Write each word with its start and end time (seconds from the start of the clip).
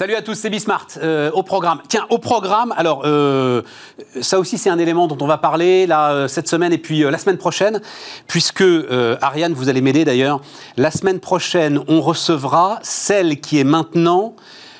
Salut 0.00 0.14
à 0.14 0.22
tous, 0.22 0.34
c'est 0.34 0.48
Bismart 0.48 0.86
euh, 1.02 1.30
au 1.32 1.42
programme. 1.42 1.80
Tiens, 1.86 2.06
au 2.08 2.16
programme, 2.16 2.72
alors 2.78 3.02
euh, 3.04 3.60
ça 4.22 4.38
aussi 4.38 4.56
c'est 4.56 4.70
un 4.70 4.78
élément 4.78 5.06
dont 5.06 5.18
on 5.20 5.26
va 5.26 5.36
parler 5.36 5.86
là 5.86 6.12
euh, 6.12 6.26
cette 6.26 6.48
semaine 6.48 6.72
et 6.72 6.78
puis 6.78 7.00
la 7.00 7.18
semaine 7.18 7.36
prochaine, 7.36 7.82
puisque 8.26 8.64
Ariane, 9.20 9.52
vous 9.52 9.68
allez 9.68 9.82
m'aider 9.82 10.06
d'ailleurs. 10.06 10.40
La 10.78 10.90
semaine 10.90 11.20
prochaine, 11.20 11.80
on 11.86 12.00
recevra 12.00 12.78
celle 12.80 13.40
qui 13.42 13.60
est 13.60 13.64
maintenant 13.64 14.36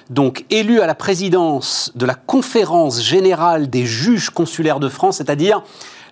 donc 0.08 0.46
élue 0.48 0.80
à 0.80 0.86
la 0.86 0.94
présidence 0.94 1.92
de 1.96 2.06
la 2.06 2.14
conférence 2.14 3.02
générale 3.02 3.68
des 3.68 3.84
juges 3.84 4.30
consulaires 4.30 4.80
de 4.80 4.88
France, 4.88 5.18
c'est-à-dire 5.18 5.62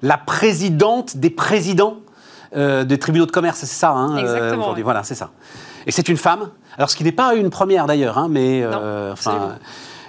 la 0.03 0.19
présidente 0.19 1.17
des 1.17 1.31
présidents 1.31 1.97
des 2.55 2.99
tribunaux 2.99 3.25
de 3.25 3.31
commerce, 3.31 3.61
c'est 3.61 3.67
ça 3.67 3.91
hein, 3.93 4.53
aujourd'hui. 4.53 4.83
Voilà, 4.83 5.03
c'est 5.03 5.15
ça. 5.15 5.31
Et 5.87 5.93
c'est 5.93 6.09
une 6.09 6.17
femme. 6.17 6.51
Alors, 6.77 6.91
ce 6.91 6.97
qui 6.97 7.05
n'est 7.05 7.13
pas 7.13 7.35
une 7.35 7.51
première 7.51 7.87
d'ailleurs, 7.87 8.19
hein, 8.19 8.29
mais 8.31 8.63
euh, 8.63 9.13
enfin, 9.13 9.57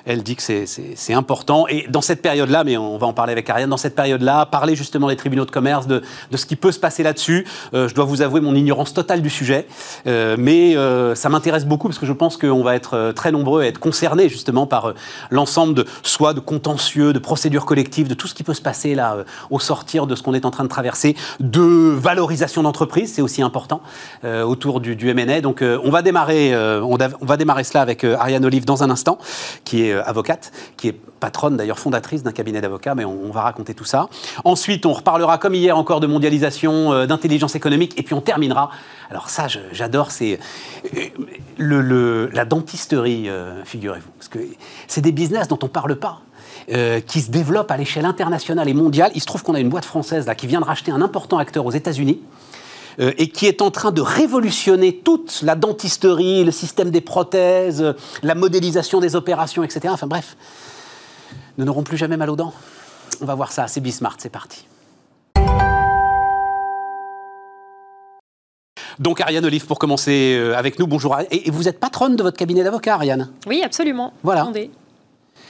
elle 0.10 0.24
dit 0.24 0.36
que 0.36 0.42
c'est 0.42 1.14
important. 1.14 1.68
Et 1.68 1.86
dans 1.88 2.02
cette 2.02 2.24
période-là, 2.24 2.64
mais 2.64 2.78
on 2.78 2.98
va 2.98 3.06
en 3.06 3.14
parler 3.14 3.32
avec 3.32 3.48
Ariane, 3.48 3.70
dans 3.70 3.78
cette 3.78 3.94
période-là, 3.94 4.48
parler 4.48 4.76
justement 4.76 5.08
des 5.08 5.16
tribunaux 5.16 5.46
de 5.46 5.52
commerce, 5.52 5.86
de, 5.86 6.02
ce 6.34 6.48
qui 6.48 6.56
peut 6.56 6.72
se 6.72 6.80
passer 6.80 7.04
là-dessus. 7.04 7.46
Euh, 7.76 7.88
je 7.88 7.94
dois 7.94 8.06
vous 8.06 8.24
avouer 8.24 8.42
mon 8.42 8.56
ignorance 8.56 8.92
totale 8.92 9.22
du 9.22 9.30
sujet, 9.30 9.68
euh, 10.08 10.36
mais 10.40 10.76
euh, 10.76 11.14
ça 11.14 11.30
m'intéresse 11.30 11.64
beaucoup 11.64 11.88
parce 11.88 12.00
que 12.00 12.08
je 12.08 12.14
pense 12.14 12.38
qu'on 12.38 12.64
va 12.64 12.76
être 12.76 13.12
très 13.16 13.32
nombreux 13.32 13.62
à 13.62 13.68
être 13.68 13.78
concernés 13.78 14.30
justement 14.30 14.66
par 14.66 14.96
l'ensemble 15.30 15.76
de 15.76 15.86
soit 16.02 16.34
de 16.34 16.40
contentieux, 16.40 17.14
de 17.14 17.20
procédures 17.20 17.68
collectives, 17.68 18.08
de 18.08 18.16
tout 18.16 18.28
ce 18.28 18.34
qui 18.34 18.44
peut 18.44 18.56
se 18.56 18.64
passer 18.64 18.96
là 18.96 19.18
au 19.52 19.60
sortir 19.60 20.08
de 20.08 20.16
ce 20.16 20.24
qu'on 20.24 20.34
est 20.34 20.46
en 20.46 20.52
train 20.52 20.64
de 20.64 20.70
traverser, 20.70 21.16
de 21.40 21.62
valorisation 21.96 22.64
d'entreprise, 22.64 23.14
c'est 23.14 23.22
aussi 23.22 23.44
important 23.44 23.82
autour 24.24 24.80
du, 24.80 24.96
du. 24.96 25.14
Donc 25.42 25.64
on 25.64 25.90
va 25.92 26.02
démarrer, 26.02 26.56
on, 26.56 26.98
va 26.98 27.38
démarrer 27.38 27.64
cela 27.64 27.82
avec 27.82 28.04
Ariane 28.04 28.46
Olive 28.46 28.66
dans 28.66 28.84
un 28.84 28.90
instant, 28.90 29.20
qui 29.66 29.84
est 29.84 29.99
avocate, 30.06 30.52
qui 30.78 30.90
est 30.90 31.00
patronne 31.20 31.58
d'ailleurs 31.58 31.80
fondatrice 31.80 32.24
d'un 32.24 32.32
cabinet 32.32 32.62
d'avocats, 32.62 32.96
mais 32.96 33.06
on, 33.06 33.32
va 33.32 33.42
raconter 33.42 33.74
tout 33.74 33.86
ça. 33.86 34.10
Ensuite, 34.44 34.86
on 34.86 34.94
reparlera 34.94 35.38
comme 35.38 35.54
hier 35.54 35.78
encore 35.78 36.00
de 36.00 36.08
mondialisation, 36.08 36.94
euh, 36.94 37.06
d'intelligence 37.06 37.56
économique, 37.56 37.94
et 37.98 38.04
puis 38.04 38.14
on 38.14 38.22
terminera. 38.22 38.72
Alors 39.10 39.30
ça, 39.30 39.48
j'adore, 39.72 40.12
c'est 40.12 40.40
euh, 41.60 42.30
la 42.34 42.46
dentisterie, 42.46 43.30
euh, 43.30 43.64
figurez-vous, 43.66 44.12
parce 44.18 44.30
que 44.30 44.40
c'est 44.88 45.02
des 45.02 45.12
business 45.12 45.48
dont 45.48 45.60
on 45.62 45.68
parle 45.68 45.96
pas. 45.96 46.22
qui 47.08 47.22
se 47.22 47.32
développent 47.32 47.72
à 47.72 47.78
l'échelle 47.78 48.06
internationale 48.06 48.70
et 48.70 48.76
mondiale. 48.76 49.12
Il 49.16 49.22
se 49.22 49.26
trouve 49.26 49.42
qu'on 49.42 49.56
a 49.56 49.60
une 49.60 49.70
boîte 49.70 49.86
française 49.86 50.28
là, 50.28 50.36
qui 50.36 50.46
vient 50.46 50.62
de 50.62 50.66
racheter 50.66 50.92
un 50.92 51.02
important 51.02 51.40
acteur 51.40 51.66
aux 51.66 51.72
États-Unis, 51.72 52.22
euh, 53.00 53.14
et 53.18 53.30
qui 53.30 53.46
est 53.46 53.62
en 53.62 53.72
train 53.72 53.92
de 53.92 54.02
révolutionner 54.02 54.98
toute 54.98 55.42
la 55.42 55.56
dentisterie, 55.56 56.44
le 56.44 56.52
système 56.52 56.92
des 56.92 57.00
prothèses, 57.00 57.96
la 58.24 58.36
modélisation 58.36 59.00
des 59.00 59.16
opérations, 59.16 59.64
etc. 59.64 59.88
Enfin 59.90 60.08
bref, 60.08 60.36
nous 61.58 61.64
n'aurons 61.64 61.84
plus 61.84 61.96
jamais 61.96 62.18
mal 62.18 62.30
aux 62.30 62.36
dents. 62.36 62.54
On 63.22 63.26
va 63.26 63.36
voir 63.36 63.54
ça, 63.54 63.68
c'est 63.68 63.80
Bismart, 63.80 64.18
c'est 64.18 64.30
parti. 64.30 64.66
Donc 69.00 69.22
Ariane 69.22 69.46
Olive, 69.46 69.66
pour 69.66 69.80
commencer 69.80 70.36
euh, 70.38 70.58
avec 70.58 70.78
nous, 70.78 70.86
bonjour. 70.86 71.18
Et 71.32 71.50
vous 71.52 71.70
êtes 71.70 71.80
patronne 71.80 72.18
de 72.18 72.24
votre 72.24 72.36
cabinet 72.36 72.66
d'avocat, 72.66 72.96
Ariane? 72.96 73.30
Oui, 73.48 73.62
absolument. 73.64 74.12
Voilà. 74.24 74.52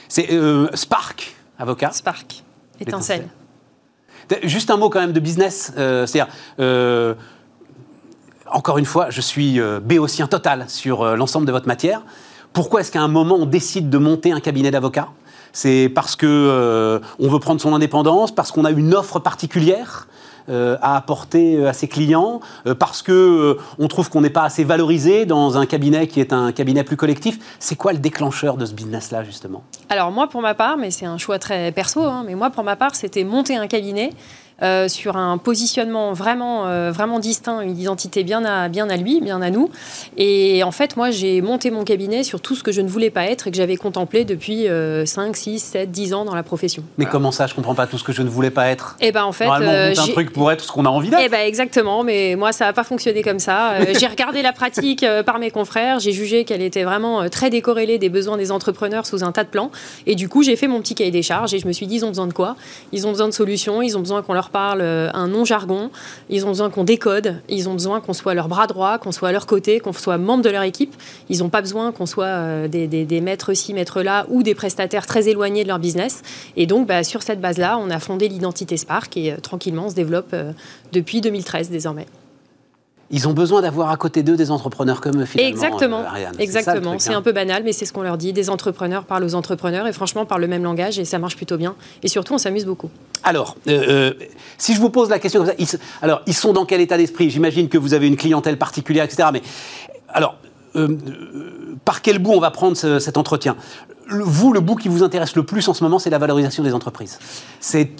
C'est 0.08 0.30
euh, 0.30 0.68
Spark, 0.74 1.34
avocat. 1.58 1.90
Spark, 1.90 2.44
étincelle. 2.78 3.26
Juste 4.44 4.70
un 4.70 4.76
mot 4.76 4.88
quand 4.88 5.00
même 5.00 5.12
de 5.12 5.18
business, 5.18 5.72
c'est-à-dire 5.74 6.28
encore 8.52 8.78
une 8.78 8.84
fois, 8.84 9.10
je 9.10 9.20
suis 9.20 9.60
euh, 9.60 9.80
béotien 9.80 10.26
total 10.26 10.64
sur 10.68 11.02
euh, 11.02 11.16
l'ensemble 11.16 11.46
de 11.46 11.52
votre 11.52 11.66
matière. 11.66 12.02
Pourquoi 12.52 12.80
est-ce 12.80 12.90
qu'à 12.90 13.00
un 13.00 13.08
moment 13.08 13.36
on 13.38 13.46
décide 13.46 13.90
de 13.90 13.98
monter 13.98 14.32
un 14.32 14.40
cabinet 14.40 14.70
d'avocats? 14.70 15.08
C'est 15.52 15.90
parce 15.92 16.16
que 16.16 16.26
euh, 16.26 17.00
on 17.18 17.28
veut 17.28 17.38
prendre 17.40 17.60
son 17.60 17.74
indépendance, 17.74 18.32
parce 18.32 18.52
qu'on 18.52 18.64
a 18.64 18.70
une 18.70 18.94
offre 18.94 19.18
particulière 19.18 20.06
à 20.48 20.96
apporter 20.96 21.64
à 21.64 21.72
ses 21.72 21.86
clients, 21.86 22.40
parce 22.80 23.02
que 23.02 23.56
on 23.78 23.86
trouve 23.86 24.10
qu'on 24.10 24.20
n'est 24.20 24.30
pas 24.30 24.42
assez 24.42 24.64
valorisé 24.64 25.24
dans 25.24 25.56
un 25.58 25.64
cabinet 25.64 26.08
qui 26.08 26.18
est 26.18 26.32
un 26.32 26.50
cabinet 26.50 26.82
plus 26.82 26.96
collectif. 26.96 27.38
C'est 27.60 27.76
quoi 27.76 27.92
le 27.92 28.00
déclencheur 28.00 28.56
de 28.56 28.66
ce 28.66 28.72
business-là 28.72 29.22
justement? 29.22 29.62
Alors 29.90 30.10
moi, 30.10 30.28
pour 30.28 30.42
ma 30.42 30.54
part, 30.54 30.76
mais 30.76 30.90
c'est 30.90 31.06
un 31.06 31.18
choix 31.18 31.38
très 31.38 31.70
perso, 31.70 32.02
hein, 32.02 32.24
mais 32.26 32.34
moi 32.34 32.50
pour 32.50 32.64
ma 32.64 32.74
part, 32.74 32.96
c'était 32.96 33.22
monter 33.22 33.54
un 33.54 33.68
cabinet 33.68 34.10
euh, 34.62 34.88
sur 34.88 35.16
un 35.16 35.38
positionnement 35.38 36.12
vraiment, 36.12 36.66
euh, 36.66 36.90
vraiment 36.92 37.18
distinct, 37.18 37.60
une 37.60 37.78
identité 37.78 38.24
bien 38.24 38.44
à, 38.44 38.68
bien 38.68 38.88
à 38.90 38.96
lui, 38.96 39.20
bien 39.20 39.40
à 39.42 39.50
nous. 39.50 39.70
Et 40.16 40.62
en 40.62 40.70
fait, 40.70 40.96
moi, 40.96 41.10
j'ai 41.10 41.40
monté 41.40 41.70
mon 41.70 41.84
cabinet 41.84 42.22
sur 42.22 42.40
tout 42.40 42.54
ce 42.54 42.62
que 42.62 42.72
je 42.72 42.80
ne 42.80 42.88
voulais 42.88 43.10
pas 43.10 43.24
être 43.24 43.46
et 43.46 43.50
que 43.50 43.56
j'avais 43.56 43.76
contemplé 43.76 44.24
depuis 44.24 44.66
5, 45.04 45.36
6, 45.36 45.58
7, 45.58 45.90
10 45.90 46.14
ans 46.14 46.24
dans 46.24 46.34
la 46.34 46.42
profession. 46.42 46.82
Mais 46.98 47.06
comment 47.06 47.32
ça 47.32 47.46
Je 47.46 47.54
comprends 47.54 47.74
pas 47.74 47.86
tout 47.86 47.98
ce 47.98 48.04
que 48.04 48.12
je 48.12 48.22
ne 48.22 48.28
voulais 48.28 48.50
pas 48.50 48.68
être? 48.68 48.96
Et 49.00 49.08
eh 49.08 49.12
ben 49.12 49.24
en 49.24 49.32
fait, 49.32 49.44
Normalement, 49.44 49.72
euh, 49.72 49.94
un 49.96 50.06
truc 50.08 50.32
pour 50.32 50.50
être 50.52 50.64
ce 50.64 50.72
qu'on 50.72 50.84
a 50.84 50.88
envie 50.88 51.10
d'être. 51.10 51.22
Eh 51.24 51.28
ben 51.28 51.46
exactement, 51.46 52.04
mais 52.04 52.36
moi, 52.36 52.52
ça 52.52 52.66
n'a 52.66 52.72
pas 52.72 52.84
fonctionné 52.84 53.22
comme 53.22 53.38
ça. 53.38 53.74
j'ai 53.98 54.06
regardé 54.06 54.42
la 54.42 54.52
pratique 54.52 55.04
par 55.24 55.38
mes 55.38 55.50
confrères, 55.50 56.00
j'ai 56.00 56.12
jugé 56.12 56.44
qu'elle 56.44 56.62
était 56.62 56.84
vraiment 56.84 57.28
très 57.28 57.50
décorrélée 57.50 57.98
des 57.98 58.08
besoins 58.08 58.36
des 58.36 58.52
entrepreneurs 58.52 59.06
sous 59.06 59.24
un 59.24 59.32
tas 59.32 59.44
de 59.44 59.48
plans. 59.48 59.70
Et 60.06 60.14
du 60.14 60.28
coup, 60.28 60.42
j'ai 60.42 60.56
fait 60.56 60.68
mon 60.68 60.80
petit 60.80 60.94
cahier 60.94 61.10
des 61.10 61.22
charges 61.22 61.54
et 61.54 61.58
je 61.58 61.66
me 61.66 61.72
suis 61.72 61.86
dit, 61.86 61.96
ils 61.96 62.04
ont 62.04 62.08
besoin 62.08 62.26
de 62.26 62.32
quoi? 62.32 62.56
Ils 62.92 63.06
ont 63.06 63.10
besoin 63.10 63.28
de 63.28 63.32
solutions, 63.32 63.82
ils 63.82 63.96
ont 63.96 64.00
besoin 64.00 64.22
qu'on 64.22 64.34
leur 64.34 64.49
parle 64.50 64.80
euh, 64.82 65.08
un 65.14 65.28
non-jargon, 65.28 65.90
ils 66.28 66.44
ont 66.44 66.48
besoin 66.48 66.70
qu'on 66.70 66.84
décode, 66.84 67.36
ils 67.48 67.68
ont 67.68 67.72
besoin 67.72 68.00
qu'on 68.00 68.12
soit 68.12 68.34
leur 68.34 68.48
bras 68.48 68.66
droit, 68.66 68.98
qu'on 68.98 69.12
soit 69.12 69.30
à 69.30 69.32
leur 69.32 69.46
côté, 69.46 69.80
qu'on 69.80 69.92
soit 69.92 70.18
membre 70.18 70.44
de 70.44 70.50
leur 70.50 70.62
équipe. 70.62 70.94
Ils 71.28 71.38
n'ont 71.38 71.48
pas 71.48 71.60
besoin 71.60 71.92
qu'on 71.92 72.06
soit 72.06 72.26
euh, 72.26 72.68
des, 72.68 73.20
maîtres 73.20 73.54
ci, 73.54 73.72
maîtres 73.74 74.02
là 74.02 74.26
ou 74.28 74.42
des 74.42 74.54
prestataires 74.54 75.06
très 75.06 75.28
éloignés 75.28 75.62
de 75.62 75.68
leur 75.68 75.78
business. 75.78 76.22
Et 76.56 76.66
donc, 76.66 76.86
bah, 76.86 77.04
sur 77.04 77.22
cette 77.22 77.40
base-là, 77.40 77.78
on 77.78 77.90
a 77.90 77.98
fondé 78.00 78.28
l'identité 78.28 78.76
Spark 78.76 79.16
et 79.16 79.32
euh, 79.32 79.36
tranquillement, 79.36 79.86
on 79.86 79.90
se 79.90 79.94
développe 79.94 80.34
depuis 80.92 81.20
2013 81.20 81.70
désormais 81.70 82.06
ils 83.10 83.26
ont 83.26 83.32
besoin 83.32 83.60
d'avoir 83.60 83.90
à 83.90 83.96
côté 83.96 84.22
d'eux 84.22 84.36
des 84.36 84.50
entrepreneurs 84.50 85.00
comme 85.00 85.20
eux, 85.20 85.24
finalement. 85.24 85.50
Exactement. 85.50 86.04
Exactement. 86.38 86.98
C'est 86.98 87.12
un 87.12 87.18
hein. 87.18 87.22
peu 87.22 87.32
banal, 87.32 87.62
mais 87.64 87.72
c'est 87.72 87.84
ce 87.84 87.92
qu'on 87.92 88.02
leur 88.02 88.16
dit. 88.16 88.32
Des 88.32 88.50
entrepreneurs 88.50 89.04
parlent 89.04 89.24
aux 89.24 89.34
entrepreneurs 89.34 89.86
et 89.88 89.92
franchement 89.92 90.24
parlent 90.26 90.42
le 90.42 90.48
même 90.48 90.62
langage 90.62 90.98
et 90.98 91.04
ça 91.04 91.18
marche 91.18 91.36
plutôt 91.36 91.56
bien. 91.56 91.74
Et 92.02 92.08
surtout, 92.08 92.34
on 92.34 92.38
s'amuse 92.38 92.64
beaucoup. 92.64 92.90
Alors, 93.24 93.56
euh, 93.68 93.82
euh, 93.88 94.26
si 94.58 94.74
je 94.74 94.80
vous 94.80 94.90
pose 94.90 95.10
la 95.10 95.18
question 95.18 95.40
comme 95.40 95.48
ça, 95.48 95.54
ils, 95.58 95.68
alors, 96.02 96.22
ils 96.26 96.34
sont 96.34 96.52
dans 96.52 96.64
quel 96.64 96.80
état 96.80 96.96
d'esprit? 96.96 97.30
J'imagine 97.30 97.68
que 97.68 97.78
vous 97.78 97.94
avez 97.94 98.06
une 98.06 98.16
clientèle 98.16 98.56
particulière, 98.56 99.04
etc. 99.04 99.28
Mais 99.32 99.42
alors, 100.08 100.36
euh, 100.76 100.96
par 101.84 102.02
quel 102.02 102.18
bout 102.18 102.32
on 102.32 102.40
va 102.40 102.50
prendre 102.50 102.76
cet 102.76 103.16
entretien 103.16 103.56
vous, 104.10 104.52
le 104.52 104.60
bout 104.60 104.76
qui 104.76 104.88
vous 104.88 105.02
intéresse 105.02 105.36
le 105.36 105.44
plus 105.44 105.66
en 105.68 105.74
ce 105.74 105.84
moment, 105.84 105.98
c'est 105.98 106.10
la 106.10 106.18
valorisation 106.18 106.62
des 106.62 106.74
entreprises. 106.74 107.18
C'est 107.60 107.96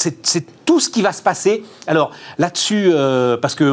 tout 0.65 0.81
ce 0.81 0.89
qui 0.89 1.03
va 1.03 1.13
se 1.13 1.23
passer. 1.23 1.65
Alors 1.87 2.11
là-dessus, 2.39 2.91
euh, 2.93 3.37
parce 3.37 3.55
que 3.55 3.65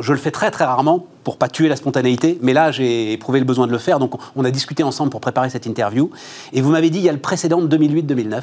je 0.00 0.12
le 0.12 0.18
fais 0.18 0.30
très 0.30 0.50
très 0.50 0.64
rarement 0.64 1.06
pour 1.24 1.36
pas 1.36 1.48
tuer 1.48 1.68
la 1.68 1.76
spontanéité, 1.76 2.38
mais 2.42 2.52
là 2.52 2.70
j'ai 2.70 3.12
éprouvé 3.12 3.38
le 3.38 3.44
besoin 3.44 3.66
de 3.66 3.72
le 3.72 3.78
faire. 3.78 3.98
Donc 3.98 4.14
on 4.36 4.44
a 4.44 4.50
discuté 4.50 4.82
ensemble 4.82 5.10
pour 5.10 5.20
préparer 5.20 5.50
cette 5.50 5.66
interview. 5.66 6.10
Et 6.52 6.60
vous 6.60 6.70
m'avez 6.70 6.90
dit, 6.90 6.98
il 6.98 7.04
y 7.04 7.08
a 7.08 7.12
le 7.12 7.18
précédent 7.18 7.60
de 7.60 7.76
2008-2009. 7.76 8.42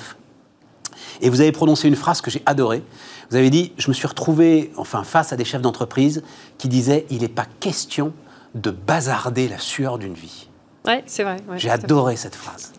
Et 1.21 1.29
vous 1.29 1.41
avez 1.41 1.51
prononcé 1.51 1.87
une 1.87 1.95
phrase 1.95 2.21
que 2.21 2.29
j'ai 2.29 2.43
adorée. 2.45 2.83
Vous 3.31 3.37
avez 3.37 3.49
dit, 3.49 3.73
je 3.77 3.87
me 3.89 3.93
suis 3.93 4.07
retrouvé 4.07 4.71
enfin 4.77 5.03
face 5.03 5.33
à 5.33 5.35
des 5.35 5.45
chefs 5.45 5.61
d'entreprise 5.61 6.23
qui 6.57 6.67
disaient, 6.67 7.05
il 7.09 7.21
n'est 7.21 7.27
pas 7.27 7.45
question 7.59 8.13
de 8.61 8.71
bazarder 8.71 9.47
la 9.47 9.59
sueur 9.59 9.97
d'une 9.97 10.13
vie. 10.13 10.49
Ouais, 10.85 11.03
c'est 11.05 11.23
vrai. 11.23 11.37
j'ai 11.57 11.69
adoré 11.69 12.15
cette 12.15 12.35
phrase. 12.35 12.73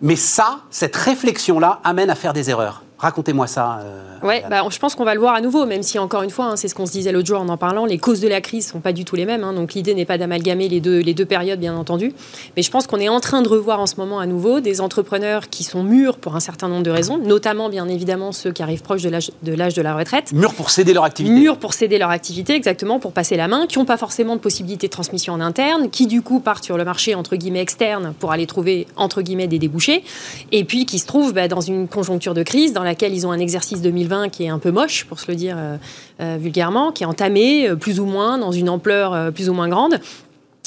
Mais 0.00 0.16
ça, 0.16 0.60
cette 0.70 0.96
réflexion-là 0.96 1.80
amène 1.84 2.10
à 2.10 2.14
faire 2.14 2.32
des 2.32 2.50
erreurs. 2.50 2.82
Racontez-moi 2.98 3.46
ça. 3.46 3.80
Euh, 3.84 4.26
ouais, 4.26 4.42
bah, 4.50 4.64
je 4.68 4.78
pense 4.78 4.96
qu'on 4.96 5.04
va 5.04 5.14
le 5.14 5.20
voir 5.20 5.34
à 5.34 5.40
nouveau, 5.40 5.66
même 5.66 5.84
si 5.84 6.00
encore 6.00 6.22
une 6.22 6.30
fois, 6.30 6.46
hein, 6.46 6.56
c'est 6.56 6.66
ce 6.66 6.74
qu'on 6.74 6.86
se 6.86 6.90
disait 6.90 7.12
l'autre 7.12 7.28
jour 7.28 7.40
en 7.40 7.48
en 7.48 7.56
parlant, 7.56 7.86
les 7.86 7.98
causes 7.98 8.20
de 8.20 8.26
la 8.26 8.40
crise 8.40 8.66
sont 8.66 8.80
pas 8.80 8.92
du 8.92 9.04
tout 9.04 9.14
les 9.14 9.24
mêmes. 9.24 9.44
Hein, 9.44 9.52
donc 9.52 9.74
l'idée 9.74 9.94
n'est 9.94 10.04
pas 10.04 10.18
d'amalgamer 10.18 10.68
les 10.68 10.80
deux, 10.80 10.98
les 10.98 11.14
deux 11.14 11.24
périodes, 11.24 11.60
bien 11.60 11.76
entendu. 11.76 12.12
Mais 12.56 12.62
je 12.62 12.70
pense 12.72 12.88
qu'on 12.88 12.98
est 12.98 13.08
en 13.08 13.20
train 13.20 13.40
de 13.42 13.48
revoir 13.48 13.78
en 13.78 13.86
ce 13.86 13.94
moment 13.98 14.18
à 14.18 14.26
nouveau 14.26 14.58
des 14.58 14.80
entrepreneurs 14.80 15.48
qui 15.48 15.62
sont 15.62 15.84
mûrs 15.84 16.18
pour 16.18 16.34
un 16.34 16.40
certain 16.40 16.66
nombre 16.66 16.82
de 16.82 16.90
raisons, 16.90 17.18
notamment 17.18 17.68
bien 17.68 17.88
évidemment 17.88 18.32
ceux 18.32 18.50
qui 18.50 18.64
arrivent 18.64 18.82
proches 18.82 19.02
de 19.02 19.10
l'âge 19.10 19.30
de, 19.44 19.52
l'âge 19.52 19.74
de 19.74 19.82
la 19.82 19.94
retraite. 19.94 20.32
Mûrs 20.32 20.54
pour 20.54 20.70
céder 20.70 20.92
leur 20.92 21.04
activité. 21.04 21.32
Mûrs 21.34 21.58
pour 21.58 21.74
céder 21.74 21.98
leur 21.98 22.10
activité, 22.10 22.54
exactement, 22.54 22.98
pour 22.98 23.12
passer 23.12 23.36
la 23.36 23.46
main, 23.46 23.66
qui 23.68 23.78
n'ont 23.78 23.84
pas 23.84 23.96
forcément 23.96 24.34
de 24.34 24.40
possibilité 24.40 24.88
de 24.88 24.92
transmission 24.92 25.34
en 25.34 25.40
interne, 25.40 25.88
qui 25.90 26.08
du 26.08 26.20
coup 26.20 26.40
partent 26.40 26.64
sur 26.64 26.76
le 26.76 26.84
marché 26.84 27.14
entre 27.14 27.36
guillemets 27.36 27.60
externe 27.60 28.14
pour 28.18 28.32
aller 28.32 28.46
trouver 28.46 28.88
entre 28.96 29.22
guillemets 29.22 29.46
des 29.46 29.60
débouchés, 29.60 30.02
et 30.50 30.64
puis 30.64 30.84
qui 30.84 30.98
se 30.98 31.06
trouvent 31.06 31.32
bah, 31.32 31.46
dans 31.46 31.60
une 31.60 31.86
conjoncture 31.86 32.34
de 32.34 32.42
crise 32.42 32.72
dans 32.72 32.87
laquelle 32.88 33.14
ils 33.14 33.26
ont 33.26 33.30
un 33.30 33.38
exercice 33.38 33.82
2020 33.82 34.30
qui 34.30 34.44
est 34.44 34.48
un 34.48 34.58
peu 34.58 34.70
moche, 34.70 35.04
pour 35.04 35.20
se 35.20 35.30
le 35.30 35.36
dire 35.36 35.56
euh, 35.58 35.76
euh, 36.20 36.36
vulgairement, 36.40 36.90
qui 36.90 37.02
est 37.04 37.06
entamé 37.06 37.68
euh, 37.68 37.76
plus 37.76 38.00
ou 38.00 38.06
moins 38.06 38.38
dans 38.38 38.50
une 38.50 38.68
ampleur 38.68 39.32
plus 39.32 39.48
ou 39.48 39.52
moins 39.52 39.68
grande 39.68 40.00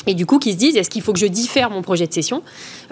et 0.07 0.13
du 0.13 0.25
coup, 0.25 0.39
qui 0.39 0.53
se 0.53 0.57
disent, 0.57 0.77
est-ce 0.77 0.89
qu'il 0.89 1.01
faut 1.01 1.13
que 1.13 1.19
je 1.19 1.27
diffère 1.27 1.69
mon 1.69 1.81
projet 1.81 2.07
de 2.07 2.13
cession 2.13 2.41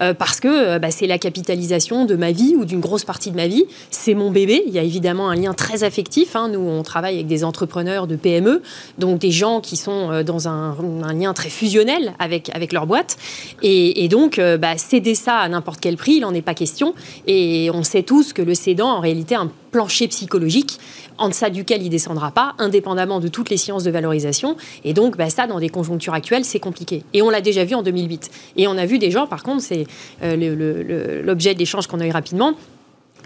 euh, 0.02 0.14
Parce 0.14 0.40
que 0.40 0.48
euh, 0.48 0.80
bah, 0.80 0.92
c'est 0.92 1.08
la 1.08 1.18
capitalisation 1.18 2.06
de 2.06 2.16
ma 2.16 2.32
vie 2.32 2.56
ou 2.56 2.66
d'une 2.66 2.80
grosse 2.80 3.04
partie 3.04 3.32
de 3.32 3.36
ma 3.36 3.48
vie. 3.48 3.66
C'est 3.90 4.14
mon 4.14 4.32
bébé. 4.32 4.64
Il 4.68 4.74
y 4.74 4.80
a 4.80 4.84
évidemment 4.84 5.30
un 5.30 5.36
lien 5.36 5.54
très 5.54 5.84
affectif. 5.84 6.36
Hein. 6.36 6.50
Nous, 6.50 6.60
on 6.60 6.84
travaille 6.84 7.16
avec 7.16 7.28
des 7.28 7.44
entrepreneurs 7.44 8.06
de 8.08 8.16
PME, 8.16 8.62
donc 8.98 9.20
des 9.20 9.32
gens 9.32 9.60
qui 9.60 9.76
sont 9.76 10.12
euh, 10.12 10.24
dans 10.24 10.48
un, 10.48 10.76
lien 11.14 11.34
très 11.34 11.50
fusionnel 11.50 12.14
avec, 12.20 12.56
avec 12.56 12.72
leur 12.72 12.86
boîte. 12.86 13.18
Et, 13.64 14.08
donc, 14.10 14.40
bah, 14.40 14.78
céder 14.78 15.16
ça 15.16 15.38
à 15.38 15.50
n'importe 15.50 15.80
quel 15.80 15.98
prix, 15.98 16.14
il 16.14 16.22
n'en 16.22 16.34
est 16.34 16.42
pas 16.42 16.54
question. 16.54 16.94
Et 17.28 17.70
on 17.74 17.84
sait 17.84 18.04
tous 18.04 18.32
que 18.34 18.42
le 18.42 18.54
cédant, 18.54 18.90
en 18.90 19.00
réalité, 19.00 19.36
un 19.36 19.52
plancher 19.72 20.08
psychologique 20.08 20.80
en 21.18 21.30
deçà 21.30 21.50
duquel 21.50 21.84
il 21.84 21.90
descendra 21.90 22.32
pas, 22.32 22.54
indépendamment 22.58 23.20
de 23.20 23.28
toutes 23.28 23.50
les 23.50 23.58
sciences 23.58 23.84
de 23.84 23.92
valorisation. 23.92 24.56
Et 24.84 24.94
donc, 24.94 25.18
bah, 25.18 25.30
ça, 25.30 25.48
dans 25.48 25.60
des 25.60 25.70
conjonctures 25.70 26.14
actuelles, 26.14 26.46
c'est 26.46 26.60
compliqué. 26.60 27.04
Et 27.14 27.22
on 27.22 27.30
l'a 27.30 27.42
déjà 27.42 27.66
vu 27.66 27.76
en 27.76 27.84
2008. 27.84 28.32
Et 28.58 28.68
on 28.68 28.78
a 28.78 28.86
vu 28.86 29.00
des 29.00 29.12
gens, 29.12 29.28
par 29.28 29.44
contre, 29.44 29.62
c'est 29.62 29.86
euh, 30.24 31.24
l'objet 31.24 31.54
de 31.54 31.60
l'échange 31.60 31.88
qu'on 31.88 32.00
a 32.00 32.08
eu 32.08 32.12
rapidement, 32.12 32.54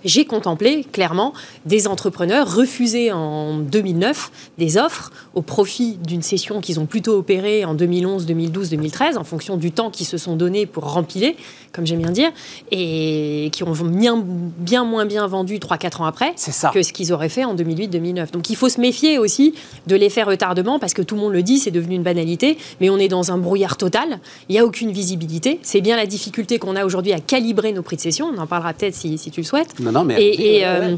j'ai 0.05 0.25
contemplé 0.25 0.85
clairement 0.91 1.33
des 1.65 1.87
entrepreneurs 1.87 2.53
refuser 2.53 3.11
en 3.11 3.57
2009 3.57 4.31
des 4.57 4.77
offres 4.77 5.11
au 5.33 5.41
profit 5.41 5.97
d'une 5.97 6.21
session 6.21 6.61
qu'ils 6.61 6.79
ont 6.79 6.85
plutôt 6.85 7.17
opérée 7.17 7.65
en 7.65 7.73
2011, 7.73 8.25
2012, 8.25 8.69
2013 8.69 9.17
en 9.17 9.23
fonction 9.23 9.57
du 9.57 9.71
temps 9.71 9.89
qu'ils 9.89 10.05
se 10.05 10.17
sont 10.17 10.35
donné 10.35 10.65
pour 10.65 10.91
rempiler, 10.91 11.35
comme 11.71 11.85
j'aime 11.85 11.99
bien 11.99 12.11
dire, 12.11 12.31
et 12.71 13.49
qui 13.51 13.63
ont 13.63 13.71
bien, 13.71 14.21
bien 14.23 14.83
moins 14.83 15.05
bien 15.05 15.25
vendu 15.27 15.57
3-4 15.57 16.01
ans 16.01 16.05
après 16.05 16.35
que 16.73 16.83
ce 16.83 16.93
qu'ils 16.93 17.13
auraient 17.13 17.29
fait 17.29 17.45
en 17.45 17.55
2008-2009. 17.55 18.31
Donc 18.31 18.49
il 18.49 18.55
faut 18.55 18.69
se 18.69 18.79
méfier 18.79 19.17
aussi 19.17 19.53
de 19.87 19.95
l'effet 19.95 20.23
retardement 20.23 20.79
parce 20.79 20.93
que 20.93 21.01
tout 21.01 21.15
le 21.15 21.21
monde 21.21 21.33
le 21.33 21.43
dit, 21.43 21.59
c'est 21.59 21.71
devenu 21.71 21.95
une 21.95 22.03
banalité, 22.03 22.57
mais 22.81 22.89
on 22.89 22.97
est 22.97 23.07
dans 23.07 23.31
un 23.31 23.37
brouillard 23.37 23.77
total, 23.77 24.19
il 24.49 24.53
n'y 24.53 24.59
a 24.59 24.65
aucune 24.65 24.91
visibilité. 24.91 25.59
C'est 25.63 25.81
bien 25.81 25.95
la 25.95 26.05
difficulté 26.05 26.59
qu'on 26.59 26.75
a 26.75 26.85
aujourd'hui 26.85 27.13
à 27.13 27.19
calibrer 27.19 27.71
nos 27.71 27.81
prix 27.81 27.95
de 27.95 28.01
session, 28.01 28.31
on 28.35 28.37
en 28.37 28.47
parlera 28.47 28.73
peut-être 28.73 28.95
si, 28.95 29.17
si 29.17 29.31
tu 29.31 29.41
le 29.41 29.45
souhaites. 29.45 29.75
Euh, 29.95 30.95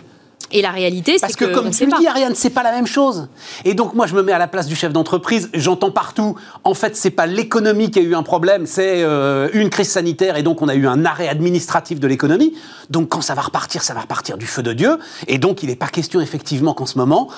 et, 0.52 0.62
la 0.62 0.72
réalité, 0.72 1.14
c'est 1.14 1.18
que. 1.18 1.22
Parce 1.22 1.36
que, 1.36 1.46
comme 1.46 1.72
tu 1.72 1.86
le 1.86 1.98
dis, 1.98 2.08
Ariane, 2.08 2.36
c'est 2.36 2.50
pas 2.50 2.64
la 2.64 2.72
même 2.72 2.88
chose. 2.88 3.28
Et 3.64 3.74
donc, 3.74 3.94
moi, 3.94 4.06
je 4.06 4.16
me 4.16 4.22
mets 4.22 4.32
à 4.32 4.38
la 4.38 4.48
place 4.48 4.68
du 4.68 4.76
chef 4.76 4.94
d'entreprise. 4.94 5.50
J'entends 5.54 5.92
partout. 5.92 6.36
En 6.64 6.74
fait, 6.74 6.96
c'est 6.96 7.10
pas 7.10 7.26
l'économie 7.26 7.92
qui 7.92 8.00
a 8.00 8.02
eu 8.02 8.16
un 8.16 8.24
problème, 8.24 8.66
c'est 8.66 9.04
euh, 9.04 9.50
une 9.54 9.70
crise 9.70 9.90
sanitaire. 9.90 10.38
Et 10.38 10.44
donc, 10.44 10.62
on 10.62 10.68
a 10.68 10.76
eu 10.76 10.88
un 10.88 11.04
arrêt 11.06 11.28
administratif 11.28 12.00
de 12.00 12.08
l'économie. 12.08 12.54
Donc, 12.90 13.10
quand 13.10 13.22
ça 13.22 13.34
va 13.34 13.42
repartir, 13.42 13.82
ça 13.82 13.94
va 13.94 14.02
repartir 14.02 14.38
du 14.38 14.46
feu 14.46 14.64
de 14.64 14.74
Dieu. 14.74 14.98
Et 15.28 15.38
donc, 15.38 15.64
il 15.64 15.70
n'est 15.70 15.76
pas 15.76 15.88
question, 15.88 16.22
effectivement, 16.22 16.74
qu'en 16.74 16.86
ce 16.86 16.98
moment, 16.98 17.30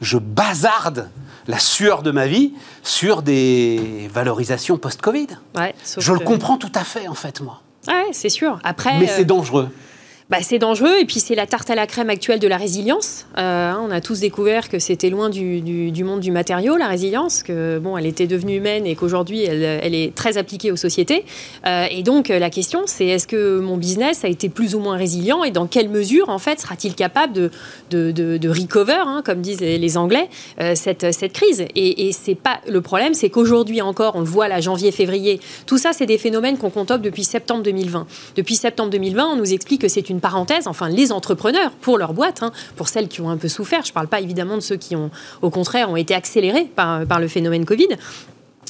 je 0.00 0.18
bazarde 0.18 1.08
la 1.46 1.58
sueur 1.58 2.02
de 2.02 2.10
ma 2.10 2.26
vie 2.26 2.52
sur 2.82 3.22
des 3.22 4.10
valorisations 4.12 4.76
post-Covid. 4.78 5.28
je 5.98 6.12
le 6.12 6.18
comprends 6.18 6.58
tout 6.58 6.72
à 6.74 6.84
fait, 6.84 7.08
en 7.08 7.14
fait, 7.14 7.40
moi. 7.40 7.60
Ouais, 7.88 8.06
c'est 8.12 8.28
sûr. 8.28 8.58
Après, 8.64 8.98
Mais 8.98 9.06
c'est 9.06 9.22
euh, 9.22 9.24
dangereux 9.24 9.68
bah, 10.28 10.38
c'est 10.42 10.58
dangereux 10.58 10.98
et 11.00 11.04
puis 11.04 11.20
c'est 11.20 11.36
la 11.36 11.46
tarte 11.46 11.70
à 11.70 11.76
la 11.76 11.86
crème 11.86 12.10
actuelle 12.10 12.40
de 12.40 12.48
la 12.48 12.56
résilience. 12.56 13.26
Euh, 13.38 13.70
hein, 13.70 13.80
on 13.86 13.92
a 13.92 14.00
tous 14.00 14.20
découvert 14.20 14.68
que 14.68 14.80
c'était 14.80 15.08
loin 15.08 15.30
du, 15.30 15.60
du, 15.60 16.04
monde 16.04 16.18
du 16.18 16.32
matériau, 16.32 16.76
la 16.76 16.88
résilience, 16.88 17.44
que 17.44 17.78
bon, 17.78 17.96
elle 17.96 18.06
était 18.06 18.26
devenue 18.26 18.56
humaine 18.56 18.86
et 18.86 18.96
qu'aujourd'hui 18.96 19.44
elle, 19.44 19.62
elle, 19.62 19.94
est 19.94 20.12
très 20.16 20.36
appliquée 20.36 20.72
aux 20.72 20.76
sociétés. 20.76 21.24
Euh, 21.64 21.86
et 21.92 22.02
donc 22.02 22.28
la 22.28 22.50
question, 22.50 22.82
c'est 22.86 23.06
est-ce 23.06 23.28
que 23.28 23.60
mon 23.60 23.76
business 23.76 24.24
a 24.24 24.28
été 24.28 24.48
plus 24.48 24.74
ou 24.74 24.80
moins 24.80 24.96
résilient 24.96 25.44
et 25.44 25.52
dans 25.52 25.68
quelle 25.68 25.88
mesure 25.88 26.28
en 26.28 26.38
fait 26.38 26.58
sera-t-il 26.60 26.96
capable 26.96 27.32
de, 27.32 27.50
de, 27.90 28.10
de, 28.10 28.48
recover, 28.48 28.94
hein, 29.06 29.22
comme 29.24 29.40
disent 29.40 29.60
les, 29.60 29.96
Anglais, 29.96 30.28
euh, 30.60 30.72
cette, 30.74 31.12
cette 31.12 31.34
crise? 31.34 31.64
Et, 31.76 32.08
et 32.08 32.12
c'est 32.12 32.34
pas 32.34 32.60
le 32.68 32.80
problème, 32.80 33.14
c'est 33.14 33.30
qu'aujourd'hui 33.30 33.80
encore, 33.80 34.16
on 34.16 34.20
le 34.20 34.26
voit 34.26 34.48
là, 34.48 34.60
janvier, 34.60 34.90
février, 34.90 35.38
tout 35.66 35.78
ça, 35.78 35.92
c'est 35.92 36.06
des 36.06 36.18
phénomènes 36.18 36.58
qu'on 36.58 36.70
contope 36.70 37.02
depuis 37.02 37.22
septembre 37.22 37.62
2020. 37.62 38.08
Depuis 38.34 38.56
septembre 38.56 38.90
2020, 38.90 39.28
on 39.32 39.36
nous 39.36 39.52
explique 39.52 39.82
que 39.82 39.88
c'est 39.88 40.10
une 40.10 40.15
parenthèse, 40.20 40.66
enfin 40.66 40.88
les 40.88 41.12
entrepreneurs 41.12 41.70
pour 41.72 41.98
leur 41.98 42.12
boîte, 42.12 42.42
hein, 42.42 42.52
pour 42.76 42.88
celles 42.88 43.08
qui 43.08 43.20
ont 43.20 43.30
un 43.30 43.36
peu 43.36 43.48
souffert. 43.48 43.82
Je 43.84 43.90
ne 43.90 43.94
parle 43.94 44.08
pas 44.08 44.20
évidemment 44.20 44.56
de 44.56 44.60
ceux 44.60 44.76
qui 44.76 44.96
ont, 44.96 45.10
au 45.42 45.50
contraire, 45.50 45.90
ont 45.90 45.96
été 45.96 46.14
accélérés 46.14 46.70
par 46.74 47.20
le 47.20 47.28
phénomène 47.28 47.64
Covid. 47.64 47.88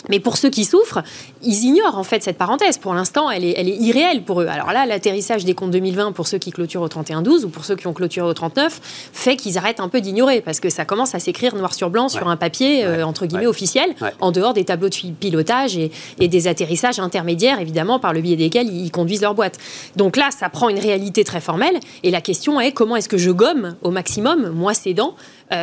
Mais 0.08 0.20
pour 0.20 0.36
ceux 0.36 0.50
qui 0.50 0.64
souffrent, 0.64 1.02
ils 1.42 1.64
ignorent 1.64 1.98
en 1.98 2.04
fait 2.04 2.22
cette 2.22 2.38
parenthèse. 2.38 2.78
Pour 2.78 2.94
l'instant, 2.94 3.30
elle 3.30 3.44
est, 3.44 3.54
elle 3.56 3.68
est 3.68 3.76
irréelle 3.76 4.22
pour 4.22 4.40
eux. 4.40 4.46
Alors 4.46 4.72
là, 4.72 4.86
l'atterrissage 4.86 5.44
des 5.44 5.54
comptes 5.54 5.70
2020 5.70 6.12
pour 6.12 6.26
ceux 6.26 6.38
qui 6.38 6.50
clôturent 6.50 6.82
au 6.82 6.88
31-12 6.88 7.44
ou 7.44 7.48
pour 7.48 7.64
ceux 7.64 7.76
qui 7.76 7.86
ont 7.86 7.92
clôturé 7.92 8.26
au 8.26 8.34
39 8.34 8.80
fait 9.12 9.36
qu'ils 9.36 9.58
arrêtent 9.58 9.80
un 9.80 9.88
peu 9.88 10.00
d'ignorer 10.00 10.40
parce 10.40 10.60
que 10.60 10.70
ça 10.70 10.84
commence 10.84 11.14
à 11.14 11.18
s'écrire 11.18 11.54
noir 11.54 11.74
sur 11.74 11.90
blanc 11.90 12.08
sur 12.08 12.28
un 12.28 12.36
papier 12.36 12.84
euh, 12.84 13.04
entre 13.04 13.26
guillemets 13.26 13.46
officiel, 13.46 13.94
en 14.20 14.32
dehors 14.32 14.54
des 14.54 14.64
tableaux 14.64 14.88
de 14.88 14.96
pilotage 15.18 15.76
et, 15.76 15.90
et, 16.20 16.28
des 16.28 16.48
atterrissages 16.48 16.98
intermédiaires 16.98 17.60
évidemment 17.60 17.98
par 17.98 18.12
le 18.12 18.20
biais 18.20 18.36
desquels 18.36 18.68
ils 18.68 18.90
conduisent 18.90 19.22
leur 19.22 19.34
boîte. 19.34 19.58
Donc 19.96 20.16
là, 20.16 20.28
ça 20.36 20.48
prend 20.48 20.68
une 20.68 20.78
réalité 20.78 21.24
très 21.24 21.40
formelle 21.40 21.78
et 22.02 22.10
la 22.10 22.20
question 22.20 22.60
est 22.60 22.72
comment 22.72 22.96
est-ce 22.96 23.08
que 23.08 23.18
je 23.18 23.30
gomme 23.30 23.76
au 23.82 23.90
maximum, 23.90 24.50
moi 24.50 24.74
cédant, 24.74 25.14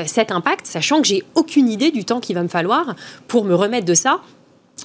cet 0.06 0.32
impact, 0.32 0.66
sachant 0.66 1.02
que 1.02 1.08
j'ai 1.08 1.24
aucune 1.36 1.70
idée 1.70 1.92
du 1.92 2.06
temps 2.06 2.20
qu'il 2.20 2.36
va 2.36 2.44
me 2.44 2.48
falloir 2.48 2.96
pour 3.28 3.44
me 3.44 3.54
remettre 3.54 3.86
de 3.86 3.94
ça 3.94 4.22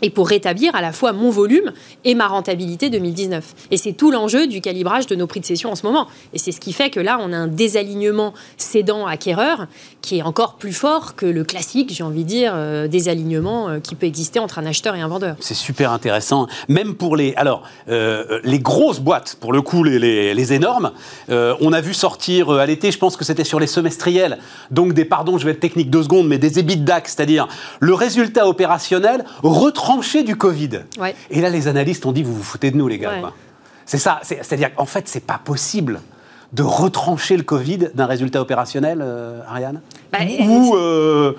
et 0.02 0.10
pour 0.10 0.28
rétablir 0.28 0.74
à 0.74 0.80
la 0.80 0.92
fois 0.92 1.12
mon 1.12 1.30
volume 1.30 1.72
et 2.04 2.14
ma 2.14 2.28
rentabilité 2.28 2.90
2019. 2.90 3.54
Et 3.70 3.76
c'est 3.76 3.92
tout 3.92 4.10
l'enjeu 4.10 4.46
du 4.46 4.60
calibrage 4.60 5.06
de 5.06 5.14
nos 5.14 5.26
prix 5.26 5.40
de 5.40 5.46
cession 5.46 5.70
en 5.70 5.74
ce 5.74 5.84
moment. 5.84 6.06
Et 6.32 6.38
c'est 6.38 6.52
ce 6.52 6.60
qui 6.60 6.72
fait 6.72 6.90
que 6.90 7.00
là, 7.00 7.18
on 7.20 7.32
a 7.32 7.36
un 7.36 7.48
désalignement 7.48 8.34
cédant-acquéreur 8.56 9.66
qui 10.00 10.18
est 10.18 10.22
encore 10.22 10.54
plus 10.54 10.72
fort 10.72 11.16
que 11.16 11.26
le 11.26 11.44
classique, 11.44 11.92
j'ai 11.92 12.04
envie 12.04 12.22
de 12.22 12.28
dire, 12.28 12.52
euh, 12.54 12.86
désalignement 12.86 13.68
euh, 13.68 13.80
qui 13.80 13.94
peut 13.94 14.06
exister 14.06 14.38
entre 14.38 14.58
un 14.58 14.66
acheteur 14.66 14.94
et 14.94 15.00
un 15.00 15.08
vendeur. 15.08 15.36
C'est 15.40 15.54
super 15.54 15.92
intéressant. 15.92 16.46
Même 16.68 16.94
pour 16.94 17.16
les, 17.16 17.34
alors, 17.34 17.62
euh, 17.88 18.40
les 18.44 18.60
grosses 18.60 19.00
boîtes, 19.00 19.36
pour 19.40 19.52
le 19.52 19.62
coup, 19.62 19.82
les, 19.82 20.52
énormes, 20.52 20.92
on 21.28 21.72
a 21.72 21.80
vu 21.80 21.92
sortir 21.92 22.50
à 22.50 22.64
l'été, 22.64 22.90
je 22.90 22.98
pense 22.98 23.16
que 23.16 23.24
c'était 23.24 23.44
sur 23.44 23.60
les 23.60 23.66
semestriels, 23.66 24.38
donc 24.70 24.94
des, 24.94 25.04
pardon, 25.04 25.36
je 25.36 25.44
vais 25.44 25.50
être 25.50 25.60
technique 25.60 25.90
deux 25.90 26.04
secondes, 26.04 26.26
mais 26.26 26.38
des 26.38 26.58
EBITDA, 26.58 27.00
c'est-à-dire 27.04 27.48
le 27.80 27.92
résultat 27.92 28.48
opérationnel 28.48 29.24
tranché 29.78 30.24
du 30.24 30.34
Covid. 30.34 30.80
Et 31.30 31.40
là, 31.40 31.50
les 31.50 31.68
analystes 31.68 32.04
ont 32.04 32.10
dit, 32.10 32.24
vous 32.24 32.34
vous 32.34 32.42
foutez 32.42 32.72
de 32.72 32.76
nous, 32.76 32.88
les 32.88 32.98
gars. 32.98 33.12
C'est 33.86 33.98
ça. 33.98 34.18
C'est-à-dire 34.22 34.74
qu'en 34.74 34.86
fait, 34.86 35.06
c'est 35.06 35.24
pas 35.24 35.40
possible 35.42 36.00
de 36.52 36.64
retrancher 36.64 37.36
le 37.36 37.44
Covid 37.44 37.90
d'un 37.94 38.06
résultat 38.06 38.40
opérationnel, 38.40 38.98
euh, 39.02 39.40
Ariane? 39.48 39.80
Bah, 40.12 40.18
Ou, 40.40 40.74
euh, 40.74 41.34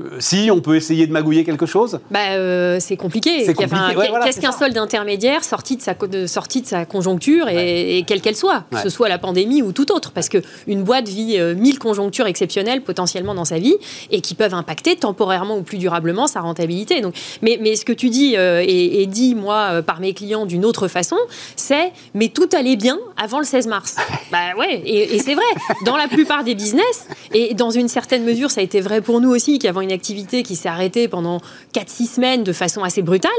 euh, 0.00 0.16
si, 0.18 0.50
on 0.50 0.60
peut 0.60 0.74
essayer 0.74 1.06
de 1.06 1.12
magouiller 1.12 1.44
quelque 1.44 1.66
chose? 1.66 2.00
Bah, 2.10 2.32
euh, 2.32 2.78
C'est 2.80 2.96
compliqué. 2.96 3.46
Qu'est-ce 3.46 4.40
qu'un 4.40 4.52
solde 4.52 4.76
intermédiaire 4.76 5.44
sorti 5.44 5.76
de 5.76 5.82
sa, 5.82 5.94
de, 5.94 6.26
sorti 6.26 6.62
de 6.62 6.66
sa 6.66 6.84
conjoncture 6.84 7.48
et, 7.48 8.04
quelle 8.06 8.20
qu'elle 8.20 8.36
soit, 8.36 8.64
que 8.70 8.78
ce 8.78 8.88
soit 8.88 9.08
la 9.08 9.18
pandémie 9.18 9.62
ou 9.62 9.72
tout 9.72 9.92
autre? 9.92 10.10
Parce 10.12 10.28
qu'une 10.28 10.82
boîte 10.82 11.08
vit 11.08 11.38
euh, 11.38 11.54
mille 11.54 11.78
conjonctures 11.78 12.26
exceptionnelles 12.26 12.82
potentiellement 12.82 13.34
dans 13.34 13.44
sa 13.44 13.58
vie 13.58 13.76
et 14.10 14.20
qui 14.20 14.34
peuvent 14.34 14.54
impacter 14.54 14.96
temporairement 14.96 15.56
ou 15.56 15.62
plus 15.62 15.78
durablement 15.78 16.26
sa 16.26 16.40
rentabilité. 16.40 17.00
Donc, 17.00 17.14
mais, 17.42 17.58
mais 17.60 17.76
ce 17.76 17.84
que 17.84 17.92
tu 17.92 18.10
dis 18.10 18.34
et, 18.34 19.06
dit, 19.06 19.34
moi, 19.34 19.82
par 19.82 20.00
mes 20.00 20.12
clients 20.12 20.46
d'une 20.46 20.64
autre 20.64 20.88
façon, 20.88 21.16
c'est 21.56 21.92
mais 22.14 22.28
tout 22.28 22.48
allait 22.52 22.76
bien 22.76 22.98
avant 23.22 23.38
le 23.38 23.44
16 23.44 23.66
mars. 23.68 23.96
bah 24.32 24.38
ouais, 24.58 24.82
et, 24.84 25.14
et 25.14 25.18
c'est 25.20 25.34
vrai. 25.34 25.44
Dans 25.84 25.96
la 25.96 26.08
plupart 26.08 26.42
des 26.42 26.54
business, 26.54 27.06
et 27.32 27.54
dans 27.54 27.70
une 27.70 27.88
certaine 27.88 28.24
mesure, 28.24 28.50
ça 28.50 28.60
a 28.60 28.64
été 28.64 28.80
vrai 28.80 29.00
pour 29.00 29.20
nous 29.20 29.30
aussi, 29.30 29.58
qu'avant 29.58 29.83
une 29.84 29.92
activité 29.92 30.42
qui 30.42 30.56
s'est 30.56 30.68
arrêtée 30.68 31.08
pendant 31.08 31.40
4-6 31.74 32.14
semaines 32.14 32.44
de 32.44 32.52
façon 32.52 32.82
assez 32.82 33.02
brutale, 33.02 33.30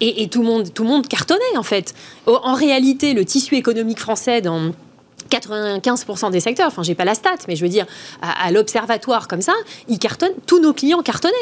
et, 0.00 0.28
tout, 0.28 0.42
le 0.42 0.46
monde, 0.46 0.72
tout 0.72 0.84
le 0.84 0.90
monde 0.90 1.08
cartonnait 1.08 1.56
en 1.56 1.62
fait. 1.62 1.94
En 2.26 2.54
réalité, 2.54 3.14
le 3.14 3.24
tissu 3.24 3.56
économique 3.56 3.98
français 3.98 4.40
dans 4.40 4.72
95% 5.30 6.30
des 6.30 6.40
secteurs, 6.40 6.68
enfin 6.68 6.82
j'ai 6.82 6.94
pas 6.94 7.04
la 7.04 7.14
stat, 7.14 7.36
mais 7.48 7.56
je 7.56 7.62
veux 7.62 7.68
dire, 7.68 7.86
à, 8.22 8.50
l'observatoire 8.50 9.28
comme 9.28 9.42
ça, 9.42 9.52
ils 9.88 9.98
cartonnent, 9.98 10.34
tous 10.46 10.60
nos 10.60 10.72
clients 10.72 11.02
cartonnaient, 11.02 11.34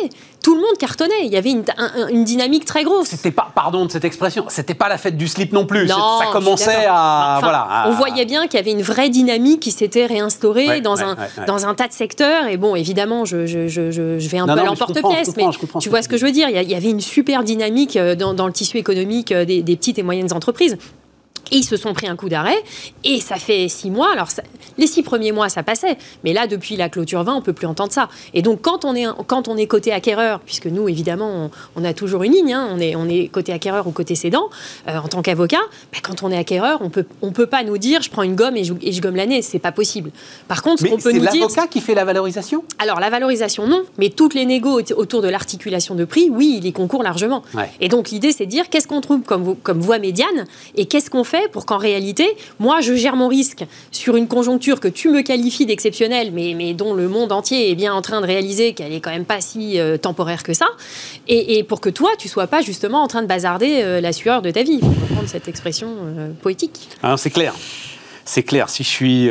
tout 0.43 0.55
le 0.55 0.61
monde 0.61 0.76
cartonnait, 0.79 1.25
il 1.25 1.33
y 1.33 1.37
avait 1.37 1.50
une, 1.50 2.25
dynamique 2.25 2.64
très 2.64 2.85
grosse. 2.85 3.09
C'était 3.09 3.31
pas, 3.31 3.50
pardon 3.55 3.87
de 3.87 3.91
cette 3.91 4.05
expression, 4.05 4.47
c'était 4.49 4.75
pas 4.75 4.88
la 4.88 4.99
fête 4.99 5.17
du 5.17 5.29
slip 5.29 5.53
non 5.53 5.67
plus, 5.67 5.88
ça 5.88 6.26
commençait 6.33 6.87
à, 6.88 7.38
voilà, 7.43 7.85
On 7.87 7.93
voyait 7.93 8.25
bien 8.25 8.47
qu'il 8.47 8.59
y 8.59 8.62
avait 8.62 8.73
une 8.73 8.83
vraie 8.83 9.11
dynamique 9.11 9.61
qui 9.61 9.71
s'était 9.71 10.07
réinstaurée 10.07 10.81
dans, 10.81 11.03
un, 11.03 11.17
dans 11.47 11.67
un 11.67 11.75
tas 11.75 11.88
de 11.88 11.93
secteurs, 11.93 12.47
et 12.47 12.57
bon, 12.57 12.75
évidemment, 12.75 13.25
je, 13.25 13.47
je, 13.47 13.69
je, 13.69 13.91
je 13.91 14.29
vais 14.29 14.38
un 14.38 14.47
peu 14.47 14.53
à 14.53 14.64
l'emporte-pièce, 14.64 15.37
mais 15.37 15.47
tu 15.81 15.88
vois 15.88 16.03
ce 16.03 16.09
que 16.09 16.17
je 16.17 16.25
veux 16.25 16.33
dire, 16.33 16.49
il 16.49 16.71
y, 16.71 16.75
avait 16.75 16.91
une 16.91 17.00
super 17.00 17.45
dynamique 17.45 17.97
euh, 17.97 18.14
dans, 18.14 18.35
dans 18.35 18.47
le 18.47 18.53
tissu 18.53 18.79
économique 18.79 19.33
euh, 19.33 19.45
des, 19.45 19.62
des 19.62 19.76
petites 19.76 19.99
et 19.99 20.03
moyennes 20.03 20.33
entreprises. 20.33 20.79
Ils 21.54 21.64
se 21.64 21.76
sont 21.76 21.92
pris 21.92 22.08
un 22.08 22.16
coup 22.16 22.28
d'arrêt. 22.28 22.56
Et 23.04 23.20
ça 23.20 23.37
fait 23.37 23.68
six 23.68 23.88
mois. 23.88 24.11
Alors, 24.12 24.28
les 24.76 24.88
six 24.88 25.04
premiers 25.04 25.30
mois, 25.30 25.49
ça 25.49 25.62
passait. 25.62 25.96
Mais 26.25 26.32
là, 26.32 26.49
depuis 26.49 26.76
la 26.76 26.88
clôture 26.88 27.23
20, 27.23 27.34
on 27.37 27.42
peut 27.42 27.52
plus 27.52 27.68
entendre 27.68 27.92
ça. 27.92 28.08
Et 28.34 28.42
donc, 28.42 28.61
quand 28.61 28.84
on 28.84 28.96
est, 28.96 29.06
quand 29.28 29.46
on 29.46 29.56
est 29.56 29.68
côté 29.68 29.92
acquéreur, 29.92 30.40
puisque 30.40 30.66
nous, 30.66 30.88
évidemment, 30.88 31.50
on, 31.76 31.84
a 31.84 31.94
toujours 31.94 32.25
une 32.25 32.32
ligne, 32.32 32.52
hein, 32.52 32.68
on, 32.73 32.80
est, 32.80 32.96
on 32.96 33.08
est 33.08 33.28
côté 33.28 33.52
acquéreur 33.52 33.87
ou 33.87 33.92
côté 33.92 34.16
cédant, 34.16 34.50
euh, 34.88 34.99
en 34.99 35.06
tant 35.06 35.23
qu'avocat, 35.23 35.61
bah, 35.92 35.99
quand 36.02 36.25
on 36.25 36.32
est 36.32 36.37
acquéreur, 36.37 36.80
on 36.82 36.90
peut, 36.90 37.04
on 37.23 37.30
peut 37.30 37.46
pas 37.46 37.62
nous 37.62 37.78
dire 37.78 38.02
je 38.02 38.11
prends 38.11 38.23
une 38.23 38.34
gomme 38.34 38.56
et 38.56 38.64
je, 38.64 38.75
et 38.82 38.90
je 38.90 39.00
gomme 39.00 39.14
l'année. 39.14 39.40
C'est 39.40 39.61
pas 39.61 39.73
possible. 39.73 40.11
Par 40.49 40.61
contre, 40.61 40.82
mais 40.82 40.92
on 40.92 40.99
peut 40.99 41.12
nous 41.12 41.20
dire. 41.20 41.30
C'est 41.30 41.38
l'avocat 41.38 41.66
qui 41.68 41.80
fait 41.80 41.94
la 41.94 42.04
valorisation? 42.04 42.64
Alors, 42.80 42.99
la 42.99 43.11
valorisation, 43.11 43.68
non. 43.68 43.84
Mais 43.99 44.11
toutes 44.11 44.34
les 44.34 44.44
négos 44.44 44.80
autour 44.96 45.23
de 45.23 45.28
l'articulation 45.28 45.94
de 45.94 46.04
prix, 46.04 46.30
oui, 46.32 46.56
il 46.58 46.66
y 46.66 46.73
concourt 46.73 47.04
largement. 47.04 47.44
Et 47.80 47.88
donc, 47.88 48.11
l'idée, 48.11 48.32
c'est 48.32 48.46
de 48.46 48.50
dire 48.50 48.68
qu'est-ce 48.68 48.88
qu'on 48.88 49.00
trouve 49.00 49.20
comme, 49.20 49.56
comme 49.56 49.78
voie 49.78 50.00
médiane 50.00 50.46
et 50.75 50.87
qu'est-ce 50.87 51.11
qu'on 51.11 51.23
fait 51.23 51.43
pour 51.52 51.66
qu'en 51.66 51.78
réalité, 51.78 52.36
moi, 52.58 52.80
je 52.80 52.94
gère 52.94 53.16
mon 53.16 53.28
risque 53.28 53.64
sur 53.90 54.16
une 54.16 54.28
conjoncture 54.28 54.80
que 54.80 54.88
tu 54.88 55.08
me 55.08 55.22
qualifies 55.22 55.66
d'exceptionnelle, 55.66 56.30
mais, 56.32 56.74
dont 56.74 56.94
le 56.94 57.08
monde 57.08 57.32
entier 57.32 57.70
est 57.70 57.74
bien 57.74 57.94
en 57.94 58.02
train 58.02 58.20
de 58.20 58.26
réaliser 58.26 58.72
qu'elle 58.72 58.92
est 58.92 59.00
quand 59.00 59.10
même 59.10 59.24
pas 59.24 59.40
si 59.40 59.78
euh, 59.78 59.96
temporaire 59.96 60.42
que 60.42 60.54
ça, 60.54 60.66
et, 61.28 61.62
pour 61.64 61.80
que 61.80 61.88
toi, 61.88 62.10
tu 62.18 62.28
sois 62.28 62.46
pas 62.46 62.60
justement 62.60 63.02
en 63.02 63.08
train 63.08 63.22
de 63.22 63.26
bazarder 63.26 63.80
euh, 63.82 64.00
la 64.00 64.12
sueur 64.12 64.42
de 64.42 64.50
ta 64.50 64.62
vie, 64.62 64.78
pour 64.78 64.90
reprendre 64.90 65.28
cette 65.28 65.48
expression 65.48 65.88
euh, 66.02 66.30
poétique. 66.42 66.88
Alors, 67.02 67.18
c'est 67.18 67.30
clair. 67.30 67.54
C'est 68.24 68.42
clair. 68.42 68.70
Si 68.70 68.84
je 68.84 68.88
suis 68.88 69.28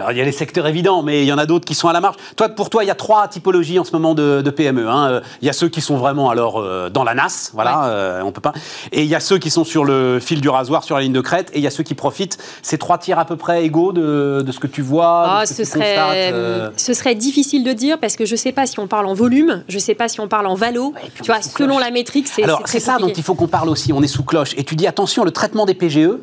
alors, 0.00 0.12
il 0.12 0.18
y 0.18 0.20
a 0.22 0.24
les 0.24 0.32
secteurs 0.32 0.66
évidents, 0.66 1.02
mais 1.02 1.22
il 1.22 1.26
y 1.26 1.32
en 1.32 1.36
a 1.36 1.44
d'autres 1.44 1.66
qui 1.66 1.74
sont 1.74 1.88
à 1.88 1.92
la 1.92 2.00
marge. 2.00 2.16
Toi, 2.34 2.48
pour 2.48 2.70
toi, 2.70 2.84
il 2.84 2.86
y 2.86 2.90
a 2.90 2.94
trois 2.94 3.28
typologies 3.28 3.78
en 3.78 3.84
ce 3.84 3.92
moment 3.92 4.14
de, 4.14 4.50
PME. 4.50 4.88
Hein. 4.88 5.20
Il 5.42 5.46
y 5.46 5.50
a 5.50 5.52
ceux 5.52 5.68
qui 5.68 5.82
sont 5.82 5.98
vraiment 5.98 6.30
alors 6.30 6.58
euh, 6.58 6.88
dans 6.88 7.04
la 7.04 7.14
nasse, 7.14 7.50
voilà, 7.52 7.84
euh, 7.84 8.22
on 8.22 8.32
peut 8.32 8.40
pas. 8.40 8.54
Et 8.92 9.02
il 9.02 9.08
y 9.08 9.14
a 9.14 9.20
ceux 9.20 9.36
qui 9.36 9.50
sont 9.50 9.62
sur 9.62 9.84
le 9.84 10.18
fil 10.18 10.40
du 10.40 10.48
rasoir, 10.48 10.84
sur 10.84 10.96
la 10.96 11.02
ligne 11.02 11.12
de 11.12 11.20
crête, 11.20 11.50
et 11.52 11.58
il 11.58 11.62
y 11.62 11.66
a 11.66 11.70
ceux 11.70 11.82
qui 11.82 11.94
profitent. 11.94 12.38
Ces 12.62 12.78
trois 12.78 12.96
tiers 12.96 13.18
à 13.18 13.26
peu 13.26 13.36
près 13.36 13.64
égaux 13.64 13.92
de, 13.92 14.44
ce 14.50 14.58
que 14.58 14.66
tu 14.66 14.80
vois, 14.80 15.40
ah, 15.40 15.46
ce, 15.46 15.64
serait, 15.64 15.96
euh, 16.32 16.70
ce 16.76 16.94
serait 16.94 17.14
difficile 17.14 17.62
de 17.62 17.72
dire 17.72 17.98
parce 17.98 18.16
que 18.16 18.24
je 18.24 18.32
ne 18.32 18.38
sais 18.38 18.52
pas 18.52 18.66
si 18.66 18.80
on 18.80 18.86
parle 18.86 19.06
en 19.06 19.14
volume, 19.14 19.62
je 19.68 19.76
ne 19.76 19.80
sais 19.80 19.94
pas 19.94 20.08
si 20.08 20.20
on 20.20 20.28
parle 20.28 20.46
en 20.46 20.54
valo. 20.54 20.94
tu 21.22 21.26
vois, 21.26 21.42
selon 21.42 21.78
la 21.78 21.90
métrique, 21.90 22.26
c'est 22.26 22.42
Alors, 22.42 22.62
c'est 22.64 22.80
ça 22.80 22.96
dont 22.98 23.08
il 23.08 23.22
faut 23.22 23.34
qu'on 23.34 23.48
parle 23.48 23.68
aussi. 23.68 23.92
On 23.92 24.02
est 24.02 24.08
sous 24.08 24.24
cloche. 24.24 24.54
Et 24.56 24.64
tu 24.64 24.76
dis 24.76 24.86
attention, 24.86 25.24
le 25.24 25.30
traitement 25.30 25.66
des 25.66 25.74
PGE, 25.74 26.18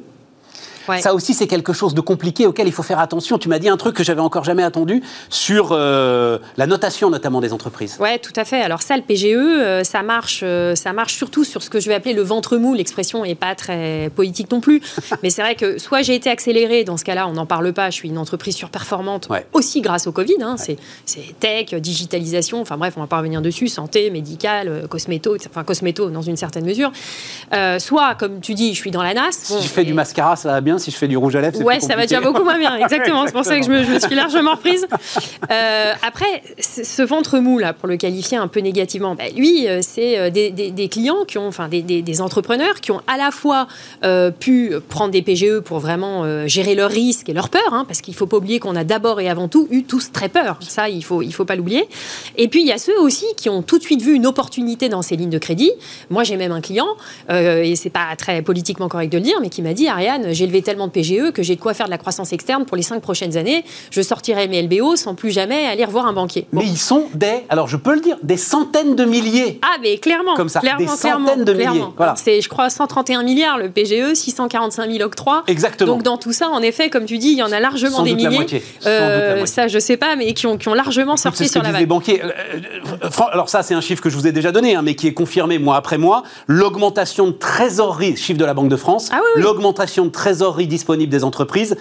ça 1.00 1.14
aussi, 1.14 1.34
c'est 1.34 1.48
quelque 1.48 1.74
chose 1.74 1.94
de 1.94 2.02
compliqué 2.02 2.48
auquel 2.48 2.68
il 2.68 2.72
faut 2.72 2.84
faire 2.84 3.00
attention. 3.00 3.38
Tu 3.38 3.50
m'as 3.50 3.60
dit 3.60 3.70
un 3.70 3.78
truc 3.78 3.96
que 3.96 4.04
j'avais 4.04 4.22
encore 4.22 4.44
jamais 4.44 4.64
attendu 4.64 5.02
sur 5.30 5.70
euh, 5.72 6.40
la 6.58 6.68
notation 6.68 7.10
notamment 7.10 7.42
des 7.42 7.54
entreprises. 7.54 7.98
Oui, 8.00 8.20
tout 8.20 8.34
à 8.36 8.46
fait. 8.46 8.62
Alors 8.62 8.82
ça, 8.82 8.96
le 8.96 9.04
PGE, 9.04 9.26
euh, 9.36 9.84
ça 9.84 10.04
marche, 10.04 10.42
euh, 10.44 10.76
ça 10.76 10.94
marche 10.94 11.16
surtout 11.16 11.44
sur 11.44 11.64
ce 11.64 11.70
que 11.70 11.80
je 11.80 11.88
vais 11.88 11.96
appeler 11.96 12.14
le 12.14 12.22
ventre 12.22 12.58
mou. 12.58 12.74
L'expression 12.74 13.24
n'est 13.24 13.36
pas 13.36 13.56
très 13.56 14.10
politique 14.16 14.52
non 14.52 14.62
plus, 14.62 14.82
mais 15.24 15.30
c'est 15.30 15.42
vrai 15.42 15.56
que 15.56 15.78
soit 15.78 16.02
j'ai 16.02 16.16
été 16.16 16.30
accéléré. 16.30 16.84
Dans 16.84 16.98
ce 16.98 17.04
cas-là, 17.04 17.28
on 17.28 17.34
n'en 17.34 17.46
parle 17.46 17.74
pas. 17.74 17.90
Je 17.90 17.96
suis 17.96 18.10
une 18.10 18.18
entreprise 18.18 18.56
surperformante 18.56 19.30
aussi 19.54 19.82
grâce 19.82 20.08
au 20.08 20.12
Covid. 20.12 20.42
Hein. 20.42 20.56
C'est 20.58 20.78
tech, 21.40 21.74
digitalisation. 21.76 22.62
Enfin 22.62 22.78
bref, 22.78 22.94
on 22.98 23.02
va 23.02 23.08
pas 23.08 23.18
revenir 23.18 23.42
dessus. 23.42 23.68
Santé, 23.68 24.10
médical, 24.10 24.88
cosméto, 24.90 25.36
enfin 25.46 25.64
cosméto 25.64 26.10
dans 26.10 26.22
une 26.22 26.38
certaine 26.38 26.66
mesure. 26.66 26.92
soit, 27.80 28.16
comme 28.16 28.40
tu 28.40 28.54
dis, 28.54 28.74
je 28.74 28.80
suis 28.80 28.92
dans 28.92 29.04
la 29.04 29.14
NAS. 29.14 29.32
si 29.32 29.62
je 29.62 29.68
fais 29.68 29.84
du 29.84 29.94
mascara, 29.94 30.36
ça 30.36 30.50
va 30.50 30.62
bien 30.62 30.77
si 30.78 30.92
je 30.92 30.98
fais 30.98 31.08
du 31.08 31.18
rouge 31.18 31.36
à 31.36 31.42
lèvres. 31.42 31.62
Ouais, 31.64 31.80
ça 31.80 31.96
va 31.96 32.04
déjà 32.04 32.22
beaucoup 32.22 32.44
moins 32.44 32.58
bien. 32.58 32.76
Exactement. 32.78 33.26
C'est 33.26 33.34
pour 33.34 33.46
ça 33.46 33.60
que 33.60 33.66
je 33.66 33.72
me, 33.72 34.00
suis 34.00 34.16
largement 34.16 34.52
reprise. 34.52 34.88
Euh, 35.52 35.94
après, 36.06 36.44
ce 36.60 37.02
ventre 37.04 37.40
mou 37.40 37.60
là, 37.60 37.74
pour 37.74 37.88
le 37.88 37.98
qualifier 37.98 38.38
un 38.38 38.48
peu 38.48 38.60
négativement, 38.60 39.16
bah, 39.16 39.26
lui, 39.36 39.68
euh, 39.68 39.80
c'est 39.82 40.18
euh, 40.18 40.30
des, 40.30 40.90
clients 40.90 41.26
qui 41.28 41.38
ont, 41.38 41.48
enfin, 41.48 41.68
des, 41.68 42.22
entrepreneurs 42.22 42.82
qui 42.82 42.92
ont 42.92 43.02
à 43.08 43.18
la 43.18 43.32
fois 43.32 43.68
pu 44.40 44.74
prendre 44.90 45.12
des 45.12 45.22
PGE 45.22 45.60
pour 45.60 45.80
vraiment 45.80 46.48
gérer 46.48 46.76
leurs 46.76 46.90
risques 46.90 47.30
et 47.30 47.34
leurs 47.34 47.50
peurs, 47.50 47.74
hein, 47.74 47.86
parce 47.88 48.02
qu'il 48.02 48.16
faut 48.16 48.26
pas 48.26 48.38
oublier 48.38 48.60
qu'on 48.60 48.76
a 48.76 48.84
d'abord 48.84 49.20
et 49.20 49.30
avant 49.30 49.48
tout 49.48 49.68
eu 49.70 49.84
tous 49.84 50.12
très 50.12 50.30
peur. 50.30 50.58
Ça, 50.62 50.90
il 50.90 51.04
faut, 51.04 51.22
il 51.22 51.34
faut 51.34 51.46
pas 51.46 51.56
l'oublier. 51.56 51.88
Et 52.38 52.48
puis 52.48 52.62
il 52.62 52.68
y 52.68 52.72
a 52.72 52.78
ceux 52.78 52.98
aussi 53.00 53.26
qui 53.36 53.50
ont 53.50 53.62
tout 53.62 53.78
de 53.78 53.84
suite 53.84 54.02
vu 54.02 54.14
une 54.14 54.26
opportunité 54.26 54.90
dans 54.90 55.02
ces 55.02 55.16
lignes 55.16 55.30
de 55.30 55.38
crédit. 55.38 55.72
Moi, 56.10 56.24
j'ai 56.24 56.38
même 56.38 56.52
un 56.52 56.62
client, 56.62 56.88
et 57.30 57.76
c'est 57.76 57.90
pas 57.90 58.16
très 58.18 58.42
politiquement 58.42 58.88
correct 58.88 59.12
de 59.12 59.18
le 59.18 59.24
dire, 59.24 59.38
mais 59.42 59.50
qui 59.50 59.62
m'a 59.62 59.74
dit 59.74 59.88
Ariane, 59.88 60.34
j'ai 60.34 60.46
levé 60.46 60.62
tellement 60.68 60.88
de 60.88 60.92
PGE 60.92 61.32
que 61.32 61.44
j'ai 61.44 61.56
de 61.56 61.62
quoi 61.62 61.74
faire 61.74 61.86
de 61.86 61.92
la 61.92 61.98
croissance 61.98 62.34
externe 62.34 62.66
pour 62.66 62.76
les 62.76 62.84
cinq 62.84 63.02
prochaines 63.02 63.38
années. 63.38 63.64
Je 63.90 64.02
sortirai 64.02 64.50
mes 64.50 64.62
LBO 64.62 64.98
sans 64.98 65.16
plus 65.16 65.32
jamais 65.32 65.66
aller 65.66 65.86
revoir 65.86 66.08
un 66.08 66.12
banquier. 66.12 66.46
Mais 66.52 66.66
ils 66.66 66.78
sont 66.78 67.06
des, 67.14 67.46
alors 67.48 67.70
je 67.70 67.78
peux 67.78 67.96
le 67.96 68.02
dire, 68.02 68.18
des 68.22 68.36
centaines 68.36 68.94
de 68.94 69.06
milliers. 69.06 69.62
Ah, 69.64 69.78
mais 69.82 69.98
clairement. 69.98 70.36
Comme 70.36 70.50
ça, 70.50 70.60
clairement, 70.60 70.82
des 70.82 70.88
centaines 70.88 71.46
de 71.46 71.54
milliers. 71.54 71.86
Voilà. 71.96 72.16
C'est, 72.18 72.42
je 72.42 72.50
crois, 72.50 72.70
131 72.70 73.24
milliards 73.24 73.58
le 73.58 73.70
PGE, 73.70 74.14
645 74.14 74.92
000 74.92 75.04
octrois. 75.06 75.44
Exactement. 75.48 75.94
Donc 75.94 76.04
dans 76.04 76.18
tout 76.18 76.34
ça, 76.34 76.50
en 76.50 76.62
effet, 76.62 76.90
comme 76.90 77.06
tu 77.06 77.18
dis, 77.18 77.30
il 77.30 77.38
y 77.38 77.44
en 77.44 77.52
a 77.54 77.62
largement 77.62 78.04
des 78.04 78.14
milliers. 78.14 78.46
Euh, 78.86 79.46
ça, 79.46 79.70
je 79.70 79.80
sais 79.80 79.96
pas, 79.96 80.18
mais 80.18 80.34
qui 80.34 80.48
ont, 80.48 80.58
qui 80.58 80.68
ont 80.68 80.74
largement 80.74 81.16
sorti 81.16 81.48
sur 81.48 81.64
la 81.64 81.72
vague. 81.72 81.80
Les 81.80 81.86
banquiers. 81.86 82.22
Euh, 82.22 82.32
euh, 83.06 83.10
alors 83.32 83.48
ça, 83.48 83.64
c'est 83.64 83.74
un 83.74 83.82
chiffre 83.82 84.02
que 84.02 84.10
je 84.10 84.18
vous 84.18 84.28
ai 84.28 84.34
déjà 84.34 84.52
donné, 84.52 84.76
hein, 84.76 84.82
mais 84.82 84.96
qui 84.96 85.08
est 85.08 85.14
confirmé 85.14 85.60
mois 85.60 85.78
après 85.78 85.98
mois. 85.98 86.24
L'augmentation 86.48 87.28
de 87.28 87.32
trésorerie, 87.32 88.18
chiffre 88.18 88.40
de 88.40 88.46
la 88.46 88.54
Banque 88.54 88.70
de 88.70 88.76
France, 88.76 89.10
ah 89.14 89.22
l'augmentation 89.38 90.06
de 90.06 90.10
trésorerie 90.10 90.57
disponible 90.66 91.12
des 91.12 91.24
entreprises 91.24 91.38
entreprise 91.38 91.78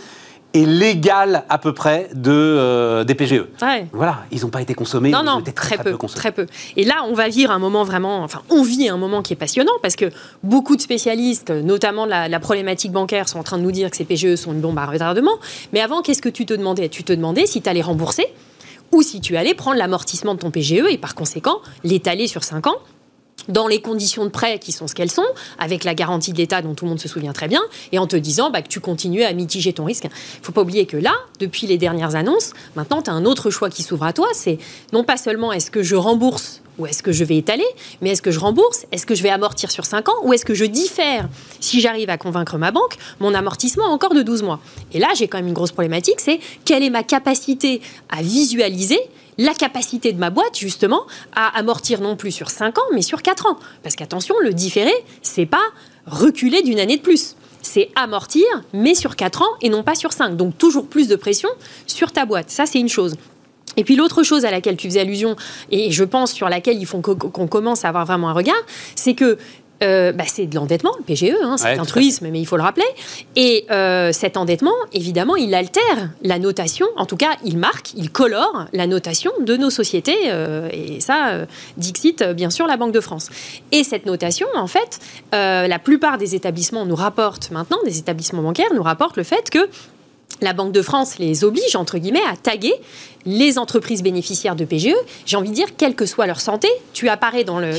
est 0.54 0.64
l'égal 0.64 1.44
à 1.48 1.58
peu 1.58 1.72
près 1.74 2.08
de, 2.14 2.30
euh, 2.30 3.04
des 3.04 3.14
PGE. 3.14 3.46
Voilà, 3.92 4.24
ils 4.30 4.42
n'ont 4.42 4.48
pas 4.48 4.62
été 4.62 4.74
consommés. 4.74 5.10
Non, 5.10 5.22
non, 5.22 5.42
très, 5.54 5.76
peu, 5.76 5.96
très 6.14 6.32
peu. 6.32 6.46
Et 6.76 6.84
là, 6.84 7.04
on 7.08 7.14
va 7.14 7.28
vivre 7.28 7.50
un 7.50 7.58
moment 7.58 7.84
vraiment, 7.84 8.22
enfin, 8.22 8.42
on 8.48 8.62
vit 8.62 8.88
un 8.88 8.96
moment 8.96 9.22
qui 9.22 9.32
est 9.32 9.36
passionnant 9.36 9.72
parce 9.82 9.96
que 9.96 10.10
beaucoup 10.42 10.76
de 10.76 10.80
spécialistes, 10.80 11.50
notamment 11.50 12.06
de 12.06 12.10
la, 12.10 12.40
problématique 12.40 12.92
bancaire, 12.92 13.28
sont 13.28 13.38
en 13.38 13.42
train 13.42 13.58
de 13.58 13.62
nous 13.62 13.72
dire 13.72 13.90
que 13.90 13.96
ces 13.96 14.04
PGE 14.04 14.36
sont 14.36 14.52
une 14.52 14.60
bombe 14.60 14.78
à 14.78 14.86
retardement. 14.86 15.38
Mais 15.72 15.80
avant, 15.80 16.00
qu'est-ce 16.00 16.22
que 16.22 16.28
tu 16.28 16.46
te 16.46 16.54
demandais? 16.54 16.88
Tu 16.88 17.02
te 17.02 17.12
demandais 17.12 17.46
si 17.46 17.60
tu 17.60 17.68
allais 17.68 17.82
rembourser 17.82 18.26
ou 18.92 19.02
si 19.02 19.20
tu 19.20 19.36
allais 19.36 19.54
prendre 19.54 19.78
l'amortissement 19.78 20.34
de 20.34 20.40
ton 20.40 20.50
PGE 20.50 20.84
et 20.88 20.98
par 20.98 21.14
conséquent 21.14 21.60
l'étaler 21.82 22.28
sur 22.28 22.44
5 22.44 22.68
ans 22.68 22.76
dans 23.48 23.68
les 23.68 23.80
conditions 23.80 24.24
de 24.24 24.30
prêt 24.30 24.58
qui 24.58 24.72
sont 24.72 24.86
ce 24.86 24.94
qu'elles 24.94 25.10
sont, 25.10 25.26
avec 25.58 25.84
la 25.84 25.94
garantie 25.94 26.32
de 26.32 26.38
l'État 26.38 26.62
dont 26.62 26.74
tout 26.74 26.84
le 26.84 26.90
monde 26.90 27.00
se 27.00 27.08
souvient 27.08 27.32
très 27.32 27.48
bien, 27.48 27.62
et 27.92 27.98
en 27.98 28.06
te 28.06 28.16
disant 28.16 28.50
bah, 28.50 28.62
que 28.62 28.68
tu 28.68 28.80
continues 28.80 29.22
à 29.22 29.32
mitiger 29.32 29.72
ton 29.72 29.84
risque. 29.84 30.04
Il 30.04 30.40
ne 30.40 30.44
faut 30.44 30.52
pas 30.52 30.62
oublier 30.62 30.86
que 30.86 30.96
là, 30.96 31.14
depuis 31.38 31.66
les 31.66 31.78
dernières 31.78 32.16
annonces, 32.16 32.52
maintenant, 32.74 33.02
tu 33.02 33.10
as 33.10 33.12
un 33.12 33.24
autre 33.24 33.50
choix 33.50 33.70
qui 33.70 33.82
s'ouvre 33.82 34.04
à 34.04 34.12
toi, 34.12 34.28
c'est 34.32 34.58
non 34.92 35.04
pas 35.04 35.16
seulement 35.16 35.52
est-ce 35.52 35.70
que 35.70 35.82
je 35.82 35.96
rembourse 35.96 36.62
ou 36.78 36.86
est-ce 36.86 37.02
que 37.02 37.12
je 37.12 37.24
vais 37.24 37.38
étaler, 37.38 37.64
mais 38.02 38.10
est-ce 38.10 38.20
que 38.20 38.30
je 38.30 38.38
rembourse, 38.38 38.84
est-ce 38.92 39.06
que 39.06 39.14
je 39.14 39.22
vais 39.22 39.30
amortir 39.30 39.70
sur 39.70 39.86
5 39.86 40.10
ans, 40.10 40.16
ou 40.24 40.34
est-ce 40.34 40.44
que 40.44 40.52
je 40.52 40.66
diffère, 40.66 41.26
si 41.58 41.80
j'arrive 41.80 42.10
à 42.10 42.18
convaincre 42.18 42.58
ma 42.58 42.70
banque, 42.70 42.96
mon 43.18 43.32
amortissement 43.32 43.86
encore 43.86 44.12
de 44.12 44.20
12 44.20 44.42
mois. 44.42 44.60
Et 44.92 44.98
là, 44.98 45.08
j'ai 45.16 45.26
quand 45.26 45.38
même 45.38 45.46
une 45.46 45.54
grosse 45.54 45.72
problématique, 45.72 46.20
c'est 46.20 46.38
quelle 46.66 46.82
est 46.82 46.90
ma 46.90 47.02
capacité 47.02 47.80
à 48.10 48.20
visualiser 48.20 49.00
la 49.38 49.54
capacité 49.54 50.12
de 50.12 50.18
ma 50.18 50.30
boîte, 50.30 50.56
justement, 50.58 51.02
à 51.34 51.56
amortir 51.58 52.00
non 52.00 52.16
plus 52.16 52.30
sur 52.30 52.50
5 52.50 52.78
ans, 52.78 52.86
mais 52.92 53.02
sur 53.02 53.22
4 53.22 53.46
ans. 53.46 53.58
Parce 53.82 53.96
qu'attention, 53.96 54.34
le 54.42 54.52
différé, 54.52 54.92
c'est 55.22 55.46
pas 55.46 55.62
reculer 56.06 56.62
d'une 56.62 56.78
année 56.78 56.96
de 56.96 57.02
plus. 57.02 57.36
C'est 57.62 57.90
amortir, 57.96 58.46
mais 58.72 58.94
sur 58.94 59.16
4 59.16 59.42
ans 59.42 59.54
et 59.60 59.68
non 59.68 59.82
pas 59.82 59.94
sur 59.94 60.12
5. 60.12 60.36
Donc 60.36 60.56
toujours 60.56 60.86
plus 60.86 61.08
de 61.08 61.16
pression 61.16 61.48
sur 61.86 62.12
ta 62.12 62.24
boîte. 62.24 62.50
Ça, 62.50 62.64
c'est 62.64 62.78
une 62.78 62.88
chose. 62.88 63.16
Et 63.76 63.84
puis 63.84 63.96
l'autre 63.96 64.22
chose 64.22 64.44
à 64.44 64.50
laquelle 64.50 64.76
tu 64.76 64.88
faisais 64.88 65.00
allusion, 65.00 65.36
et 65.70 65.90
je 65.90 66.04
pense 66.04 66.32
sur 66.32 66.48
laquelle 66.48 66.78
il 66.78 66.86
faut 66.86 67.00
qu'on 67.00 67.46
commence 67.46 67.84
à 67.84 67.88
avoir 67.88 68.06
vraiment 68.06 68.30
un 68.30 68.32
regard, 68.32 68.56
c'est 68.94 69.14
que 69.14 69.36
euh, 69.82 70.12
bah, 70.12 70.24
c'est 70.26 70.46
de 70.46 70.54
l'endettement, 70.54 70.92
le 70.98 71.04
PGE, 71.04 71.34
hein, 71.42 71.56
c'est 71.58 71.78
un 71.78 71.84
truisme, 71.84 72.28
mais 72.30 72.40
il 72.40 72.46
faut 72.46 72.56
le 72.56 72.62
rappeler. 72.62 72.86
Et 73.34 73.66
euh, 73.70 74.10
cet 74.12 74.36
endettement, 74.36 74.74
évidemment, 74.92 75.36
il 75.36 75.54
altère 75.54 76.10
la 76.22 76.38
notation, 76.38 76.86
en 76.96 77.04
tout 77.04 77.16
cas, 77.16 77.36
il 77.44 77.58
marque, 77.58 77.92
il 77.94 78.10
colore 78.10 78.66
la 78.72 78.86
notation 78.86 79.32
de 79.40 79.56
nos 79.56 79.70
sociétés, 79.70 80.16
euh, 80.26 80.68
et 80.72 81.00
ça, 81.00 81.46
Dixit, 81.76 82.22
bien 82.22 82.50
sûr, 82.50 82.66
la 82.66 82.76
Banque 82.76 82.92
de 82.92 83.00
France. 83.00 83.28
Et 83.72 83.84
cette 83.84 84.06
notation, 84.06 84.46
en 84.54 84.66
fait, 84.66 84.98
la 85.32 85.78
plupart 85.78 86.18
des 86.18 86.34
établissements 86.34 86.86
nous 86.86 86.96
rapportent 86.96 87.50
maintenant, 87.50 87.78
des 87.84 87.98
établissements 87.98 88.42
bancaires 88.42 88.72
nous 88.74 88.82
rapportent 88.82 89.16
le 89.16 89.24
fait 89.24 89.50
que 89.50 89.68
la 90.40 90.52
Banque 90.52 90.72
de 90.72 90.82
France 90.82 91.18
les 91.18 91.44
oblige, 91.44 91.76
entre 91.76 91.98
guillemets, 91.98 92.24
à 92.30 92.36
taguer 92.36 92.74
les 93.26 93.58
entreprises 93.58 94.02
bénéficiaires 94.02 94.56
de 94.56 94.64
PGE. 94.64 94.94
J'ai 95.26 95.36
envie 95.36 95.50
de 95.50 95.54
dire, 95.54 95.76
quelle 95.76 95.94
que 95.94 96.06
soit 96.06 96.26
leur 96.26 96.40
santé, 96.40 96.68
tu 96.92 97.08
apparais 97.08 97.44
dans, 97.44 97.58
le, 97.58 97.72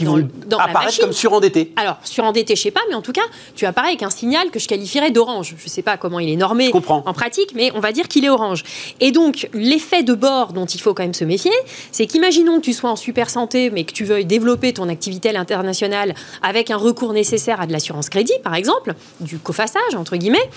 dans, 0.45 0.57
la 0.57 0.67
machine. 0.67 1.05
comme 1.05 1.13
surendetté. 1.13 1.71
Alors, 1.77 1.97
surendetté, 2.03 2.55
je 2.55 2.61
sais 2.61 2.71
pas, 2.71 2.81
mais 2.89 2.95
en 2.95 3.01
tout 3.01 3.13
cas, 3.13 3.21
tu 3.55 3.65
apparais 3.65 3.87
avec 3.87 4.03
un 4.03 4.09
signal 4.09 4.51
que 4.51 4.59
je 4.59 4.67
qualifierais 4.67 5.09
d'orange. 5.09 5.55
Je 5.57 5.63
ne 5.63 5.69
sais 5.69 5.81
pas 5.81 5.97
comment 5.97 6.19
il 6.19 6.29
est 6.29 6.35
normé 6.35 6.71
en 6.73 7.13
pratique, 7.13 7.53
mais 7.55 7.71
on 7.73 7.79
va 7.79 7.93
dire 7.93 8.07
qu'il 8.09 8.25
est 8.25 8.29
orange. 8.29 8.63
Et 8.99 9.11
donc, 9.11 9.49
l'effet 9.53 10.03
de 10.03 10.13
bord 10.13 10.51
dont 10.51 10.65
il 10.65 10.81
faut 10.81 10.93
quand 10.93 11.03
même 11.03 11.13
se 11.13 11.23
méfier, 11.23 11.51
c'est 11.91 12.05
qu'imaginons 12.05 12.57
que 12.57 12.65
tu 12.65 12.73
sois 12.73 12.91
en 12.91 12.97
super 12.97 13.29
santé, 13.29 13.69
mais 13.69 13.85
que 13.85 13.93
tu 13.93 14.03
veuilles 14.03 14.25
développer 14.25 14.73
ton 14.73 14.89
activité 14.89 15.29
à 15.29 15.33
l'international 15.33 16.13
avec 16.41 16.71
un 16.71 16.77
recours 16.77 17.13
nécessaire 17.13 17.61
à 17.61 17.67
de 17.67 17.71
l'assurance 17.71 18.09
crédit, 18.09 18.33
par 18.43 18.55
exemple, 18.55 18.95
du 19.21 19.39
cofaçage, 19.39 19.95
entre 19.95 20.17
guillemets, 20.17 20.49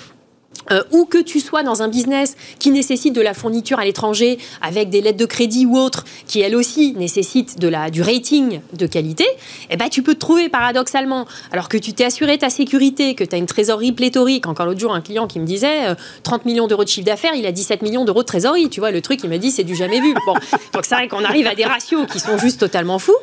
euh, 0.70 0.82
ou 0.90 1.04
que 1.04 1.18
tu 1.18 1.40
sois 1.40 1.62
dans 1.62 1.82
un 1.82 1.88
business 1.88 2.36
qui 2.58 2.70
nécessite 2.70 3.14
de 3.14 3.20
la 3.20 3.34
fourniture 3.34 3.78
à 3.78 3.84
l'étranger 3.84 4.38
avec 4.62 4.90
des 4.90 5.00
lettres 5.00 5.18
de 5.18 5.24
crédit 5.24 5.66
ou 5.66 5.76
autres, 5.76 6.04
qui 6.26 6.40
elles 6.40 6.56
aussi 6.56 6.92
nécessitent 6.94 7.58
de 7.58 7.68
la, 7.68 7.90
du 7.90 8.02
rating 8.02 8.60
de 8.72 8.86
qualité, 8.86 9.26
eh 9.70 9.76
ben, 9.76 9.88
tu 9.88 10.02
peux 10.02 10.14
te 10.14 10.20
trouver 10.20 10.48
paradoxalement, 10.48 11.26
alors 11.52 11.68
que 11.68 11.76
tu 11.76 11.92
t'es 11.92 12.04
assuré 12.04 12.38
ta 12.38 12.50
sécurité, 12.50 13.14
que 13.14 13.24
tu 13.24 13.34
as 13.34 13.38
une 13.38 13.46
trésorerie 13.46 13.92
pléthorique. 13.92 14.46
Encore 14.46 14.66
l'autre 14.66 14.80
jour, 14.80 14.94
un 14.94 15.00
client 15.00 15.26
qui 15.26 15.40
me 15.40 15.46
disait 15.46 15.94
30 16.22 16.40
euh, 16.40 16.44
millions 16.44 16.66
d'euros 16.66 16.84
de 16.84 16.88
chiffre 16.88 17.06
d'affaires, 17.06 17.34
il 17.34 17.46
a 17.46 17.52
17 17.52 17.82
millions 17.82 18.04
d'euros 18.04 18.22
de 18.22 18.26
trésorerie. 18.26 18.68
Tu 18.68 18.80
vois, 18.80 18.90
le 18.90 19.00
truc, 19.00 19.20
il 19.24 19.30
me 19.30 19.38
dit, 19.38 19.50
c'est 19.50 19.64
du 19.64 19.74
jamais 19.74 20.00
vu. 20.00 20.14
Donc 20.72 20.84
c'est 20.84 20.94
vrai 20.94 21.08
qu'on 21.08 21.24
arrive 21.24 21.46
à 21.46 21.54
des 21.54 21.64
ratios 21.64 22.06
qui 22.10 22.20
sont 22.20 22.38
juste 22.38 22.60
totalement 22.60 22.98
fous. 22.98 23.16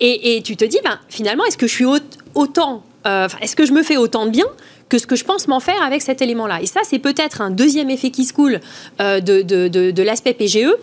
Et, 0.00 0.42
tu 0.44 0.56
te 0.56 0.64
dis, 0.64 0.78
ben, 0.84 0.98
finalement, 1.08 1.44
est-ce 1.44 1.56
que 1.56 1.66
je 1.66 1.72
suis 1.72 1.86
autant, 2.34 2.82
euh, 3.06 3.28
est-ce 3.40 3.56
que 3.56 3.66
je 3.66 3.72
me 3.72 3.82
fais 3.82 3.96
autant 3.96 4.26
de 4.26 4.30
bien 4.30 4.46
que 4.88 4.98
ce 4.98 5.06
que 5.06 5.16
je 5.16 5.24
pense 5.24 5.48
m'en 5.48 5.60
faire 5.60 5.82
avec 5.82 6.02
cet 6.02 6.22
élément-là. 6.22 6.62
Et 6.62 6.66
ça, 6.66 6.80
c'est 6.84 6.98
peut-être 6.98 7.40
un 7.40 7.50
deuxième 7.50 7.90
effet 7.90 8.10
qui 8.10 8.24
se 8.24 8.32
coule 8.32 8.60
euh, 9.00 9.20
de, 9.20 10.02
l'aspect 10.02 10.34
PGE 10.34 10.74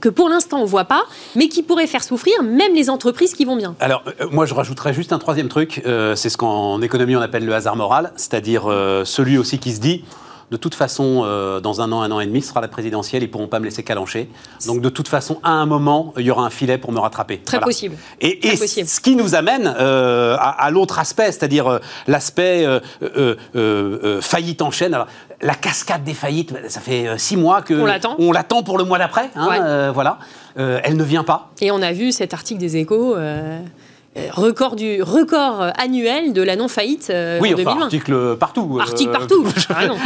que 0.00 0.08
pour 0.08 0.28
l'instant 0.28 0.58
on 0.58 0.62
ne 0.62 0.68
voit 0.68 0.84
pas, 0.84 1.04
mais 1.34 1.48
qui 1.48 1.62
pourrait 1.62 1.86
faire 1.86 2.02
souffrir 2.02 2.42
même 2.42 2.74
les 2.74 2.90
entreprises 2.90 3.32
qui 3.34 3.44
vont 3.44 3.56
bien. 3.56 3.74
Alors 3.80 4.02
euh, 4.20 4.26
moi 4.30 4.44
je 4.44 4.52
rajouterais 4.52 4.92
juste 4.92 5.12
un 5.12 5.18
troisième 5.18 5.48
truc, 5.48 5.82
euh, 5.86 6.14
c'est 6.14 6.28
ce 6.28 6.36
qu'en 6.36 6.82
économie 6.82 7.16
on 7.16 7.20
appelle 7.20 7.46
le 7.46 7.54
hasard 7.54 7.76
moral, 7.76 8.12
c'est-à-dire 8.16 8.64
celui 9.04 9.38
aussi 9.38 9.58
qui 9.58 9.72
se 9.72 9.80
dit 9.80 10.04
de 10.50 10.56
toute 10.56 10.74
façon, 10.74 11.22
euh, 11.24 11.60
dans 11.60 11.80
un 11.80 11.90
an, 11.92 12.02
un 12.02 12.10
an 12.10 12.20
et 12.20 12.26
demi, 12.26 12.42
ce 12.42 12.48
sera 12.48 12.60
la 12.60 12.68
présidentielle, 12.68 13.22
ils 13.22 13.26
ne 13.26 13.30
pourront 13.32 13.48
pas 13.48 13.60
me 13.60 13.64
laisser 13.64 13.82
calancher. 13.82 14.28
Donc 14.66 14.80
de 14.80 14.88
toute 14.88 15.08
façon, 15.08 15.38
à 15.42 15.50
un 15.50 15.66
moment, 15.66 16.12
il 16.18 16.24
y 16.24 16.30
aura 16.30 16.44
un 16.44 16.50
filet 16.50 16.78
pour 16.78 16.92
me 16.92 16.98
rattraper. 16.98 17.38
Très 17.38 17.60
possible. 17.60 17.96
Et, 18.20 18.56
ce 18.56 19.00
qui 19.00 19.16
nous 19.16 19.34
amène 19.34 19.74
euh, 19.78 20.36
à, 20.38 20.70
l'autre 20.70 20.98
aspect, 20.98 21.32
c'est-à-dire 21.32 21.66
euh, 21.66 21.78
l'aspect 22.06 22.66
faillite 24.20 24.62
en 24.62 24.70
chaîne. 24.70 24.94
Alors, 24.94 25.06
la 25.40 25.54
cascade 25.54 26.04
des 26.04 26.14
faillites, 26.14 26.54
ça 26.68 26.80
fait 26.80 27.18
six 27.18 27.36
mois 27.36 27.62
que 27.62 27.74
on 28.18 28.32
l'attend 28.32 28.62
pour 28.62 28.78
le 28.78 28.84
mois 28.84 28.98
d'après. 28.98 29.30
Hein, 29.34 29.92
voilà, 29.92 30.18
elle 30.56 30.96
ne 30.96 31.04
vient 31.04 31.24
pas. 31.24 31.50
Et 31.60 31.70
on 31.70 31.82
a 31.82 31.92
vu 31.92 32.12
cet 32.12 32.34
article 32.34 32.60
des 32.60 32.76
Échos. 32.76 33.16
Euh, 34.16 34.28
record, 34.32 34.76
du, 34.76 35.02
record 35.02 35.72
annuel 35.76 36.32
de 36.32 36.40
la 36.40 36.54
non-faillite 36.54 37.08
euh, 37.10 37.40
oui, 37.40 37.52
en 37.52 37.56
2020. 37.56 37.82
article 37.82 38.36
partout. 38.36 38.76
Euh, 38.76 38.80
article 38.80 39.10
partout, 39.10 39.42
raison. 39.70 39.96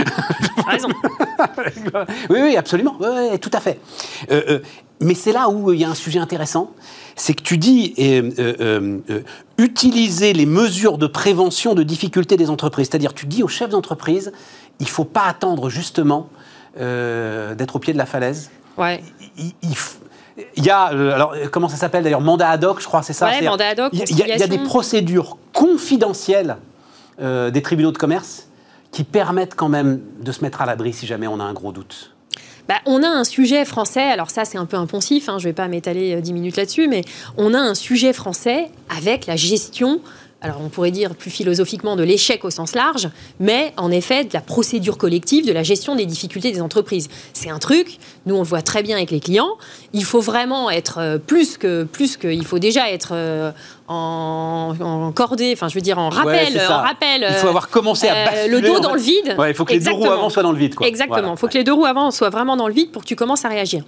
raison. 0.67 0.89
oui, 2.31 2.39
oui, 2.43 2.57
absolument, 2.57 2.97
tout 3.41 3.51
à 3.53 3.61
fait. 3.61 3.79
mais 5.01 5.15
c'est 5.15 5.33
là 5.33 5.51
où 5.51 5.75
il 5.75 5.81
y 5.81 5.85
a 5.85 5.91
un 5.91 5.95
sujet 5.95 6.19
intéressant, 6.19 6.73
c'est 7.17 7.35
que 7.35 7.43
tu 7.43 7.59
dis 7.59 7.95
utiliser 9.59 10.33
les 10.33 10.47
mesures 10.47 10.97
de 10.97 11.07
prévention 11.07 11.75
de 11.75 11.83
difficultés 11.83 12.39
des 12.39 12.49
entreprises. 12.49 12.89
C'est-à-dire, 12.91 13.13
tu 13.13 13.27
dis 13.27 13.43
aux 13.43 13.49
chefs 13.49 13.71
d'entreprise, 13.71 14.33
il 14.81 14.85
ne 14.85 14.91
faut 14.91 15.05
pas 15.05 15.25
attendre 15.25 15.69
justement 15.69 16.31
d'être 16.77 17.77
au 17.77 17.79
pied 17.79 17.93
de 17.93 17.99
la 17.99 18.07
falaise. 18.07 18.51
Ouais. 18.79 19.03
il, 19.37 19.53
il 19.63 19.77
y 20.57 20.71
a, 20.71 20.93
euh, 20.93 21.13
alors 21.13 21.35
comment 21.51 21.69
ça 21.69 21.77
s'appelle 21.77 22.05
d'ailleurs, 22.05 22.21
mandat 22.21 22.51
ad 22.51 22.65
hoc, 22.65 22.81
je 22.81 22.87
crois, 22.87 23.03
c'est 23.03 23.13
ça 23.13 23.27
Ouais, 23.27 23.43
mandat 23.43 23.69
ad 23.69 23.81
hoc. 23.81 23.93
Il 23.93 24.17
y, 24.17 24.43
a 24.43 24.47
des 24.47 24.59
procédures 24.59 25.37
confidentielles 25.53 26.57
euh, 27.21 27.51
des 27.51 27.63
tribunaux 27.63 27.93
de 27.93 27.99
commerce 27.99 28.49
qui 28.93 29.05
permettent 29.05 29.55
quand 29.55 29.69
même 29.69 30.01
de 30.21 30.33
se 30.33 30.43
mettre 30.43 30.63
à 30.63 30.67
l'abri 30.67 30.93
si 30.93 31.07
jamais 31.07 31.27
on 31.27 31.41
a 31.41 31.45
un 31.45 31.53
gros 31.53 31.73
doute. 31.73 32.15
Bah, 32.69 32.77
on 32.85 33.03
a 33.03 33.09
un 33.09 33.25
sujet 33.25 33.65
français, 33.65 34.03
alors 34.03 34.31
ça 34.31 34.45
c'est 34.45 34.59
un 34.59 34.67
peu 34.67 34.77
impensif, 34.77 35.29
hein, 35.29 35.39
je 35.39 35.45
ne 35.45 35.51
vais 35.51 35.55
pas 35.55 35.69
m'étaler 35.69 36.21
10 36.21 36.31
euh, 36.31 36.35
minutes 36.35 36.57
là-dessus, 36.57 36.87
mais 36.87 37.03
on 37.37 37.55
a 37.55 37.59
un 37.59 37.75
sujet 37.75 38.13
français 38.13 38.71
avec 38.97 39.27
la 39.27 39.37
gestion 39.37 40.01
alors 40.41 40.61
on 40.61 40.69
pourrait 40.69 40.93
dire 40.93 41.15
plus 41.15 41.31
philosophiquement 41.31 41.97
de 41.97 42.05
l'échec 42.05 42.45
au 42.45 42.51
sens 42.51 42.75
large, 42.75 43.09
mais 43.41 43.73
en 43.77 43.91
effet 43.91 44.25
de 44.25 44.33
la 44.33 44.41
procédure 44.41 44.97
collective, 44.97 45.45
de 45.47 45.53
la 45.53 45.65
gestion 45.65 45.97
des 45.97 46.07
difficultés 46.07 46.53
des 46.53 46.61
entreprises. 46.61 47.09
C'est 47.33 47.51
un 47.51 47.59
truc, 47.59 47.99
nous 48.27 48.37
on 48.37 48.39
le 48.39 48.45
voit 48.45 48.63
très 48.63 48.83
bien 48.83 48.97
avec 48.97 49.11
les 49.11 49.21
clients, 49.21 49.57
il 49.93 50.05
faut 50.05 50.21
vraiment 50.21 50.71
être 50.71 50.99
euh, 50.99 51.19
plus 51.19 51.59
que, 51.59 51.83
plus 51.85 52.17
que, 52.17 52.29
il 52.29 52.45
faut 52.45 52.61
déjà 52.61 52.91
être 52.91 53.11
euh, 53.13 53.51
en, 53.89 54.75
en, 54.81 55.11
cordée, 55.13 55.53
enfin 55.55 55.69
je 55.69 55.75
veux 55.75 55.81
dire 55.81 55.99
en 55.99 56.09
rappel, 56.09 56.61
en 56.61 56.83
rappel. 56.83 57.27
Il 57.29 57.35
faut 57.35 57.49
avoir 57.49 57.69
commencé 57.69 58.07
à 58.07 58.15
euh, 58.15 58.25
basculer. 58.25 58.49
Le 58.49 58.61
dos 58.61 58.81
dans 58.81 58.95
le 58.95 59.01
vide. 59.01 59.37
il 59.49 59.55
faut 59.55 59.65
que 59.65 59.73
les 59.73 59.81
deux 59.81 59.93
roues 59.93 60.11
avant 60.11 60.31
soient 60.31 60.45
dans 60.45 60.53
le 60.53 60.59
vide. 60.59 60.75
Exactement, 60.83 61.33
il 61.33 61.39
faut 61.39 61.49
que 61.49 61.59
les 61.59 61.65
deux 61.65 61.73
roues 61.73 61.87
avant 61.87 62.13
soient 62.13 62.31
vraiment 62.31 62.57
dans 62.57 62.69
le 62.69 62.75
vide 62.75 62.93
pour 62.93 63.03
que 63.03 63.09
tu 63.09 63.17
commences 63.17 63.45
à 63.45 63.49
réagir. 63.49 63.83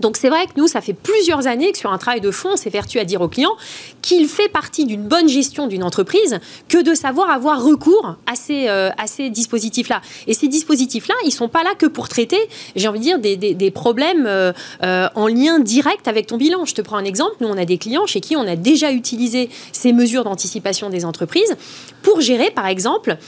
Donc 0.00 0.16
c'est 0.16 0.28
vrai 0.28 0.46
que 0.46 0.52
nous, 0.56 0.66
ça 0.66 0.80
fait 0.80 0.92
plusieurs 0.94 1.46
années 1.46 1.72
que 1.72 1.78
sur 1.78 1.92
un 1.92 1.98
travail 1.98 2.20
de 2.20 2.30
fond, 2.30 2.50
on 2.52 2.56
s'évertue 2.56 2.98
à 2.98 3.04
dire 3.04 3.20
aux 3.20 3.28
clients 3.28 3.56
qu'il 4.02 4.26
fait 4.28 4.48
partie 4.48 4.84
d'une 4.84 5.02
bonne 5.02 5.28
gestion 5.28 5.66
d'une 5.66 5.84
entreprise 5.84 6.38
que 6.68 6.82
de 6.82 6.94
savoir 6.94 7.30
avoir 7.30 7.62
recours 7.62 8.16
à 8.26 8.34
ces, 8.34 8.68
euh, 8.68 8.90
dispositifs-là. 9.30 10.00
Et 10.26 10.34
ces 10.34 10.48
dispositifs-là, 10.48 11.14
ils 11.24 11.28
ne 11.28 11.32
sont 11.32 11.48
pas 11.48 11.62
là 11.62 11.74
que 11.76 11.86
pour 11.86 12.08
traiter, 12.08 12.38
j'ai 12.76 12.88
envie 12.88 12.98
de 12.98 13.04
dire, 13.04 13.18
des, 13.18 13.36
des, 13.36 13.70
problèmes 13.70 14.26
euh, 14.26 14.52
euh, 14.82 15.08
en 15.14 15.28
lien 15.28 15.58
direct 15.60 16.08
avec 16.08 16.26
ton 16.26 16.36
bilan. 16.36 16.64
Je 16.64 16.74
te 16.74 16.82
prends 16.82 16.96
un 16.96 17.04
exemple. 17.04 17.36
Nous, 17.40 17.48
on 17.48 17.56
a 17.56 17.64
des 17.64 17.78
clients 17.78 18.06
chez 18.06 18.20
qui 18.20 18.36
on 18.36 18.46
a 18.46 18.56
déjà 18.56 18.92
utilisé 18.92 19.50
ces 19.72 19.92
mesures 19.92 20.24
d'anticipation 20.24 20.90
des 20.90 21.04
entreprises 21.04 21.56
pour 22.02 22.20
gérer, 22.20 22.50
par 22.50 22.66
exemple, 22.66 23.18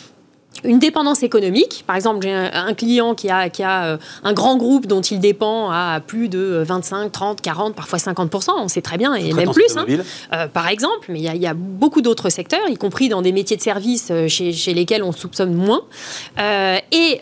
une 0.64 0.78
dépendance 0.78 1.22
économique. 1.22 1.84
Par 1.86 1.96
exemple, 1.96 2.22
j'ai 2.22 2.32
un, 2.32 2.74
client 2.74 3.14
qui 3.14 3.30
a, 3.30 3.48
qui 3.48 3.62
a 3.62 3.84
euh, 3.84 3.96
un 4.22 4.32
grand 4.32 4.56
groupe 4.56 4.86
dont 4.86 5.00
il 5.00 5.20
dépend 5.20 5.70
à 5.70 6.00
plus 6.04 6.28
de 6.28 6.62
25, 6.66 7.10
30, 7.10 7.40
40, 7.40 7.74
parfois 7.74 7.98
50%, 7.98 8.50
on 8.58 8.68
sait 8.68 8.82
très 8.82 8.96
bien, 8.96 9.14
et 9.14 9.32
même 9.32 9.50
plus, 9.50 9.76
hein. 9.76 9.86
euh, 10.32 10.46
par 10.48 10.68
exemple. 10.68 11.06
Mais 11.08 11.20
il 11.20 11.42
y, 11.42 11.46
a 11.46 11.54
beaucoup 11.54 12.02
d'autres 12.02 12.30
secteurs, 12.30 12.68
y 12.68 12.76
compris 12.76 13.08
dans 13.08 13.22
des 13.22 13.32
métiers 13.32 13.56
de 13.56 13.62
service 13.62 14.08
euh, 14.10 14.28
chez, 14.28 14.52
chez 14.52 14.74
lesquels 14.74 15.02
on 15.02 15.12
soupçonne 15.12 15.54
moins. 15.54 15.82
et, 16.38 17.20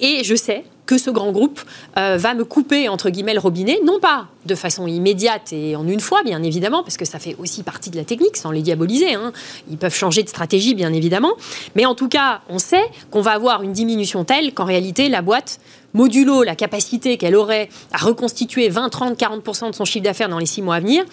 et 0.00 0.24
je 0.24 0.34
sais 0.34 0.64
que 0.90 0.98
ce 0.98 1.10
grand 1.10 1.30
groupe 1.30 1.60
euh, 1.98 2.16
va 2.16 2.34
me 2.34 2.44
couper, 2.44 2.88
entre 2.88 3.10
guillemets, 3.10 3.32
le 3.32 3.38
robinet, 3.38 3.78
non 3.84 4.00
pas 4.00 4.26
de 4.44 4.56
façon 4.56 4.88
immédiate 4.88 5.52
et 5.52 5.76
en 5.76 5.86
une 5.86 6.00
fois, 6.00 6.24
bien 6.24 6.42
évidemment, 6.42 6.82
parce 6.82 6.96
que 6.96 7.04
ça 7.04 7.20
fait 7.20 7.36
aussi 7.38 7.62
partie 7.62 7.90
de 7.90 7.96
la 7.96 8.02
technique, 8.02 8.36
sans 8.36 8.50
les 8.50 8.60
diaboliser. 8.60 9.14
Hein. 9.14 9.32
Ils 9.70 9.76
peuvent 9.76 9.94
changer 9.94 10.24
de 10.24 10.28
stratégie, 10.28 10.74
bien 10.74 10.92
évidemment. 10.92 11.34
Mais 11.76 11.86
en 11.86 11.94
tout 11.94 12.08
cas, 12.08 12.40
on 12.48 12.58
sait 12.58 12.82
qu'on 13.12 13.20
va 13.20 13.30
avoir 13.30 13.62
une 13.62 13.72
diminution 13.72 14.24
telle 14.24 14.52
qu'en 14.52 14.64
réalité, 14.64 15.08
la 15.08 15.22
boîte 15.22 15.60
modulo 15.94 16.42
la 16.42 16.56
capacité 16.56 17.16
qu'elle 17.18 17.36
aurait 17.36 17.68
à 17.92 17.98
reconstituer 17.98 18.68
20, 18.68 18.88
30, 18.88 19.18
40% 19.18 19.70
de 19.70 19.74
son 19.76 19.84
chiffre 19.84 20.04
d'affaires 20.04 20.28
dans 20.28 20.38
les 20.38 20.46
six 20.46 20.62
mois 20.62 20.76
à 20.76 20.80
venir, 20.80 21.04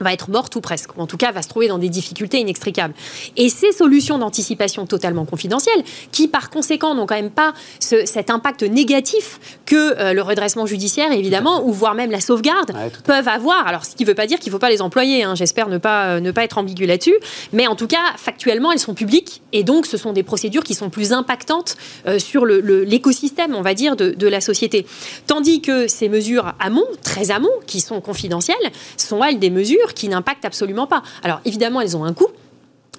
va 0.00 0.12
être 0.12 0.30
morte 0.30 0.54
ou 0.56 0.60
presque, 0.60 0.96
ou 0.96 1.00
en 1.00 1.06
tout 1.06 1.16
cas 1.16 1.32
va 1.32 1.42
se 1.42 1.48
trouver 1.48 1.68
dans 1.68 1.78
des 1.78 1.88
difficultés 1.88 2.38
inextricables. 2.38 2.94
Et 3.36 3.48
ces 3.48 3.72
solutions 3.72 4.18
d'anticipation 4.18 4.86
totalement 4.86 5.24
confidentielles, 5.24 5.82
qui 6.12 6.28
par 6.28 6.50
conséquent 6.50 6.94
n'ont 6.94 7.06
quand 7.06 7.16
même 7.16 7.30
pas 7.30 7.54
cet 7.80 8.30
impact 8.30 8.62
négatif 8.62 9.40
que 9.66 9.98
euh, 9.98 10.12
le 10.12 10.22
redressement 10.22 10.66
judiciaire, 10.66 11.12
évidemment, 11.12 11.66
ou 11.66 11.72
voire 11.72 11.94
même 11.94 12.10
la 12.10 12.20
sauvegarde, 12.20 12.72
peuvent 13.04 13.28
avoir. 13.28 13.66
Alors, 13.66 13.84
ce 13.84 13.94
qui 13.94 14.04
ne 14.04 14.08
veut 14.08 14.14
pas 14.14 14.26
dire 14.26 14.38
qu'il 14.38 14.50
ne 14.50 14.52
faut 14.52 14.58
pas 14.58 14.70
les 14.70 14.82
employer, 14.82 15.22
hein. 15.22 15.34
j'espère 15.34 15.68
ne 15.68 15.78
pas, 15.78 16.04
euh, 16.04 16.20
ne 16.20 16.30
pas 16.30 16.44
être 16.44 16.58
ambigu 16.58 16.86
là-dessus, 16.86 17.16
mais 17.52 17.66
en 17.66 17.76
tout 17.76 17.86
cas, 17.86 17.96
factuellement, 18.16 18.72
elles 18.72 18.78
sont 18.78 18.94
publiques, 18.94 19.42
et 19.52 19.64
donc 19.64 19.86
ce 19.86 19.96
sont 19.96 20.12
des 20.12 20.22
procédures 20.22 20.64
qui 20.64 20.74
sont 20.74 20.90
plus 20.90 21.12
impactantes 21.12 21.76
euh, 22.06 22.18
sur 22.18 22.46
l'écosystème, 22.46 23.54
on 23.54 23.62
va 23.62 23.74
dire, 23.74 23.96
de, 23.96 24.10
de 24.10 24.26
la 24.26 24.40
société. 24.40 24.86
Tandis 25.26 25.60
que 25.60 25.88
ces 25.88 26.08
mesures 26.08 26.54
amont, 26.60 26.86
très 27.02 27.30
amont, 27.30 27.48
qui 27.66 27.80
sont 27.80 28.00
confidentielles, 28.00 28.56
sont 28.96 29.22
elles 29.24 29.38
des 29.38 29.50
mesures 29.50 29.87
qui 29.94 30.08
n'impactent 30.08 30.44
absolument 30.44 30.86
pas. 30.86 31.02
Alors 31.22 31.40
évidemment, 31.44 31.80
elles 31.80 31.96
ont 31.96 32.04
un 32.04 32.12
coût, 32.12 32.28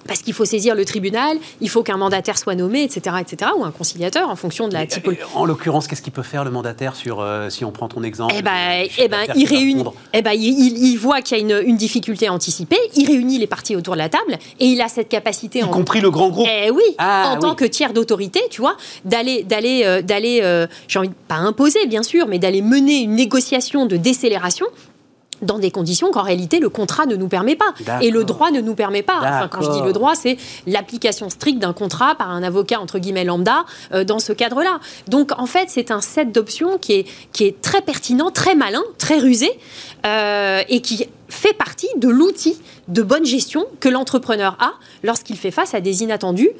parce 0.06 0.22
qu'il 0.22 0.34
faut 0.34 0.44
saisir 0.44 0.74
le 0.74 0.84
tribunal, 0.84 1.36
il 1.60 1.68
faut 1.68 1.82
qu'un 1.82 1.96
mandataire 1.96 2.38
soit 2.38 2.54
nommé, 2.54 2.82
etc., 2.82 3.16
etc., 3.20 3.52
ou 3.56 3.64
un 3.64 3.70
conciliateur 3.70 4.28
en 4.28 4.36
fonction 4.36 4.68
de 4.68 4.74
la 4.74 4.86
typologie. 4.86 5.20
En 5.34 5.44
l'occurrence, 5.44 5.86
qu'est-ce 5.86 6.02
qu'il 6.02 6.12
peut 6.12 6.22
faire 6.22 6.44
le 6.44 6.50
mandataire 6.50 6.96
sur, 6.96 7.20
euh, 7.20 7.50
si 7.50 7.64
on 7.64 7.70
prend 7.70 7.88
ton 7.88 8.02
exemple 8.02 8.34
Eh 8.36 8.42
ben, 8.42 8.86
eh 8.98 9.08
ben 9.08 9.18
il 9.36 9.46
réunit, 9.46 9.84
eh 10.12 10.22
ben, 10.22 10.32
il, 10.32 10.96
voit 10.96 11.22
qu'il 11.22 11.38
y 11.38 11.52
a 11.52 11.60
une, 11.60 11.76
difficulté 11.76 12.28
anticipée, 12.28 12.78
il 12.96 13.06
réunit 13.06 13.38
les 13.38 13.46
parties 13.46 13.76
autour 13.76 13.94
de 13.94 13.98
la 13.98 14.08
table 14.08 14.38
et 14.58 14.66
il 14.66 14.80
a 14.80 14.88
cette 14.88 15.08
capacité, 15.08 15.60
y 15.60 15.62
compris 15.62 16.00
le 16.00 16.10
grand 16.10 16.28
groupe. 16.28 16.48
Eh 16.50 16.70
oui, 16.70 16.82
ah, 16.98 17.34
en 17.34 17.38
tant 17.38 17.54
que 17.54 17.64
tiers 17.64 17.92
d'autorité, 17.92 18.40
tu 18.50 18.60
vois, 18.60 18.76
d'aller, 19.04 19.44
d'aller, 19.44 19.82
euh, 19.84 20.02
d'aller, 20.02 20.40
euh, 20.42 20.66
j'ai 20.88 20.98
envie 20.98 21.08
de 21.08 21.14
pas 21.28 21.36
imposer 21.36 21.86
bien 21.86 22.02
sûr, 22.02 22.26
mais 22.26 22.38
d'aller 22.38 22.62
mener 22.62 23.00
une 23.00 23.14
négociation 23.14 23.86
de 23.86 23.96
décélération 23.96 24.66
dans 25.42 25.58
des 25.58 25.70
conditions 25.70 26.10
qu'en 26.10 26.22
réalité 26.22 26.60
le 26.60 26.68
contrat 26.68 27.06
ne 27.06 27.16
nous 27.16 27.28
permet 27.28 27.56
pas 27.56 27.74
et 28.00 28.10
le 28.10 28.24
droit 28.24 28.50
ne 28.50 28.60
nous 28.60 28.74
permet 28.74 29.02
pas. 29.02 29.18
Enfin, 29.18 29.48
quand 29.48 29.62
je 29.62 29.70
dis 29.70 29.82
le 29.82 29.92
droit, 29.92 30.14
c'est 30.14 30.36
l'application 30.66 31.30
stricte 31.30 31.58
d'un 31.58 31.72
contrat 31.72 32.14
par 32.14 32.30
un 32.30 32.42
avocat 32.42 32.80
entre 32.80 32.98
guillemets 32.98 33.24
lambda 33.24 33.64
euh, 33.92 34.04
dans 34.04 34.18
ce 34.18 34.32
cadre-là. 34.32 34.80
Donc 35.08 35.32
en 35.38 35.46
fait, 35.46 35.68
c'est 35.68 35.90
un 35.90 36.00
set 36.00 36.32
d'options 36.32 36.78
qui 36.78 36.92
est, 36.92 37.06
qui 37.32 37.44
est 37.44 37.60
très 37.60 37.82
pertinent, 37.82 38.30
très 38.30 38.54
malin, 38.54 38.82
très 38.98 39.18
rusé 39.18 39.50
euh, 40.06 40.62
et 40.68 40.80
qui 40.80 41.06
fait 41.28 41.52
partie 41.52 41.88
de 41.96 42.08
l'outil 42.08 42.60
de 42.90 43.02
bonne 43.02 43.24
gestion 43.24 43.66
que 43.78 43.88
l'entrepreneur 43.88 44.56
a 44.60 44.72
lorsqu'il 45.02 45.36
fait 45.36 45.50
face 45.50 45.74
à 45.74 45.80
des 45.80 46.02
inattendus, 46.02 46.50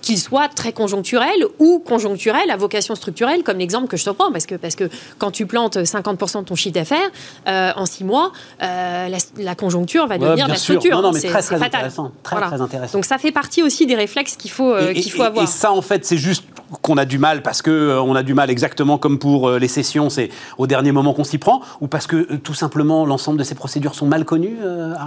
qu'ils 0.00 0.18
soient 0.18 0.48
très 0.48 0.72
conjoncturels 0.72 1.44
ou 1.58 1.80
conjoncturels 1.80 2.50
à 2.50 2.56
vocation 2.56 2.94
structurelle, 2.94 3.42
comme 3.42 3.58
l'exemple 3.58 3.88
que 3.88 3.96
je 3.96 4.04
te 4.04 4.10
prends, 4.10 4.32
parce 4.32 4.46
que, 4.46 4.54
parce 4.54 4.76
que 4.76 4.88
quand 5.18 5.30
tu 5.30 5.46
plantes 5.46 5.76
50% 5.76 6.40
de 6.40 6.44
ton 6.44 6.54
chiffre 6.54 6.74
d'affaires 6.74 7.10
euh, 7.48 7.72
en 7.76 7.86
six 7.86 8.04
mois, 8.04 8.32
euh, 8.62 9.08
la, 9.36 9.54
conjoncture 9.54 10.06
va 10.06 10.16
devenir 10.16 10.48
la 10.48 10.56
structure. 10.56 10.96
Non, 10.96 11.02
non, 11.02 11.12
mais 11.12 11.20
très, 11.20 11.42
très 11.42 11.62
intéressant. 11.62 12.12
Très, 12.22 12.40
très 12.40 12.60
intéressant. 12.60 12.98
Donc 12.98 13.04
ça 13.04 13.18
fait 13.18 13.32
partie 13.32 13.62
aussi 13.62 13.86
des 13.86 13.96
réflexes 13.96 14.36
qu'il 14.36 14.50
faut, 14.50 14.74
qu'il 14.94 15.10
faut 15.10 15.22
avoir. 15.22 15.44
Et 15.44 15.48
ça, 15.48 15.72
en 15.72 15.82
fait, 15.82 16.04
c'est 16.04 16.18
juste 16.18 16.44
qu'on 16.82 16.96
a 16.96 17.04
du 17.04 17.18
mal 17.18 17.42
parce 17.42 17.62
que 17.62 17.98
on 17.98 18.14
a 18.14 18.22
du 18.22 18.32
mal 18.32 18.48
exactement 18.48 18.96
comme 18.96 19.18
pour 19.18 19.50
les 19.50 19.66
sessions, 19.66 20.08
c'est 20.08 20.30
au 20.56 20.68
dernier 20.68 20.92
moment 20.92 21.12
qu'on 21.14 21.24
s'y 21.24 21.38
prend, 21.38 21.62
ou 21.80 21.88
parce 21.88 22.06
que 22.06 22.36
tout 22.36 22.54
simplement 22.54 23.04
l'ensemble 23.04 23.38
de 23.38 23.44
ces 23.44 23.56
procédures 23.56 23.96
sont 23.96 24.06
mal 24.06 24.24
connues 24.24 24.56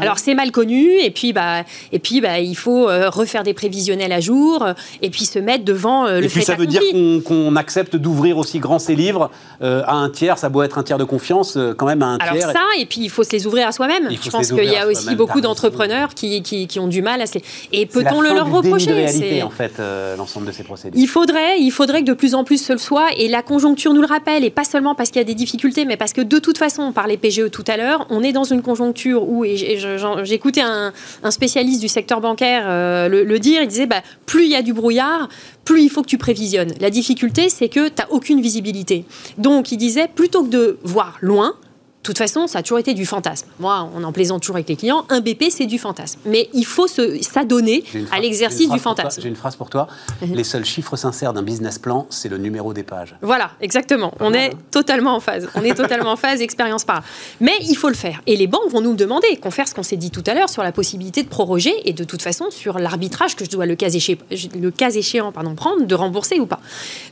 Alors 0.01 0.19
c'est 0.19 0.35
mal 0.35 0.51
connu, 0.51 0.72
et 1.01 1.12
puis 1.12 1.33
bah, 1.33 1.63
et 1.91 1.99
puis 1.99 2.21
bah, 2.21 2.39
il 2.39 2.55
faut 2.55 2.86
refaire 2.86 3.43
des 3.43 3.53
prévisionnels 3.53 4.12
à 4.12 4.19
jour, 4.19 4.65
et 5.01 5.09
puis 5.09 5.25
se 5.25 5.39
mettre 5.39 5.63
devant 5.63 6.07
le 6.07 6.23
et 6.23 6.27
puis 6.27 6.43
ça 6.43 6.55
veut 6.55 6.65
dire 6.65 6.81
qu'on 7.25 7.55
accepte 7.55 7.95
d'ouvrir 7.95 8.38
aussi 8.38 8.59
grand 8.59 8.79
ces 8.79 8.95
livres 8.95 9.31
à 9.62 9.93
un 9.93 10.09
tiers, 10.09 10.38
ça 10.38 10.49
doit 10.49 10.65
être 10.65 10.77
un 10.77 10.83
tiers 10.83 10.97
de 10.97 11.03
confiance, 11.03 11.57
quand 11.77 11.86
même 11.86 12.01
à 12.01 12.07
un 12.07 12.17
Alors 12.17 12.38
ça, 12.41 12.63
et 12.79 12.86
puis 12.86 13.01
il 13.01 13.09
faut 13.09 13.23
se 13.23 13.31
les 13.31 13.47
ouvrir 13.47 13.67
à 13.67 13.71
soi-même. 13.71 14.09
Je 14.09 14.29
pense 14.29 14.51
qu'il 14.51 14.65
y 14.65 14.75
a 14.75 14.88
aussi 14.88 15.15
beaucoup 15.15 15.41
d'entrepreneurs 15.41 16.13
qui, 16.13 16.41
qui, 16.41 16.79
ont 16.79 16.88
du 16.88 17.01
mal 17.01 17.21
à 17.21 17.25
se 17.25 17.36
les... 17.36 17.43
Et 17.71 17.86
peut-on 17.86 18.21
le 18.21 18.33
leur 18.33 18.51
reprocher 18.51 18.86
C'est 18.86 18.93
réalité, 18.93 19.43
en 19.43 19.49
fait, 19.49 19.73
euh, 19.79 20.15
l'ensemble 20.15 20.47
de 20.47 20.51
ces 20.51 20.63
procédures. 20.63 20.99
Il 20.99 21.07
faudrait, 21.07 21.59
il 21.59 21.71
faudrait 21.71 22.01
que 22.01 22.07
de 22.07 22.13
plus 22.13 22.36
en 22.36 22.43
plus 22.43 22.63
ce 22.63 22.73
le 22.73 22.79
soit, 22.79 23.07
et 23.17 23.27
la 23.27 23.41
conjoncture 23.41 23.93
nous 23.93 24.01
le 24.01 24.07
rappelle, 24.07 24.43
et 24.43 24.49
pas 24.49 24.63
seulement 24.63 24.95
parce 24.95 25.09
qu'il 25.09 25.19
y 25.19 25.21
a 25.21 25.25
des 25.25 25.36
difficultés, 25.36 25.86
mais 25.86 25.97
parce 25.97 26.13
que 26.13 26.21
de 26.21 26.39
toute 26.39 26.57
façon, 26.57 26.83
on 26.83 26.91
parlait 26.91 27.17
PGE 27.17 27.49
tout 27.51 27.63
à 27.67 27.77
l'heure, 27.77 28.05
on 28.09 28.23
est 28.23 28.31
dans 28.31 28.43
une 28.43 28.62
conjoncture 28.62 29.27
où, 29.27 29.45
et 29.45 29.77
j'écoutais 30.23 30.62
un, 30.63 31.32
spécialiste 31.32 31.82
du 31.82 31.88
secteur 31.88 32.21
bancaire 32.21 32.63
euh, 32.67 33.08
le, 33.08 33.39
dire, 33.39 33.62
il 33.62 33.67
disait, 33.67 33.86
bah, 33.86 34.02
plus 34.26 34.45
il 34.45 34.52
y 34.52 34.56
a 34.56 34.62
du 34.62 34.73
brouillard, 34.73 35.30
plus 35.65 35.84
il 35.84 35.89
faut 35.89 36.02
que 36.02 36.08
tu 36.08 36.17
prévisionnes. 36.17 36.73
La 36.80 36.89
difficulté, 36.89 37.49
c'est 37.49 37.69
que 37.69 37.88
tu 37.88 37.95
n'as 37.97 38.08
aucune 38.10 38.41
visibilité. 38.41 39.06
Donc, 39.38 39.71
il 39.71 39.78
disait, 39.78 40.08
plutôt 40.08 40.43
que 40.43 40.49
de 40.49 40.78
voir 40.84 41.17
loin, 41.21 41.56
de 42.03 42.05
toute 42.05 42.17
façon, 42.17 42.47
ça 42.47 42.59
a 42.59 42.63
toujours 42.63 42.79
été 42.79 42.93
du 42.93 43.05
fantasme. 43.05 43.47
Moi, 43.61 43.89
on 43.95 44.03
en 44.03 44.11
plaisante 44.11 44.41
toujours 44.41 44.57
avec 44.57 44.67
les 44.67 44.75
clients. 44.75 45.05
Un 45.07 45.21
BP, 45.21 45.45
c'est 45.49 45.65
du 45.65 45.79
fantasme. 45.79 46.19
Mais 46.25 46.49
il 46.53 46.65
faut 46.65 46.85
s'adonner 46.87 47.81
à 48.11 48.19
l'exercice 48.19 48.69
du 48.69 48.77
fantasme. 48.77 49.21
J'ai 49.21 49.29
une 49.29 49.37
phrase 49.37 49.55
pour 49.55 49.69
toi. 49.69 49.87
Mhm. 50.21 50.35
les 50.35 50.43
seuls 50.43 50.65
chiffres 50.65 50.97
sincères 50.97 51.31
d'un 51.31 51.43
business 51.43 51.79
plan, 51.79 52.05
c'est 52.09 52.27
le 52.27 52.37
numéro 52.37 52.73
des 52.73 52.83
pages. 52.83 53.15
Voilà, 53.21 53.51
exactement. 53.61 54.13
on 54.19 54.33
est 54.33 54.47
hein. 54.47 54.57
totalement 54.69 55.15
en 55.15 55.21
phase. 55.21 55.47
On 55.55 55.63
est 55.63 55.75
totalement 55.75 56.11
en 56.11 56.15
phase, 56.17 56.41
expérience 56.41 56.83
par. 56.83 57.03
Mais 57.39 57.53
il 57.61 57.75
faut 57.75 57.87
le 57.87 57.95
faire. 57.95 58.21
Et 58.27 58.35
les 58.35 58.47
banques 58.47 58.69
vont 58.69 58.81
nous 58.81 58.95
demander 58.95 59.37
qu'on 59.37 59.51
fasse 59.51 59.69
ce 59.69 59.75
qu'on 59.75 59.81
s'est 59.81 59.95
dit 59.95 60.11
tout 60.11 60.23
à 60.27 60.33
l'heure 60.33 60.49
sur 60.49 60.61
la 60.61 60.73
possibilité 60.73 61.23
de 61.23 61.29
proroger 61.29 61.73
et 61.85 61.93
de 61.93 62.03
toute 62.03 62.21
façon 62.21 62.51
sur 62.51 62.79
l'arbitrage 62.79 63.37
que 63.37 63.45
je 63.45 63.49
dois 63.49 63.65
le 63.65 63.75
cas 63.77 63.89
échéant, 63.89 64.17
le 64.59 64.71
cas 64.71 64.91
échéant 64.91 65.31
pardon, 65.31 65.55
prendre, 65.55 65.85
de 65.85 65.95
rembourser 65.95 66.41
ou 66.41 66.47
pas. 66.47 66.59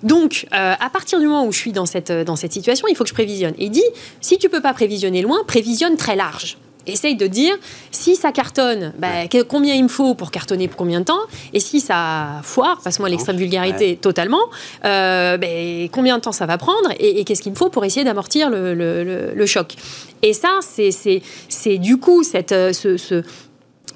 Donc, 0.03 0.47
euh, 0.53 0.73
à 0.77 0.89
partir 0.89 1.21
du 1.21 1.27
moment 1.27 1.45
où 1.45 1.53
je 1.53 1.59
suis 1.59 1.71
dans 1.71 1.85
cette, 1.85 2.11
dans 2.11 2.35
cette 2.35 2.51
situation, 2.51 2.89
il 2.89 2.95
faut 2.97 3.05
que 3.05 3.09
je 3.09 3.13
prévisionne. 3.13 3.53
Et 3.57 3.69
dit, 3.69 3.83
si 4.19 4.37
tu 4.37 4.49
peux 4.49 4.61
pas 4.61 4.73
prévisionner 4.81 5.21
loin, 5.21 5.43
prévisionne 5.45 5.95
très 5.95 6.15
large. 6.15 6.57
Essaye 6.87 7.15
de 7.15 7.27
dire 7.27 7.55
si 7.91 8.15
ça 8.15 8.31
cartonne, 8.31 8.93
bah, 8.97 9.27
combien 9.47 9.75
il 9.75 9.83
me 9.83 9.87
faut 9.89 10.15
pour 10.15 10.31
cartonner 10.31 10.67
pour 10.67 10.77
combien 10.77 11.01
de 11.01 11.05
temps 11.05 11.19
Et 11.53 11.59
si 11.59 11.79
ça 11.79 12.41
foire, 12.41 12.81
passe-moi 12.83 13.07
l'extrême 13.07 13.37
vulgarité 13.37 13.95
totalement, 13.95 14.41
euh, 14.83 15.37
bah, 15.37 15.45
combien 15.91 16.17
de 16.17 16.23
temps 16.23 16.31
ça 16.31 16.47
va 16.47 16.57
prendre 16.57 16.89
Et, 16.99 17.23
qu'est-ce 17.25 17.43
qu'il 17.43 17.51
me 17.51 17.57
faut 17.57 17.69
pour 17.69 17.85
essayer 17.85 18.03
d'amortir 18.03 18.49
le, 18.49 19.45
choc. 19.45 19.75
Et 20.23 20.33
ça, 20.33 20.57
c'est 20.63 21.77
du 21.77 21.97
coup 21.97 22.23
cette, 22.23 22.51
euh, 22.51 22.73
ce, 22.73 22.97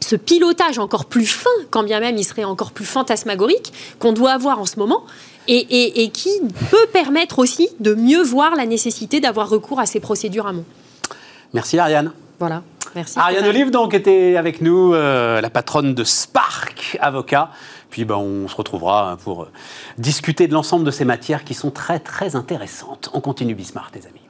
ce 0.06 0.16
pilotage 0.16 0.78
encore 0.78 1.06
plus 1.06 1.26
fin, 1.26 1.50
quand 1.72 1.82
bien 1.82 2.00
même 2.00 2.16
il 2.18 2.24
serait 2.24 2.44
encore 2.44 2.74
plus 2.74 2.86
fantasmagorique, 2.86 3.74
qu'on 3.98 4.14
doit 4.14 4.34
avoir 4.34 4.60
en 4.60 4.66
ce 4.66 4.78
moment, 4.78 5.04
et, 5.48 6.10
qui 6.10 6.30
peut 6.70 6.88
permettre 6.92 7.40
aussi 7.40 7.70
de 7.80 7.94
mieux 7.94 8.24
voir 8.24 8.56
la 8.56 8.66
nécessité 8.66 9.20
d'avoir 9.20 9.50
recours 9.50 9.80
à 9.80 9.86
ces 9.86 10.00
procédures 10.00 10.48
amont. 10.48 10.66
Merci 11.54 11.78
Ariane. 11.80 12.12
Voilà. 12.40 12.64
Merci. 12.96 13.20
Ariane 13.20 13.46
Olive 13.46 13.72
donc 13.72 13.94
était 13.94 14.38
avec 14.38 14.62
nous, 14.62 14.94
euh, 14.94 15.42
la 15.42 15.50
patronne 15.50 15.94
de 15.94 16.04
Spark 16.04 16.98
Avocat. 17.02 17.50
Puis 17.90 18.06
ben, 18.06 18.16
on 18.16 18.48
se 18.48 18.56
retrouvera 18.56 19.18
pour 19.24 19.44
euh, 19.44 19.52
discuter 19.98 20.48
de 20.48 20.54
l'ensemble 20.54 20.86
de 20.86 20.92
ces 20.92 21.06
matières 21.06 21.44
qui 21.44 21.54
sont 21.54 21.72
très 21.72 22.00
très 22.00 22.36
intéressantes. 22.36 23.10
On 23.14 23.22
continue 23.22 23.56
Bismarck, 23.56 23.96
les 23.96 24.06
amis. 24.08 24.22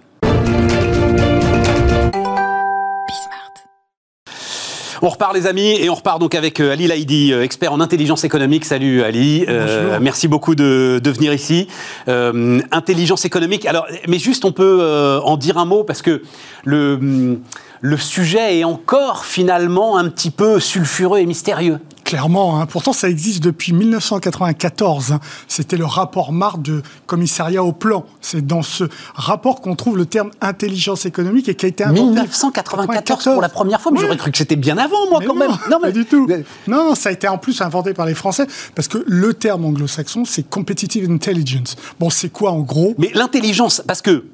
On 5.05 5.09
repart 5.09 5.35
les 5.35 5.45
amis 5.45 5.75
et 5.79 5.87
on 5.87 5.93
repart 5.93 6.19
donc 6.19 6.33
avec 6.33 6.59
euh, 6.59 6.71
Ali 6.71 6.87
Laïdi, 6.87 7.31
euh, 7.31 7.43
expert 7.43 7.71
en 7.71 7.79
intelligence 7.79 8.23
économique. 8.23 8.65
Salut 8.65 9.03
Ali, 9.03 9.45
euh, 9.47 9.99
merci 10.01 10.27
beaucoup 10.27 10.55
de, 10.55 10.99
venir 11.05 11.31
ici. 11.31 11.67
intelligence 12.07 13.23
économique, 13.23 13.67
alors 13.67 13.85
mais 14.07 14.17
juste 14.17 14.45
on 14.45 14.51
peut 14.51 14.81
en 15.23 15.37
dire 15.37 15.59
un 15.59 15.65
mot 15.65 15.83
parce 15.83 16.01
que 16.01 16.23
le, 16.63 17.37
le 17.81 17.97
sujet 17.97 18.57
est 18.57 18.63
encore 18.63 19.25
finalement 19.25 19.97
un 19.97 20.09
petit 20.09 20.31
peu 20.31 20.59
sulfureux 20.59 21.19
et 21.19 21.27
mystérieux. 21.27 21.77
Clairement, 22.05 22.61
hein. 22.61 22.67
pourtant 22.67 22.93
ça 22.93 23.09
existe 23.09 23.43
depuis 23.43 23.73
1994. 23.73 25.11
Hein. 25.11 25.19
C'était 25.47 25.75
le 25.75 25.85
rapport 25.85 26.31
Marc 26.31 26.61
de 26.61 26.83
commissariat 27.07 27.63
au 27.63 27.71
plan. 27.73 28.05
C'est 28.21 28.45
dans 28.45 28.61
ce 28.61 28.83
rapport 29.15 29.59
qu'on 29.59 29.75
trouve 29.75 29.97
le 29.97 30.05
terme 30.05 30.29
intelligence 30.39 31.07
économique 31.07 31.49
et 31.49 31.55
qui 31.55 31.65
a 31.65 31.69
été 31.69 31.83
inventé. 31.83 32.11
1994 32.11 33.23
pour 33.23 33.41
la 33.41 33.49
première 33.49 33.81
fois, 33.81 33.91
mais 33.91 34.01
j'aurais 34.01 34.17
cru 34.17 34.31
que 34.31 34.37
c'était 34.37 34.55
bien 34.55 34.77
avant, 34.77 35.09
moi, 35.09 35.19
quand 35.25 35.33
même. 35.33 35.51
Non, 35.71 35.79
pas 35.79 35.91
du 35.91 36.05
tout. 36.05 36.29
Non, 36.67 36.93
ça 36.93 37.09
a 37.09 37.11
été 37.11 37.27
en 37.27 37.39
plus 37.39 37.59
inventé 37.61 37.95
par 37.95 38.05
les 38.05 38.13
Français 38.13 38.45
parce 38.75 38.87
que 38.87 39.03
le 39.07 39.33
terme 39.33 39.65
anglo-saxon, 39.65 40.25
c'est 40.25 40.47
competitive 40.47 41.09
intelligence. 41.09 41.75
Bon, 41.99 42.11
c'est 42.11 42.29
quoi 42.29 42.51
en 42.51 42.59
gros? 42.59 42.93
Mais 42.99 43.09
l'intelligence, 43.15 43.81
parce 43.87 44.03
que 44.03 44.25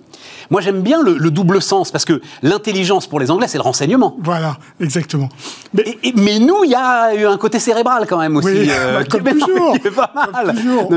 moi, 0.50 0.62
j'aime 0.62 0.82
bien 0.82 1.02
le, 1.02 1.32
double 1.32 1.62
sens 1.62 1.92
parce 1.92 2.06
que 2.06 2.22
l'intelligence 2.42 3.08
pour 3.08 3.20
les 3.20 3.32
Anglais, 3.32 3.48
c'est 3.48 3.58
le 3.58 3.64
renseignement. 3.64 4.16
Voilà, 4.20 4.58
exactement. 4.80 5.30
Mais, 5.74 5.98
mais 6.16 6.40
nous, 6.40 6.64
il 6.64 6.72
y 6.72 6.76
a 6.76 7.16
eu 7.16 7.26
un 7.26 7.38
côté 7.38 7.60
cérébral 7.60 8.06
quand 8.08 8.20
même 8.20 8.36
aussi. 8.36 8.48
Oui, 8.48 8.70
euh, 8.70 9.04
comme, 9.10 9.24
toujours, 9.24 9.78
pas 9.96 10.12
mal. 10.14 10.56
toujours. 10.56 10.90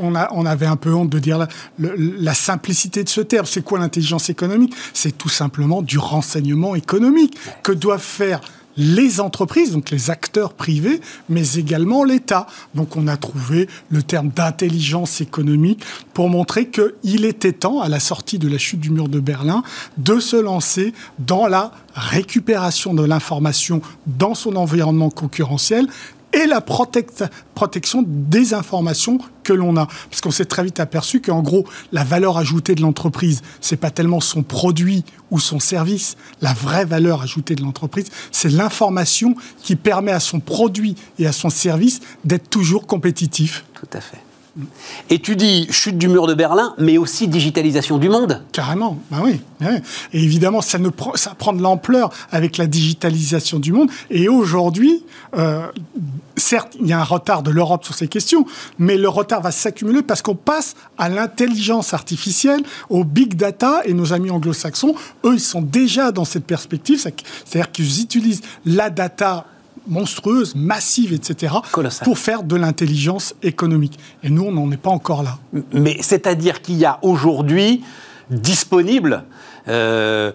on, 0.00 0.14
a, 0.14 0.28
on, 0.32 0.46
avait 0.46 0.66
un 0.66 0.76
peu 0.76 0.94
honte 0.94 1.10
de 1.10 1.18
dire 1.18 1.38
la, 1.38 1.48
la 1.78 2.34
simplicité 2.34 3.04
de 3.04 3.08
ce 3.08 3.20
terme. 3.20 3.46
C'est 3.46 3.62
quoi 3.62 3.78
l'intelligence 3.78 4.30
économique? 4.30 4.74
C'est 4.94 5.16
tout 5.16 5.28
simplement 5.28 5.82
du 5.82 5.98
renseignement 5.98 6.74
économique 6.74 7.36
que 7.62 7.72
doivent 7.72 8.00
faire 8.00 8.40
les 8.76 9.20
entreprises, 9.20 9.72
donc 9.72 9.90
les 9.90 10.10
acteurs 10.10 10.54
privés, 10.54 11.00
mais 11.28 11.54
également 11.54 12.04
l'État. 12.04 12.46
Donc 12.74 12.96
on 12.96 13.06
a 13.08 13.16
trouvé 13.16 13.68
le 13.90 14.02
terme 14.02 14.28
d'intelligence 14.28 15.20
économique 15.20 15.84
pour 16.14 16.28
montrer 16.28 16.68
qu'il 16.68 17.24
était 17.24 17.52
temps, 17.52 17.80
à 17.80 17.88
la 17.88 18.00
sortie 18.00 18.38
de 18.38 18.48
la 18.48 18.58
chute 18.58 18.80
du 18.80 18.90
mur 18.90 19.08
de 19.08 19.20
Berlin, 19.20 19.62
de 19.98 20.20
se 20.20 20.36
lancer 20.36 20.92
dans 21.18 21.46
la 21.46 21.72
récupération 21.94 22.94
de 22.94 23.04
l'information 23.04 23.82
dans 24.06 24.34
son 24.34 24.56
environnement 24.56 25.10
concurrentiel 25.10 25.86
et 26.32 26.46
la 26.46 26.60
protection 26.60 28.04
des 28.06 28.54
informations 28.54 29.18
que 29.42 29.52
l'on 29.52 29.76
a. 29.76 29.86
Parce 30.10 30.20
qu'on 30.20 30.30
s'est 30.30 30.44
très 30.44 30.64
vite 30.64 30.80
aperçu 30.80 31.20
qu'en 31.20 31.42
gros, 31.42 31.66
la 31.92 32.04
valeur 32.04 32.38
ajoutée 32.38 32.74
de 32.74 32.82
l'entreprise, 32.82 33.42
c'est 33.60 33.76
pas 33.76 33.90
tellement 33.90 34.20
son 34.20 34.42
produit 34.42 35.04
ou 35.30 35.38
son 35.38 35.60
service. 35.60 36.16
La 36.40 36.52
vraie 36.52 36.84
valeur 36.84 37.22
ajoutée 37.22 37.54
de 37.54 37.62
l'entreprise, 37.62 38.06
c'est 38.30 38.50
l'information 38.50 39.34
qui 39.62 39.76
permet 39.76 40.12
à 40.12 40.20
son 40.20 40.40
produit 40.40 40.96
et 41.18 41.26
à 41.26 41.32
son 41.32 41.50
service 41.50 42.00
d'être 42.24 42.48
toujours 42.48 42.86
compétitif. 42.86 43.64
Tout 43.74 43.88
à 43.92 44.00
fait. 44.00 44.18
Et 45.08 45.18
tu 45.18 45.36
dis 45.36 45.66
chute 45.70 45.96
du 45.96 46.08
mur 46.08 46.26
de 46.26 46.34
Berlin, 46.34 46.74
mais 46.78 46.98
aussi 46.98 47.26
digitalisation 47.26 47.98
du 47.98 48.08
monde. 48.08 48.42
Carrément, 48.52 48.98
ben 49.10 49.20
oui. 49.24 49.40
Et 50.12 50.22
évidemment, 50.22 50.60
ça, 50.60 50.78
ne 50.78 50.90
ça 51.14 51.34
prend 51.34 51.52
de 51.52 51.62
l'ampleur 51.62 52.10
avec 52.30 52.58
la 52.58 52.66
digitalisation 52.66 53.58
du 53.58 53.72
monde. 53.72 53.90
Et 54.10 54.28
aujourd'hui, 54.28 55.04
euh, 55.36 55.66
certes, 56.36 56.76
il 56.80 56.86
y 56.86 56.92
a 56.92 57.00
un 57.00 57.04
retard 57.04 57.42
de 57.42 57.50
l'Europe 57.50 57.84
sur 57.84 57.94
ces 57.94 58.08
questions, 58.08 58.44
mais 58.78 58.96
le 58.96 59.08
retard 59.08 59.40
va 59.40 59.52
s'accumuler 59.52 60.02
parce 60.02 60.22
qu'on 60.22 60.34
passe 60.34 60.74
à 60.98 61.08
l'intelligence 61.08 61.94
artificielle, 61.94 62.62
au 62.90 63.04
big 63.04 63.34
data, 63.34 63.82
et 63.84 63.94
nos 63.94 64.12
amis 64.12 64.30
anglo-saxons, 64.30 64.94
eux, 65.24 65.34
ils 65.34 65.40
sont 65.40 65.62
déjà 65.62 66.12
dans 66.12 66.24
cette 66.24 66.44
perspective, 66.44 67.00
c'est-à-dire 67.00 67.72
qu'ils 67.72 68.00
utilisent 68.00 68.42
la 68.66 68.90
data 68.90 69.46
monstrueuse, 69.86 70.54
massive, 70.54 71.12
etc., 71.12 71.54
pour 72.04 72.18
faire 72.18 72.42
de 72.42 72.56
l'intelligence 72.56 73.34
économique. 73.42 73.98
Et 74.22 74.30
nous, 74.30 74.44
on 74.44 74.52
n'en 74.52 74.70
est 74.70 74.76
pas 74.76 74.90
encore 74.90 75.22
là. 75.22 75.38
Mais 75.72 75.96
c'est-à-dire 76.00 76.62
qu'il 76.62 76.76
y 76.76 76.84
a 76.84 76.98
aujourd'hui 77.02 77.82
disponible 78.30 79.24
euh, 79.68 80.32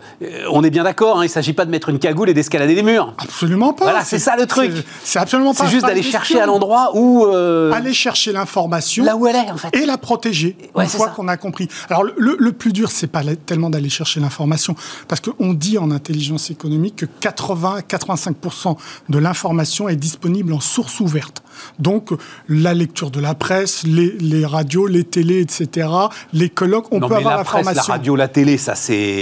on 0.49 0.63
est 0.63 0.69
bien 0.69 0.83
d'accord, 0.83 1.17
hein, 1.17 1.23
il 1.23 1.27
ne 1.27 1.31
s'agit 1.31 1.53
pas 1.53 1.65
de 1.65 1.71
mettre 1.71 1.89
une 1.89 1.99
cagoule 1.99 2.29
et 2.29 2.33
d'escalader 2.33 2.75
les 2.75 2.83
murs. 2.83 3.13
Absolument 3.17 3.73
pas. 3.73 3.85
Voilà, 3.85 4.03
c'est 4.03 4.19
ça 4.19 4.35
le 4.35 4.45
truc. 4.45 4.71
C'est 5.03 5.19
absolument 5.19 5.53
pas. 5.53 5.65
C'est 5.65 5.71
juste 5.71 5.85
d'aller 5.85 6.03
chercher 6.03 6.39
à 6.39 6.45
l'endroit 6.45 6.91
où. 6.95 7.25
Euh, 7.25 7.71
aller 7.71 7.93
chercher 7.93 8.31
l'information. 8.31 9.03
Là 9.03 9.15
où 9.15 9.27
elle 9.27 9.35
est, 9.35 9.51
en 9.51 9.57
fait. 9.57 9.75
Et 9.75 9.85
la 9.85 9.97
protéger, 9.97 10.55
une 10.75 10.87
fois 10.87 11.09
qu'on 11.09 11.27
a 11.27 11.37
compris. 11.37 11.67
Alors, 11.89 12.03
le, 12.03 12.51
plus 12.51 12.73
dur, 12.73 12.89
c'est 12.89 13.07
pas 13.07 13.21
tellement 13.45 13.69
d'aller 13.69 13.89
chercher 13.89 14.19
l'information, 14.19 14.75
parce 15.07 15.21
qu'on 15.21 15.53
dit 15.53 15.77
en 15.77 15.91
intelligence 15.91 16.49
économique 16.49 16.95
que 16.95 17.05
80-85% 17.05 18.77
de 19.09 19.19
l'information 19.19 19.89
est 19.89 19.95
disponible 19.95 20.53
en 20.53 20.59
source 20.59 20.99
ouverte. 20.99 21.43
Donc, 21.79 22.11
la 22.47 22.73
lecture 22.73 23.11
de 23.11 23.19
la 23.19 23.33
presse, 23.33 23.83
les, 23.83 24.45
radios, 24.45 24.87
les 24.87 25.03
télés, 25.03 25.41
etc., 25.41 25.89
les 26.33 26.49
colloques, 26.49 26.87
on 26.91 26.99
peut 26.99 27.15
avoir 27.15 27.37
l'information. 27.37 27.83
La 27.87 27.93
radio, 27.93 28.15
la 28.15 28.27
télé, 28.27 28.57
ça 28.57 28.75
c'est 28.75 29.16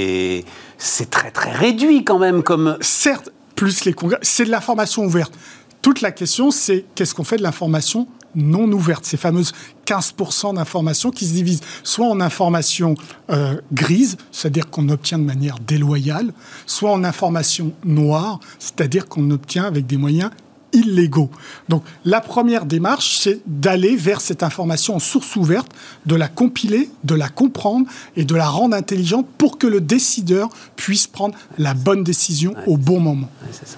c'est 0.78 1.10
très 1.10 1.32
très 1.32 1.52
réduit 1.52 2.04
quand 2.04 2.20
même 2.20 2.44
comme. 2.44 2.78
Certes, 2.82 3.32
plus 3.56 3.86
les 3.86 3.94
congrès, 3.94 4.20
c'est 4.22 4.46
de 4.46 4.52
l'information 4.52 5.04
ouverte. 5.04 5.34
Toute 5.82 6.02
la 6.02 6.12
question, 6.12 6.52
c'est 6.52 6.86
qu'est-ce 6.96 7.16
qu'on 7.16 7.24
fait 7.24 7.38
de 7.38 7.44
l'information 7.44 8.08
non 8.36 8.70
ouvertes, 8.72 9.06
ces 9.06 9.18
fameuses 9.18 9.54
15% 9.86 10.56
d'informations 10.56 11.12
qui 11.12 11.26
se 11.26 11.34
divisent 11.34 11.62
soit 11.84 12.08
en 12.08 12.20
informations 12.20 12.96
euh, 13.30 13.60
grises, 13.72 14.18
c'est-à-dire 14.32 14.70
qu'on 14.70 14.90
obtient 14.90 15.18
de 15.18 15.24
manière 15.24 15.60
déloyale, 15.60 16.34
soit 16.66 16.92
en 16.92 17.04
informations 17.04 17.72
noires, 17.86 18.40
c'est-à-dire 18.60 19.08
qu'on 19.08 19.32
obtient 19.32 19.64
avec 19.64 19.86
des 19.88 19.98
moyens 19.98 20.32
illégaux. 20.76 21.30
Donc 21.70 21.84
la 22.04 22.22
première 22.22 22.66
démarche, 22.66 23.18
c'est 23.20 23.40
d'aller 23.46 23.96
vers 23.96 24.22
cette 24.22 24.44
information 24.44 24.96
en 24.96 25.00
source 25.00 25.36
ouverte, 25.36 25.72
de 26.06 26.16
la 26.16 26.28
compiler, 26.28 26.90
de 27.04 27.16
la 27.16 27.30
comprendre 27.30 27.88
et 28.16 28.26
de 28.26 28.36
la 28.36 28.48
rendre 28.48 28.76
intelligente 28.76 29.28
pour 29.38 29.58
que 29.58 29.68
le 29.68 29.82
décideur 29.82 30.50
puisse 30.76 31.08
prendre 31.08 31.36
la 31.58 31.74
bonne 31.74 32.04
décision 32.04 32.54
au 32.68 32.78
bon 32.78 33.00
moment. 33.00 33.30
c'est 33.52 33.68
ça. 33.68 33.78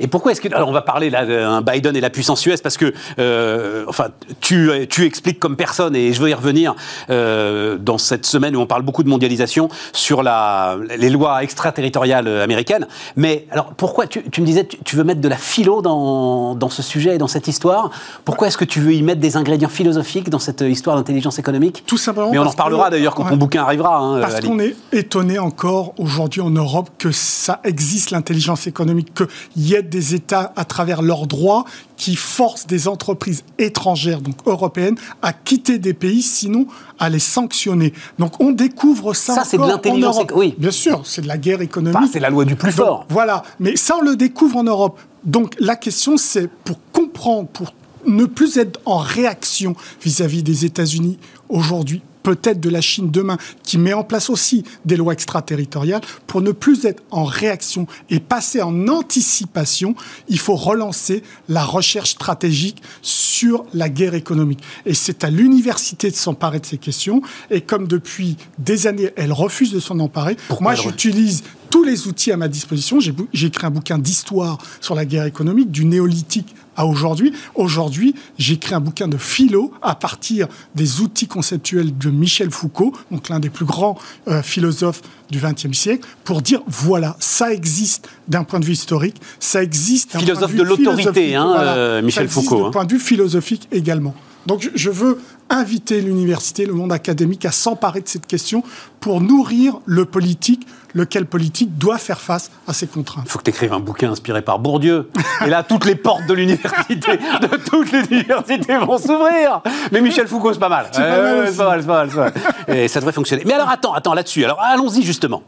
Et 0.00 0.06
pourquoi 0.06 0.32
est-ce 0.32 0.40
que. 0.40 0.54
Alors, 0.54 0.68
on 0.68 0.72
va 0.72 0.82
parler 0.82 1.10
là 1.10 1.26
d'un 1.26 1.62
Biden 1.62 1.96
et 1.96 2.00
la 2.00 2.10
puissance 2.10 2.44
US 2.46 2.60
parce 2.60 2.76
que, 2.76 2.92
euh, 3.18 3.84
enfin, 3.88 4.08
tu, 4.40 4.70
tu 4.88 5.04
expliques 5.04 5.40
comme 5.40 5.56
personne, 5.56 5.96
et 5.96 6.12
je 6.12 6.20
veux 6.20 6.30
y 6.30 6.34
revenir 6.34 6.74
euh, 7.10 7.76
dans 7.78 7.98
cette 7.98 8.26
semaine 8.26 8.56
où 8.56 8.60
on 8.60 8.66
parle 8.66 8.82
beaucoup 8.82 9.02
de 9.02 9.08
mondialisation 9.08 9.68
sur 9.92 10.22
la, 10.22 10.76
les 10.96 11.10
lois 11.10 11.42
extraterritoriales 11.42 12.28
américaines. 12.28 12.86
Mais 13.16 13.46
alors, 13.50 13.74
pourquoi 13.76 14.06
tu, 14.06 14.22
tu 14.30 14.40
me 14.40 14.46
disais, 14.46 14.66
tu, 14.66 14.96
veux 14.96 15.04
mettre 15.04 15.20
de 15.20 15.28
la 15.28 15.36
philo 15.36 15.82
dans, 15.82 16.54
dans 16.54 16.70
ce 16.70 16.82
sujet 16.82 17.14
et 17.16 17.18
dans 17.18 17.28
cette 17.28 17.48
histoire? 17.48 17.90
Pourquoi 18.24 18.48
est-ce 18.48 18.58
que 18.58 18.64
tu 18.64 18.80
veux 18.80 18.94
y 18.94 19.02
mettre 19.02 19.20
des 19.20 19.36
ingrédients 19.36 19.68
philosophiques 19.68 20.30
dans 20.30 20.38
cette 20.38 20.62
histoire 20.62 20.96
d'intelligence 20.96 21.38
économique? 21.38 21.84
Tout 21.86 21.98
simplement. 21.98 22.30
Mais 22.30 22.38
on 22.38 22.46
en 22.46 22.50
reparlera 22.50 22.90
d'ailleurs 22.90 23.14
quand 23.14 23.24
ton 23.24 23.36
bouquin 23.36 23.62
arrivera. 23.62 23.98
Hein, 23.98 24.20
parce 24.20 24.40
qu'on 24.40 24.58
est 24.58 24.76
étonné 24.92 25.38
encore 25.38 25.94
aujourd'hui 25.98 26.40
en 26.40 26.50
Europe 26.50 26.90
que 26.98 27.12
ça 27.12 27.60
existe 27.64 28.10
l'intelligence 28.10 28.66
économique, 28.66 29.14
qu'il 29.14 29.28
y 29.56 29.74
ait 29.74 29.82
des 29.88 30.14
États, 30.14 30.52
à 30.56 30.64
travers 30.64 31.02
leurs 31.02 31.26
droits, 31.26 31.64
qui 31.96 32.16
forcent 32.16 32.66
des 32.66 32.88
entreprises 32.88 33.44
étrangères, 33.58 34.20
donc 34.20 34.36
européennes, 34.46 34.96
à 35.22 35.32
quitter 35.32 35.78
des 35.78 35.94
pays, 35.94 36.22
sinon 36.22 36.66
à 36.98 37.08
les 37.08 37.18
sanctionner. 37.18 37.92
Donc 38.18 38.40
on 38.40 38.50
découvre 38.50 39.14
ça. 39.14 39.34
Ça, 39.34 39.44
c'est 39.44 39.58
de 39.58 39.62
l'intelligence 39.62 40.18
Oui. 40.34 40.54
Bien 40.58 40.70
sûr, 40.70 41.02
c'est 41.04 41.22
de 41.22 41.28
la 41.28 41.38
guerre 41.38 41.60
économique. 41.60 42.10
c'est 42.12 42.20
la 42.20 42.30
loi 42.30 42.44
du 42.44 42.56
plus 42.56 42.72
fort. 42.72 43.06
voilà. 43.08 43.42
Mais 43.60 43.76
ça, 43.76 43.96
on 43.98 44.02
le 44.02 44.16
découvre 44.16 44.56
en 44.56 44.64
Europe. 44.64 44.98
Donc 45.24 45.54
la 45.58 45.76
question, 45.76 46.16
c'est 46.16 46.48
pour 46.48 46.78
comprendre, 46.92 47.48
pour 47.48 47.72
ne 48.06 48.26
plus 48.26 48.58
être 48.58 48.80
en 48.84 48.98
réaction 48.98 49.74
vis 50.02 50.20
à 50.20 50.26
-vis 50.26 50.42
des 50.42 50.64
États-Unis 50.66 51.18
aujourd'hui 51.48 52.02
peut-être 52.24 52.58
de 52.58 52.70
la 52.70 52.80
Chine 52.80 53.12
demain, 53.12 53.38
qui 53.62 53.78
met 53.78 53.92
en 53.92 54.02
place 54.02 54.30
aussi 54.30 54.64
des 54.84 54.96
lois 54.96 55.12
extraterritoriales, 55.12 56.00
pour 56.26 56.40
ne 56.40 56.50
plus 56.50 56.84
être 56.84 57.04
en 57.12 57.22
réaction 57.22 57.86
et 58.10 58.18
passer 58.18 58.60
en 58.60 58.88
anticipation, 58.88 59.94
il 60.28 60.40
faut 60.40 60.56
relancer 60.56 61.22
la 61.48 61.64
recherche 61.64 62.10
stratégique 62.10 62.82
sur 63.02 63.64
la 63.72 63.88
guerre 63.88 64.14
économique. 64.14 64.60
Et 64.86 64.94
c'est 64.94 65.22
à 65.22 65.30
l'université 65.30 66.10
de 66.10 66.16
s'emparer 66.16 66.58
de 66.58 66.66
ces 66.66 66.78
questions. 66.78 67.22
Et 67.50 67.60
comme 67.60 67.86
depuis 67.86 68.36
des 68.58 68.86
années, 68.86 69.10
elle 69.16 69.32
refuse 69.32 69.72
de 69.72 69.80
s'en 69.80 70.00
emparer, 70.00 70.36
moi 70.60 70.74
j'utilise 70.74 71.44
tous 71.70 71.84
les 71.84 72.06
outils 72.06 72.32
à 72.32 72.36
ma 72.36 72.48
disposition. 72.48 73.00
J'ai 73.00 73.46
écrit 73.46 73.66
un 73.66 73.70
bouquin 73.70 73.98
d'histoire 73.98 74.58
sur 74.80 74.94
la 74.94 75.04
guerre 75.04 75.24
économique, 75.24 75.70
du 75.70 75.84
néolithique 75.84 76.54
à 76.76 76.86
aujourd'hui. 76.86 77.32
Aujourd'hui, 77.54 78.14
j'écris 78.38 78.74
un 78.74 78.80
bouquin 78.80 79.08
de 79.08 79.16
philo 79.16 79.72
à 79.82 79.94
partir 79.94 80.48
des 80.74 81.00
outils 81.00 81.26
conceptuels 81.26 81.96
de 81.96 82.10
Michel 82.10 82.50
Foucault, 82.50 82.92
donc 83.10 83.28
l'un 83.28 83.40
des 83.40 83.50
plus 83.50 83.64
grands 83.64 83.98
euh, 84.28 84.42
philosophes 84.42 85.02
du 85.30 85.40
XXe 85.40 85.76
siècle, 85.76 86.06
pour 86.24 86.42
dire 86.42 86.60
voilà, 86.66 87.16
ça 87.18 87.52
existe 87.52 88.08
d'un 88.28 88.44
point 88.44 88.60
de 88.60 88.64
vue 88.64 88.72
historique, 88.72 89.20
ça 89.40 89.62
existe 89.62 90.12
d'un 90.12 90.20
philosophe 90.20 90.52
de, 90.52 90.58
de 90.58 90.62
l'autorité, 90.62 91.34
hein, 91.34 91.54
euh, 91.58 92.02
Michel 92.02 92.28
ça 92.28 92.40
Foucault. 92.40 92.62
D'un 92.62 92.68
hein. 92.68 92.70
point 92.70 92.84
de 92.84 92.92
vue 92.92 93.00
philosophique 93.00 93.68
également. 93.72 94.14
Donc 94.46 94.70
je 94.74 94.90
veux 94.90 95.20
inviter 95.50 96.00
l'université, 96.00 96.66
le 96.66 96.72
monde 96.72 96.92
académique 96.92 97.44
à 97.44 97.52
s'emparer 97.52 98.00
de 98.00 98.08
cette 98.08 98.26
question 98.26 98.62
pour 99.00 99.20
nourrir 99.20 99.80
le 99.84 100.04
politique, 100.04 100.66
lequel 100.94 101.26
politique 101.26 101.76
doit 101.76 101.98
faire 101.98 102.20
face 102.20 102.50
à 102.66 102.72
ces 102.72 102.86
contraintes. 102.86 103.24
Il 103.26 103.30
faut 103.30 103.38
que 103.38 103.44
tu 103.44 103.50
écrives 103.50 103.72
un 103.72 103.80
bouquin 103.80 104.10
inspiré 104.10 104.42
par 104.42 104.58
Bourdieu. 104.58 105.10
Et 105.44 105.50
là, 105.50 105.62
toutes 105.62 105.84
les 105.84 105.94
portes 105.94 106.26
de 106.26 106.34
l'université, 106.34 107.18
de 107.42 107.56
toutes 107.68 107.92
les 107.92 108.04
universités 108.16 108.78
vont 108.78 108.98
s'ouvrir. 108.98 109.60
Mais 109.92 110.00
Michel 110.00 110.26
Foucault, 110.26 110.52
c'est 110.52 110.58
pas 110.58 110.68
mal. 110.68 110.86
C'est 110.92 111.00
pas, 111.00 111.22
mal, 111.22 111.52
pas 111.54 111.66
mal, 111.66 112.08
pas 112.08 112.30
mal, 112.30 112.32
Et 112.68 112.88
ça 112.88 113.00
devrait 113.00 113.12
fonctionner. 113.12 113.42
Mais 113.44 113.52
alors, 113.54 113.68
attends, 113.68 113.92
attends, 113.92 114.14
là-dessus. 114.14 114.44
Alors, 114.44 114.60
allons-y 114.60 115.02
justement. 115.02 115.42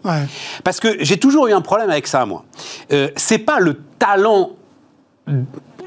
Parce 0.65 0.81
que 0.81 0.97
j'ai 1.01 1.17
toujours 1.17 1.47
eu 1.47 1.53
un 1.53 1.63
problème 1.63 1.91
avec 1.91 2.07
ça, 2.07 2.27
moi. 2.27 2.45
Euh, 2.93 3.09
c'est 3.17 3.39
pas 3.39 3.61
le 3.61 3.81
talent 3.99 4.51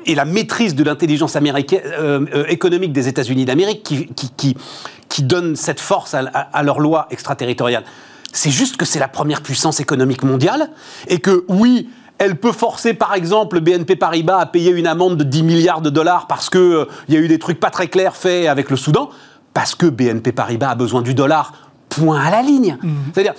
et 0.09 0.15
la 0.15 0.25
maîtrise 0.25 0.73
de 0.73 0.83
l'intelligence 0.83 1.35
euh, 1.35 1.39
euh, 1.83 2.45
économique 2.47 2.91
des 2.91 3.07
États-Unis 3.07 3.45
d'Amérique 3.45 3.83
qui, 3.83 5.23
donne 5.23 5.57
cette 5.57 5.81
force 5.81 6.13
à, 6.13 6.19
à 6.19 6.63
leurs 6.63 6.79
lois 6.79 7.07
extraterritoriales. 7.11 7.83
C'est 8.31 8.51
juste 8.51 8.77
que 8.77 8.85
c'est 8.85 8.99
la 8.99 9.09
première 9.09 9.41
puissance 9.41 9.81
économique 9.81 10.23
mondiale 10.23 10.69
et 11.09 11.19
que 11.19 11.43
oui, 11.49 11.89
elle 12.17 12.37
peut 12.37 12.53
forcer 12.53 12.93
par 12.93 13.13
exemple 13.13 13.59
BNP 13.59 13.97
Paribas 13.97 14.39
à 14.39 14.45
payer 14.45 14.71
une 14.71 14.87
amende 14.87 15.17
de 15.17 15.23
10 15.23 15.43
milliards 15.43 15.81
de 15.81 15.89
dollars 15.89 16.25
parce 16.27 16.49
qu'il 16.49 16.59
euh, 16.59 16.85
y 17.09 17.15
a 17.15 17.19
eu 17.19 17.27
des 17.27 17.37
trucs 17.37 17.59
pas 17.59 17.69
très 17.69 17.87
clairs 17.87 18.15
faits 18.15 18.47
avec 18.47 18.69
le 18.69 18.77
Soudan, 18.77 19.09
parce 19.53 19.75
que 19.75 19.85
BNP 19.85 20.31
Paribas 20.31 20.69
a 20.69 20.75
besoin 20.75 21.01
du 21.01 21.13
dollar 21.13 21.68
point 21.89 22.21
à 22.21 22.31
la 22.31 22.41
ligne. 22.41 22.77
Mmh. 22.81 22.89
C'est-à-dire, 23.13 23.33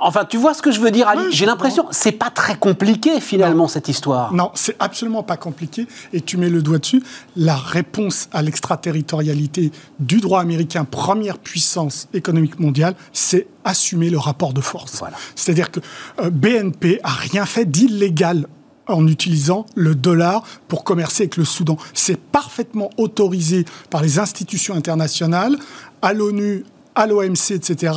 enfin, 0.00 0.24
tu 0.24 0.36
vois 0.36 0.54
ce 0.54 0.62
que 0.62 0.70
je 0.70 0.80
veux 0.80 0.90
dire, 0.90 1.08
Ali 1.08 1.22
J'ai 1.30 1.46
l'impression, 1.46 1.86
c'est 1.90 2.12
pas 2.12 2.30
très 2.30 2.56
compliqué 2.56 3.20
finalement 3.20 3.68
cette 3.68 3.88
histoire. 3.88 4.32
Non, 4.32 4.50
c'est 4.54 4.76
absolument 4.78 5.22
pas 5.22 5.36
compliqué. 5.36 5.86
Et 6.12 6.20
tu 6.20 6.36
mets 6.36 6.48
le 6.48 6.62
doigt 6.62 6.78
dessus. 6.78 7.02
La 7.36 7.56
réponse 7.56 8.28
à 8.32 8.42
l'extraterritorialité 8.42 9.70
du 10.00 10.20
droit 10.20 10.40
américain, 10.40 10.84
première 10.84 11.38
puissance 11.38 12.08
économique 12.14 12.58
mondiale, 12.58 12.94
c'est 13.12 13.46
assumer 13.64 14.10
le 14.10 14.18
rapport 14.18 14.52
de 14.52 14.60
force. 14.60 14.98
Voilà. 14.98 15.16
C'est-à-dire 15.36 15.70
que 15.70 15.80
euh, 16.20 16.30
BNP 16.30 17.00
a 17.04 17.10
rien 17.10 17.46
fait 17.46 17.70
d'illégal 17.70 18.46
en 18.88 19.06
utilisant 19.06 19.66
le 19.74 19.94
dollar 19.94 20.42
pour 20.68 20.84
commercer 20.84 21.24
avec 21.24 21.36
le 21.36 21.44
Soudan. 21.44 21.76
C'est 21.94 22.18
parfaitement 22.18 22.90
autorisé 22.96 23.64
par 23.90 24.02
les 24.02 24.18
institutions 24.18 24.74
internationales, 24.74 25.56
à 26.02 26.12
l'ONU, 26.12 26.64
à 26.94 27.06
l'OMC, 27.06 27.52
etc., 27.52 27.94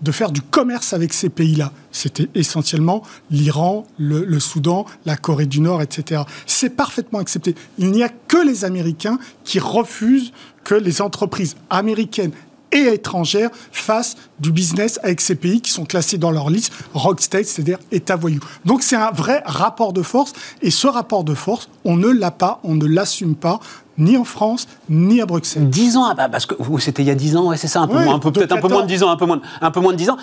de 0.00 0.12
faire 0.12 0.30
du 0.30 0.40
commerce 0.40 0.92
avec 0.92 1.12
ces 1.12 1.28
pays-là. 1.28 1.72
C'était 1.92 2.28
essentiellement 2.34 3.02
l'Iran, 3.30 3.86
le, 3.98 4.38
Soudan, 4.40 4.86
la 5.04 5.16
Corée 5.16 5.46
du 5.46 5.60
Nord, 5.60 5.82
etc. 5.82 6.22
C'est 6.46 6.70
parfaitement 6.70 7.18
accepté. 7.18 7.54
Il 7.78 7.90
n'y 7.90 8.02
a 8.02 8.08
que 8.08 8.38
les 8.38 8.64
Américains 8.64 9.18
qui 9.44 9.58
refusent 9.58 10.32
que 10.64 10.74
les 10.74 11.00
entreprises 11.02 11.56
américaines 11.70 12.32
et 12.72 12.94
étrangères 12.94 13.50
fassent 13.72 14.16
du 14.40 14.52
business 14.52 15.00
avec 15.02 15.20
ces 15.20 15.34
pays 15.34 15.60
qui 15.60 15.70
sont 15.70 15.86
classés 15.86 16.18
dans 16.18 16.30
leur 16.30 16.50
liste 16.50 16.72
rock 16.92 17.20
state, 17.20 17.46
c'est-à-dire 17.46 17.78
État 17.90 18.16
voyou. 18.16 18.40
Donc 18.64 18.82
c'est 18.82 18.96
un 18.96 19.10
vrai 19.10 19.42
rapport 19.46 19.92
de 19.92 20.02
force 20.02 20.34
et 20.60 20.70
ce 20.70 20.86
rapport 20.86 21.24
de 21.24 21.34
force, 21.34 21.68
on 21.84 21.96
ne 21.96 22.08
l'a 22.08 22.30
pas, 22.30 22.60
on 22.64 22.74
ne 22.74 22.86
l'assume 22.86 23.34
pas 23.34 23.60
ni 23.98 24.16
en 24.16 24.24
France, 24.24 24.66
ni 24.88 25.20
à 25.20 25.26
Bruxelles. 25.26 25.68
Dix 25.68 25.96
ans, 25.96 26.06
ah 26.08 26.14
bah, 26.14 26.28
parce 26.30 26.46
que 26.46 26.54
c'était 26.78 27.02
il 27.02 27.08
y 27.08 27.10
a 27.10 27.14
dix 27.14 27.36
ans, 27.36 27.48
ouais, 27.48 27.56
c'est 27.56 27.68
ça, 27.68 27.80
un 27.80 27.88
peu 27.88 27.98
moins, 27.98 28.18
peut-être 28.18 28.52
un 28.52 28.60
peu 28.60 28.68
moins 28.68 28.82
de 28.82 28.86
dix 28.86 29.02
ans, 29.02 29.10
un 29.10 29.16
peu 29.16 29.26
moins, 29.26 29.40
un 29.60 29.70
peu 29.70 29.80
moins 29.80 29.92
de 29.92 29.98
dix 29.98 30.10
ans. 30.10 30.16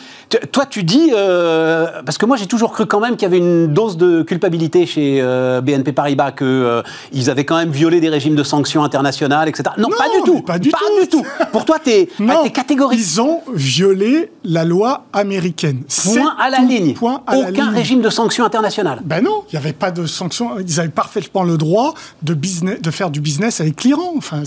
toi, 0.51 0.65
tu 0.65 0.83
dis, 0.83 1.11
euh, 1.13 2.01
parce 2.05 2.17
que 2.17 2.25
moi 2.25 2.37
j'ai 2.37 2.47
toujours 2.47 2.71
cru 2.71 2.85
quand 2.85 2.99
même 2.99 3.15
qu'il 3.15 3.23
y 3.23 3.25
avait 3.25 3.37
une 3.37 3.67
dose 3.67 3.97
de 3.97 4.21
culpabilité 4.23 4.85
chez 4.85 5.19
euh, 5.21 5.61
BNP 5.61 5.91
Paribas, 5.91 6.31
qu'ils 6.31 6.47
euh, 6.47 6.81
ils 7.11 7.29
avaient 7.29 7.45
quand 7.45 7.57
même 7.57 7.71
violé 7.71 7.99
des 7.99 8.09
régimes 8.09 8.35
de 8.35 8.43
sanctions 8.43 8.83
internationales, 8.83 9.49
etc. 9.49 9.71
Non, 9.77 9.89
pas 9.89 10.09
du 10.15 10.23
tout. 10.23 10.41
Pas 10.41 10.59
du 10.59 10.69
tout. 11.09 11.25
Pour 11.51 11.65
toi, 11.65 11.77
tu 11.83 11.91
es, 11.91 12.09
es 12.45 12.49
catégorique. 12.51 12.99
Ils 12.99 13.21
ont 13.21 13.41
violé 13.53 14.31
la 14.43 14.63
loi 14.63 15.05
américaine. 15.13 15.83
Point 16.03 16.35
à 16.39 16.49
la 16.49 16.59
ligne. 16.59 16.93
Point 16.93 17.21
à 17.27 17.37
Aucun 17.37 17.71
régime 17.71 18.01
de 18.01 18.09
sanctions 18.09 18.45
internationales. 18.45 19.01
Ben 19.03 19.23
non, 19.23 19.43
il 19.51 19.55
n'y 19.55 19.59
avait 19.59 19.73
pas 19.73 19.91
de 19.91 20.05
sanctions. 20.05 20.59
Ils 20.59 20.79
avaient 20.79 20.89
parfaitement 20.89 21.43
le 21.43 21.57
droit 21.57 21.93
de, 22.21 22.33
business, 22.33 22.81
de 22.81 22.91
faire 22.91 23.09
du 23.09 23.21
business 23.21 23.59
avec 23.61 23.64
l'Iran. 23.83 24.13
Enfin, 24.17 24.43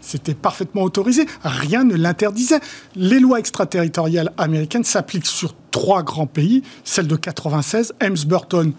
c'était 0.00 0.34
parfaitement 0.34 0.82
autorisé. 0.82 1.26
Rien 1.42 1.84
ne 1.84 1.94
l'interdisait. 1.94 2.60
Les 2.96 3.20
lois 3.20 3.38
extraterritoriales 3.38 4.32
américaines 4.38 4.84
s'appliquent 4.84 5.26
sur 5.26 5.54
trois 5.70 6.02
grands 6.02 6.26
pays, 6.26 6.62
celle 6.84 7.06
de 7.06 7.16
96, 7.16 7.94
Burton, 8.26 8.72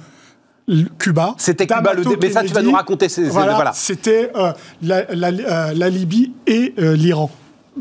Cuba. 0.98 1.36
C'était 1.38 1.68
Cuba 1.68 1.94
le 1.94 2.04
mais 2.20 2.32
ça 2.32 2.44
tu 2.44 2.54
vas 2.54 2.62
nous 2.62 2.72
raconter. 2.72 3.08
Voilà, 3.30 3.72
C'était 3.74 4.32
euh, 4.36 4.52
euh, 4.90 5.74
la, 5.74 5.90
Libye 5.90 6.34
et 6.48 6.74
euh, 6.80 6.96
l'Iran. 6.96 7.30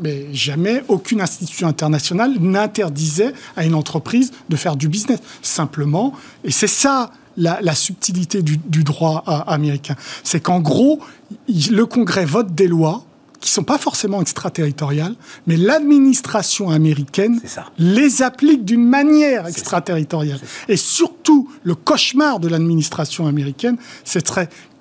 Mais 0.01 0.27
jamais 0.33 0.83
aucune 0.89 1.21
institution 1.21 1.69
internationale 1.69 2.33
n'interdisait 2.41 3.33
à 3.57 3.65
une 3.65 3.75
entreprise 3.75 4.33
de 4.49 4.57
faire 4.57 4.77
du 4.77 4.89
business. 4.89 5.21
Simplement, 5.41 6.13
et 6.43 6.51
c'est 6.51 6.67
ça 6.67 7.13
la, 7.37 7.75
subtilité 7.75 8.43
du, 8.43 8.85
droit 8.85 9.23
américain. 9.47 9.97
C'est 10.23 10.41
qu'en 10.41 10.61
gros, 10.61 11.01
le 11.49 11.85
Congrès 11.85 12.25
vote 12.25 12.55
des 12.55 12.69
lois 12.69 13.05
qui 13.41 13.51
sont 13.51 13.63
pas 13.63 13.77
forcément 13.77 14.23
extraterritoriales, 14.23 15.15
mais 15.47 15.59
l'administration 15.59 16.71
américaine 16.71 17.41
les 17.77 18.23
applique 18.23 18.65
d'une 18.65 18.89
manière 18.89 19.47
extraterritoriale. 19.47 20.41
Et 20.69 20.79
surtout, 20.79 21.51
le 21.63 21.75
cauchemar 21.75 22.41
de 22.41 22.49
l'administration 22.49 23.27
américaine, 23.27 23.77
c'est 24.03 24.27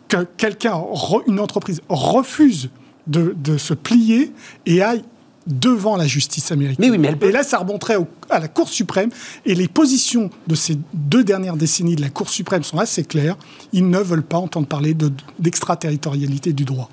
que 0.07 0.23
quelqu'un, 0.37 0.81
une 1.27 1.41
entreprise 1.41 1.81
refuse 1.89 2.69
de, 3.05 3.35
de, 3.37 3.57
se 3.57 3.73
plier 3.73 4.31
et 4.65 4.81
aille 4.81 5.03
devant 5.47 5.97
la 5.97 6.07
justice 6.07 6.51
américaine. 6.51 6.77
Mais 6.79 6.89
oui, 6.89 6.97
mais 6.97 7.27
Et 7.27 7.31
là, 7.31 7.43
ça 7.43 7.57
remonterait 7.57 7.97
à 8.29 8.39
la 8.39 8.47
Cour 8.47 8.69
suprême. 8.69 9.09
Et 9.45 9.55
les 9.55 9.67
positions 9.67 10.29
de 10.47 10.55
ces 10.55 10.77
deux 10.93 11.23
dernières 11.23 11.57
décennies 11.57 11.95
de 11.95 12.01
la 12.01 12.09
Cour 12.09 12.29
suprême 12.29 12.63
sont 12.63 12.79
assez 12.79 13.03
claires. 13.03 13.35
Ils 13.71 13.89
ne 13.89 13.99
veulent 13.99 14.23
pas 14.23 14.37
entendre 14.37 14.67
parler 14.67 14.95
d'extraterritorialité 15.39 16.53
du 16.53 16.65
droit 16.65 16.89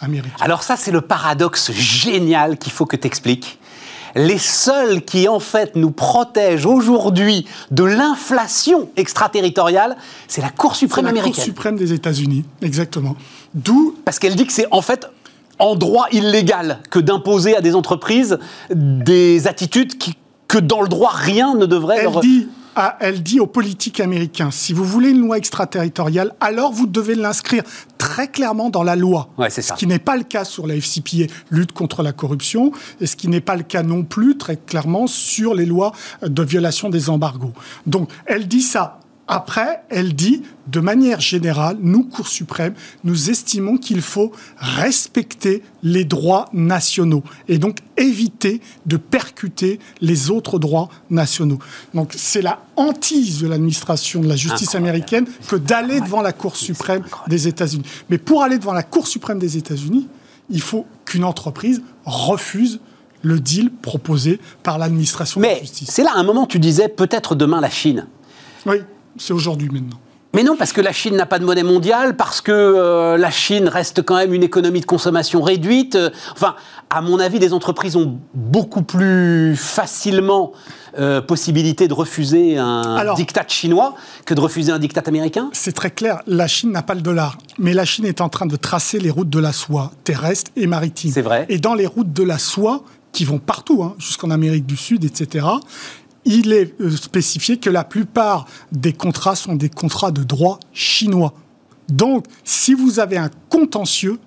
américain. 0.00 0.36
Alors 0.40 0.62
ça, 0.62 0.76
c'est 0.76 0.92
le 0.92 1.00
paradoxe 1.00 1.72
génial 1.72 2.58
qu'il 2.58 2.72
faut 2.72 2.86
que 2.86 2.96
tu 2.96 3.06
expliques. 3.06 3.58
Les 4.16 4.38
seuls 4.38 5.04
qui, 5.04 5.28
en 5.28 5.38
fait, 5.38 5.76
nous 5.76 5.92
protègent 5.92 6.66
aujourd'hui 6.66 7.46
de 7.70 7.84
l'inflation 7.84 8.88
extraterritoriale, 8.96 9.96
c'est 10.26 10.40
la 10.40 10.50
Cour 10.50 10.74
suprême 10.74 11.06
américaine. 11.06 11.30
La 11.30 11.36
Cour 11.36 11.44
suprême 11.44 11.76
des 11.76 11.92
États-Unis, 11.92 12.44
exactement. 12.60 13.14
D'où... 13.54 13.96
Parce 14.04 14.18
qu'elle 14.18 14.34
dit 14.34 14.46
que 14.46 14.52
c'est, 14.52 14.66
en 14.72 14.82
fait, 14.82 15.06
en 15.60 15.76
droit 15.76 16.06
illégal 16.10 16.80
que 16.90 16.98
d'imposer 16.98 17.56
à 17.56 17.60
des 17.60 17.74
entreprises 17.74 18.38
des 18.70 19.46
attitudes 19.46 19.98
qui, 19.98 20.14
que 20.48 20.58
dans 20.58 20.82
le 20.82 20.88
droit 20.88 21.12
rien 21.12 21.54
ne 21.54 21.66
devrait 21.66 21.98
elle 21.98 22.20
Dit, 22.20 22.48
elle 23.00 23.22
dit 23.22 23.40
aux 23.40 23.46
politiques 23.46 24.00
américains, 24.00 24.50
si 24.50 24.72
vous 24.72 24.84
voulez 24.84 25.10
une 25.10 25.20
loi 25.20 25.38
extraterritoriale, 25.38 26.34
alors 26.40 26.72
vous 26.72 26.86
devez 26.86 27.14
l'inscrire 27.14 27.62
très 27.98 28.28
clairement 28.28 28.70
dans 28.70 28.82
la 28.82 28.96
loi. 28.96 29.28
c'est 29.48 29.62
ça. 29.62 29.74
Ce 29.74 29.78
qui 29.78 29.86
n'est 29.86 29.98
pas 29.98 30.16
le 30.16 30.22
cas 30.22 30.44
sur 30.44 30.66
la 30.66 30.74
FCPA, 30.74 31.32
lutte 31.50 31.72
contre 31.72 32.02
la 32.02 32.12
corruption, 32.12 32.72
et 33.00 33.06
ce 33.06 33.16
qui 33.16 33.28
n'est 33.28 33.40
pas 33.40 33.56
le 33.56 33.62
cas 33.62 33.82
non 33.82 34.04
plus 34.04 34.38
très 34.38 34.56
clairement 34.56 35.06
sur 35.06 35.54
les 35.54 35.66
lois 35.66 35.92
de 36.22 36.42
violation 36.42 36.88
des 36.88 37.10
embargos. 37.10 37.52
Donc 37.86 38.08
elle 38.26 38.48
dit 38.48 38.62
ça 38.62 38.99
après, 39.32 39.84
elle 39.90 40.16
dit, 40.16 40.42
de 40.66 40.80
manière 40.80 41.20
générale, 41.20 41.76
nous, 41.80 42.02
Cour 42.02 42.26
suprême, 42.26 42.74
nous 43.04 43.30
estimons 43.30 43.76
qu'il 43.76 44.02
faut 44.02 44.32
respecter 44.56 45.62
les 45.84 46.02
droits 46.02 46.48
nationaux 46.52 47.22
et 47.46 47.58
donc 47.58 47.78
éviter 47.96 48.60
de 48.86 48.96
percuter 48.96 49.78
les 50.00 50.32
autres 50.32 50.58
droits 50.58 50.88
nationaux. 51.10 51.60
Donc 51.94 52.12
c'est 52.16 52.42
la 52.42 52.58
hantise 52.74 53.40
de 53.40 53.46
l'administration 53.46 54.20
de 54.20 54.26
la 54.26 54.34
justice 54.34 54.74
américaine 54.74 55.26
que 55.46 55.54
d'aller 55.54 56.00
devant 56.00 56.22
la 56.22 56.32
Cour 56.32 56.56
suprême 56.56 57.04
des 57.28 57.46
États-Unis. 57.46 57.84
Mais 58.08 58.18
pour 58.18 58.42
aller 58.42 58.58
devant 58.58 58.72
la 58.72 58.82
Cour 58.82 59.06
suprême 59.06 59.38
des 59.38 59.56
États-Unis, 59.56 60.08
il 60.48 60.60
faut 60.60 60.86
qu'une 61.04 61.22
entreprise 61.22 61.82
refuse 62.04 62.80
le 63.22 63.38
deal 63.38 63.70
proposé 63.70 64.40
par 64.64 64.76
l'administration 64.76 65.40
de 65.40 65.46
la 65.46 65.60
justice. 65.60 65.86
Mais 65.86 65.92
c'est 65.92 66.02
là 66.02 66.14
un 66.16 66.24
moment 66.24 66.46
tu 66.46 66.58
disais 66.58 66.88
peut-être 66.88 67.36
demain 67.36 67.60
la 67.60 67.70
Chine. 67.70 68.08
Oui. 68.66 68.78
C'est 69.20 69.34
aujourd'hui 69.34 69.68
maintenant. 69.70 69.98
Mais 70.32 70.44
non, 70.44 70.56
parce 70.56 70.72
que 70.72 70.80
la 70.80 70.92
Chine 70.92 71.16
n'a 71.16 71.26
pas 71.26 71.38
de 71.38 71.44
monnaie 71.44 71.64
mondiale, 71.64 72.16
parce 72.16 72.40
que 72.40 72.52
euh, 72.52 73.16
la 73.18 73.30
Chine 73.30 73.68
reste 73.68 74.02
quand 74.02 74.16
même 74.16 74.32
une 74.32 74.44
économie 74.44 74.80
de 74.80 74.86
consommation 74.86 75.42
réduite. 75.42 75.98
Enfin, 76.32 76.54
à 76.88 77.02
mon 77.02 77.18
avis, 77.18 77.38
les 77.38 77.52
entreprises 77.52 77.96
ont 77.96 78.18
beaucoup 78.32 78.82
plus 78.82 79.56
facilement 79.56 80.52
euh, 80.98 81.20
possibilité 81.20 81.86
de 81.86 81.94
refuser 81.94 82.56
un 82.56 83.14
diktat 83.14 83.44
chinois 83.48 83.94
que 84.24 84.32
de 84.32 84.40
refuser 84.40 84.72
un 84.72 84.78
diktat 84.78 85.02
américain 85.06 85.50
C'est 85.52 85.74
très 85.74 85.90
clair. 85.90 86.22
La 86.26 86.46
Chine 86.46 86.70
n'a 86.70 86.82
pas 86.82 86.94
le 86.94 87.02
dollar, 87.02 87.36
mais 87.58 87.74
la 87.74 87.84
Chine 87.84 88.06
est 88.06 88.20
en 88.20 88.28
train 88.28 88.46
de 88.46 88.56
tracer 88.56 89.00
les 89.00 89.10
routes 89.10 89.30
de 89.30 89.40
la 89.40 89.52
soie 89.52 89.90
terrestre 90.04 90.50
et 90.56 90.66
maritime. 90.66 91.10
C'est 91.12 91.22
vrai. 91.22 91.44
Et 91.48 91.58
dans 91.58 91.74
les 91.74 91.86
routes 91.86 92.12
de 92.12 92.22
la 92.22 92.38
soie, 92.38 92.84
qui 93.12 93.24
vont 93.24 93.38
partout, 93.38 93.82
hein, 93.82 93.96
jusqu'en 93.98 94.30
Amérique 94.30 94.66
du 94.66 94.76
Sud, 94.76 95.04
etc 95.04 95.44
il 96.24 96.52
est 96.52 96.80
euh, 96.80 96.90
spécifié 96.90 97.58
que 97.58 97.70
la 97.70 97.84
plupart 97.84 98.46
des 98.72 98.92
contrats 98.92 99.36
sont 99.36 99.54
des 99.54 99.70
contrats 99.70 100.10
de 100.10 100.22
droit 100.22 100.60
chinois. 100.72 101.34
Donc, 101.88 102.26
si 102.44 102.74
vous 102.74 103.00
avez 103.00 103.16
un 103.16 103.30
contentieux, 103.48 104.18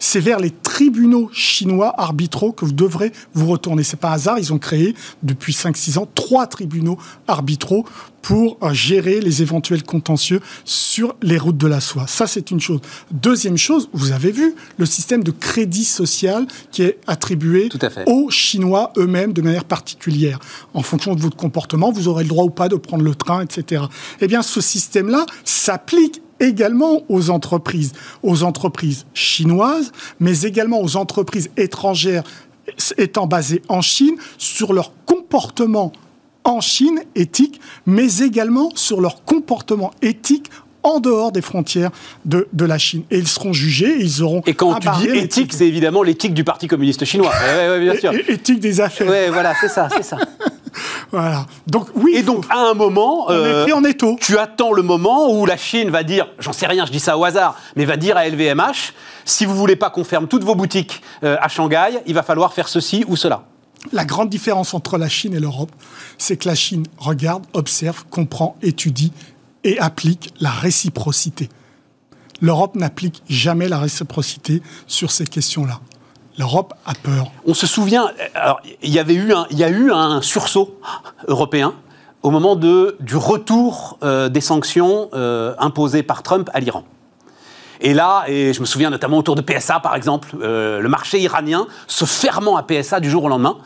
c'est 0.00 0.18
vers 0.18 0.40
les 0.40 0.50
tribunaux 0.50 1.30
chinois 1.32 1.94
arbitraux 1.96 2.50
que 2.50 2.64
vous 2.64 2.72
devrez 2.72 3.12
vous 3.34 3.46
retourner. 3.46 3.84
C'est 3.84 4.00
pas 4.00 4.10
hasard, 4.10 4.38
ils 4.38 4.52
ont 4.52 4.58
créé 4.58 4.96
depuis 5.22 5.52
5-6 5.52 5.98
ans 5.98 6.08
trois 6.12 6.48
tribunaux 6.48 6.98
arbitraux 7.28 7.84
pour 8.22 8.58
euh, 8.62 8.72
gérer 8.72 9.20
les 9.20 9.42
éventuels 9.42 9.82
contentieux 9.82 10.40
sur 10.64 11.14
les 11.22 11.38
routes 11.38 11.56
de 11.56 11.66
la 11.66 11.80
soie. 11.80 12.06
Ça, 12.06 12.26
c'est 12.26 12.50
une 12.50 12.60
chose. 12.60 12.80
Deuxième 13.10 13.56
chose, 13.56 13.88
vous 13.92 14.12
avez 14.12 14.32
vu 14.32 14.54
le 14.78 14.86
système 14.86 15.22
de 15.22 15.30
crédit 15.30 15.84
social 15.84 16.46
qui 16.70 16.82
est 16.82 16.98
attribué 17.06 17.68
aux 18.06 18.30
Chinois 18.30 18.92
eux-mêmes 18.96 19.32
de 19.32 19.42
manière 19.42 19.64
particulière. 19.64 20.38
En 20.74 20.82
fonction 20.82 21.14
de 21.14 21.20
votre 21.20 21.36
comportement, 21.36 21.92
vous 21.92 22.08
aurez 22.08 22.24
le 22.24 22.28
droit 22.28 22.44
ou 22.44 22.50
pas 22.50 22.68
de 22.68 22.76
prendre 22.76 23.04
le 23.04 23.14
train, 23.14 23.42
etc. 23.42 23.84
Eh 24.20 24.26
bien, 24.26 24.42
ce 24.42 24.60
système-là 24.60 25.26
s'applique 25.44 26.22
également 26.40 27.02
aux 27.08 27.30
entreprises, 27.30 27.92
aux 28.22 28.42
entreprises 28.42 29.06
chinoises, 29.14 29.92
mais 30.18 30.42
également 30.42 30.82
aux 30.82 30.96
entreprises 30.96 31.50
étrangères 31.56 32.24
étant 32.98 33.26
basées 33.26 33.62
en 33.68 33.80
Chine, 33.80 34.16
sur 34.38 34.72
leur 34.72 34.92
comportement 35.04 35.92
en 36.44 36.60
Chine 36.60 37.00
éthique, 37.14 37.60
mais 37.86 38.18
également 38.18 38.70
sur 38.74 39.00
leur 39.00 39.24
comportement 39.24 39.92
éthique 40.02 40.50
en 40.82 40.98
dehors 40.98 41.30
des 41.30 41.42
frontières 41.42 41.90
de, 42.24 42.48
de, 42.52 42.64
la 42.64 42.78
Chine. 42.78 43.02
Et 43.10 43.18
ils 43.18 43.28
seront 43.28 43.52
jugés, 43.52 43.96
ils 44.00 44.22
auront... 44.22 44.42
Et 44.46 44.54
quand 44.54 44.78
tu 44.78 44.88
dis 44.98 45.08
éthique, 45.08 45.52
c'est 45.52 45.66
évidemment 45.66 46.02
l'éthique 46.02 46.32
du 46.32 46.44
Parti 46.44 46.68
communiste 46.68 47.04
chinois. 47.04 47.32
bien 47.78 47.96
sûr. 47.96 48.12
éthique 48.28 48.60
des 48.60 48.80
affaires. 48.80 49.08
Oui, 49.10 49.30
voilà, 49.32 49.52
c'est 49.60 49.68
ça, 49.68 49.88
c'est 49.94 50.04
ça. 50.04 50.16
Voilà. 51.12 51.46
Donc 51.66 51.88
oui. 51.94 52.14
Et 52.16 52.22
donc 52.22 52.44
à 52.50 52.70
un 52.70 52.74
moment, 52.74 53.26
on 53.28 53.44
est 53.44 53.62
pris 53.62 53.72
en 53.72 53.84
étau. 53.84 54.16
Tu 54.20 54.38
attends 54.38 54.72
le 54.72 54.82
moment 54.82 55.30
où 55.32 55.44
la 55.44 55.56
Chine 55.56 55.90
va 55.90 56.02
dire, 56.02 56.28
j'en 56.38 56.52
sais 56.52 56.66
rien, 56.66 56.86
je 56.86 56.92
dis 56.92 57.00
ça 57.00 57.18
au 57.18 57.24
hasard, 57.24 57.56
mais 57.76 57.84
va 57.84 57.96
dire 57.96 58.16
à 58.16 58.28
LVMH, 58.28 58.92
si 59.24 59.44
vous 59.44 59.56
voulez 59.56 59.76
pas 59.76 59.90
qu'on 59.90 60.04
ferme 60.04 60.28
toutes 60.28 60.44
vos 60.44 60.54
boutiques 60.54 61.02
euh, 61.24 61.36
à 61.40 61.48
Shanghai, 61.48 62.00
il 62.06 62.14
va 62.14 62.22
falloir 62.22 62.52
faire 62.52 62.68
ceci 62.68 63.04
ou 63.08 63.16
cela. 63.16 63.44
La 63.92 64.04
grande 64.04 64.28
différence 64.28 64.74
entre 64.74 64.98
la 64.98 65.08
Chine 65.08 65.34
et 65.34 65.40
l'Europe, 65.40 65.72
c'est 66.18 66.36
que 66.36 66.48
la 66.48 66.54
Chine 66.54 66.86
regarde, 66.98 67.44
observe, 67.54 68.04
comprend, 68.10 68.56
étudie 68.62 69.12
et 69.64 69.78
applique 69.78 70.32
la 70.40 70.50
réciprocité. 70.50 71.48
L'Europe 72.40 72.74
n'applique 72.74 73.22
jamais 73.28 73.68
la 73.68 73.78
réciprocité 73.78 74.62
sur 74.86 75.10
ces 75.10 75.26
questions-là. 75.26 75.80
L'Europe 76.40 76.72
a 76.86 76.94
peur. 76.94 77.30
On 77.44 77.52
se 77.52 77.66
souvient, 77.66 78.10
alors 78.34 78.62
il 78.82 78.90
y 78.90 78.98
a 78.98 79.68
eu 79.68 79.92
un 79.92 80.22
sursaut 80.22 80.80
européen 81.28 81.74
au 82.22 82.30
moment 82.30 82.56
du 82.56 83.16
retour 83.16 83.98
euh, 84.02 84.30
des 84.30 84.40
sanctions 84.40 85.10
euh, 85.12 85.54
imposées 85.58 86.02
par 86.02 86.22
Trump 86.22 86.48
à 86.54 86.60
l'Iran. 86.60 86.84
Et 87.80 87.94
là, 87.94 88.24
et 88.28 88.52
je 88.52 88.60
me 88.60 88.66
souviens 88.66 88.90
notamment 88.90 89.18
autour 89.18 89.34
de 89.34 89.42
PSA 89.42 89.80
par 89.80 89.96
exemple, 89.96 90.30
euh, 90.42 90.80
le 90.80 90.88
marché 90.88 91.20
iranien 91.20 91.66
se 91.86 92.04
fermant 92.04 92.56
à 92.56 92.62
PSA 92.62 93.00
du 93.00 93.10
jour 93.10 93.24
au 93.24 93.28
lendemain 93.28 93.58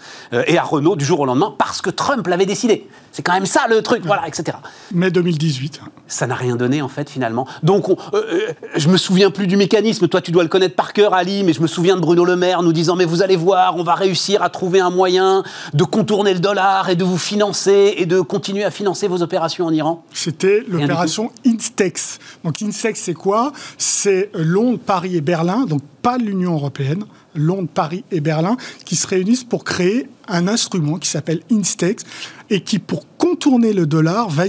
et 0.47 0.59
à 0.59 0.63
Renault 0.63 0.97
du 0.97 1.05
jour 1.05 1.21
au 1.21 1.27
lendemain 1.27 1.55
parce 1.57 1.81
que 1.81 1.91
Trump 1.91 2.27
l'avait 2.27 2.47
décidé. 2.47 2.89
C'est 3.15 3.23
quand 3.23 3.33
même 3.33 3.47
ça 3.47 3.69
le 3.69 3.81
truc, 3.81 4.03
voilà, 4.05 4.27
etc. 4.27 4.59
Mai 4.93 5.13
2018. 5.13 5.81
Ça 6.09 6.27
n'a 6.27 6.35
rien 6.35 6.57
donné 6.57 6.83
en 6.83 6.89
fait 6.89 7.09
finalement. 7.09 7.47
Donc 7.63 7.89
on, 7.89 7.97
euh, 8.13 8.23
euh, 8.33 8.53
je 8.75 8.89
me 8.89 8.97
souviens 8.97 9.31
plus 9.31 9.47
du 9.47 9.57
mécanisme. 9.57 10.09
Toi 10.09 10.21
tu 10.21 10.33
dois 10.33 10.43
le 10.43 10.49
connaître 10.49 10.75
par 10.75 10.93
cœur, 10.93 11.15
Ali, 11.15 11.45
mais 11.45 11.53
je 11.53 11.63
me 11.63 11.69
souviens 11.69 11.95
de 11.95 12.01
Bruno 12.01 12.25
Le 12.25 12.35
Maire 12.35 12.65
nous 12.65 12.73
disant 12.73 12.97
mais 12.97 13.05
vous 13.05 13.23
allez 13.23 13.37
voir, 13.37 13.77
on 13.77 13.85
va 13.85 13.95
réussir 13.95 14.43
à 14.43 14.51
trouver 14.51 14.81
un 14.81 14.91
moyen 14.91 15.45
de 15.75 15.85
contourner 15.85 16.35
le 16.35 16.41
dollar 16.41 16.91
et 16.91 16.97
de 16.97 17.05
vous 17.05 17.17
financer 17.17 17.95
et 17.99 18.05
de 18.05 18.21
continuer 18.21 18.65
à 18.65 18.73
financer 18.73 19.07
vos 19.07 19.23
opérations 19.23 19.67
en 19.67 19.73
Iran. 19.73 20.05
C'était 20.13 20.65
l'opération 20.67 21.31
Instex. 21.47 22.19
Donc 22.43 22.63
Instex 22.63 23.01
c'est 23.01 23.15
quoi? 23.15 23.53
C'est 24.05 24.29
Londres, 24.35 24.81
Paris 24.85 25.17
et 25.17 25.23
Berlin. 25.23 25.65
Donc 25.65 25.81
pas 26.03 26.19
l'Union 26.19 26.53
européenne. 26.53 27.07
Londres, 27.35 27.71
Paris 27.73 28.05
et 28.11 28.21
Berlin, 28.21 28.59
qui 28.85 28.97
se 28.97 29.07
réunissent 29.07 29.45
pour 29.45 29.65
créer 29.65 30.11
un 30.29 30.47
instrument 30.47 30.99
qui 30.99 31.09
s'appelle 31.09 31.41
Instex 31.51 32.05
et 32.51 32.61
qui, 32.61 32.79
pour 32.79 33.07
contourner 33.17 33.73
le 33.73 33.87
dollar, 33.87 34.29
va 34.29 34.45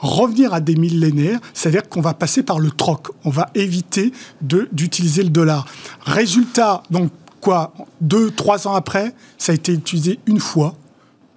revenir 0.00 0.52
à 0.52 0.60
des 0.60 0.76
millénaires, 0.76 1.40
c'est-à-dire 1.54 1.88
qu'on 1.88 2.02
va 2.02 2.12
passer 2.12 2.42
par 2.42 2.58
le 2.58 2.70
troc, 2.70 3.08
on 3.24 3.30
va 3.30 3.48
éviter 3.54 4.12
d'utiliser 4.42 5.22
le 5.22 5.30
dollar. 5.30 5.64
Résultat, 6.02 6.82
donc 6.90 7.10
quoi, 7.40 7.72
deux, 8.02 8.30
trois 8.30 8.68
ans 8.68 8.74
après, 8.74 9.14
ça 9.38 9.52
a 9.52 9.54
été 9.54 9.72
utilisé 9.72 10.18
une 10.26 10.40
fois 10.40 10.74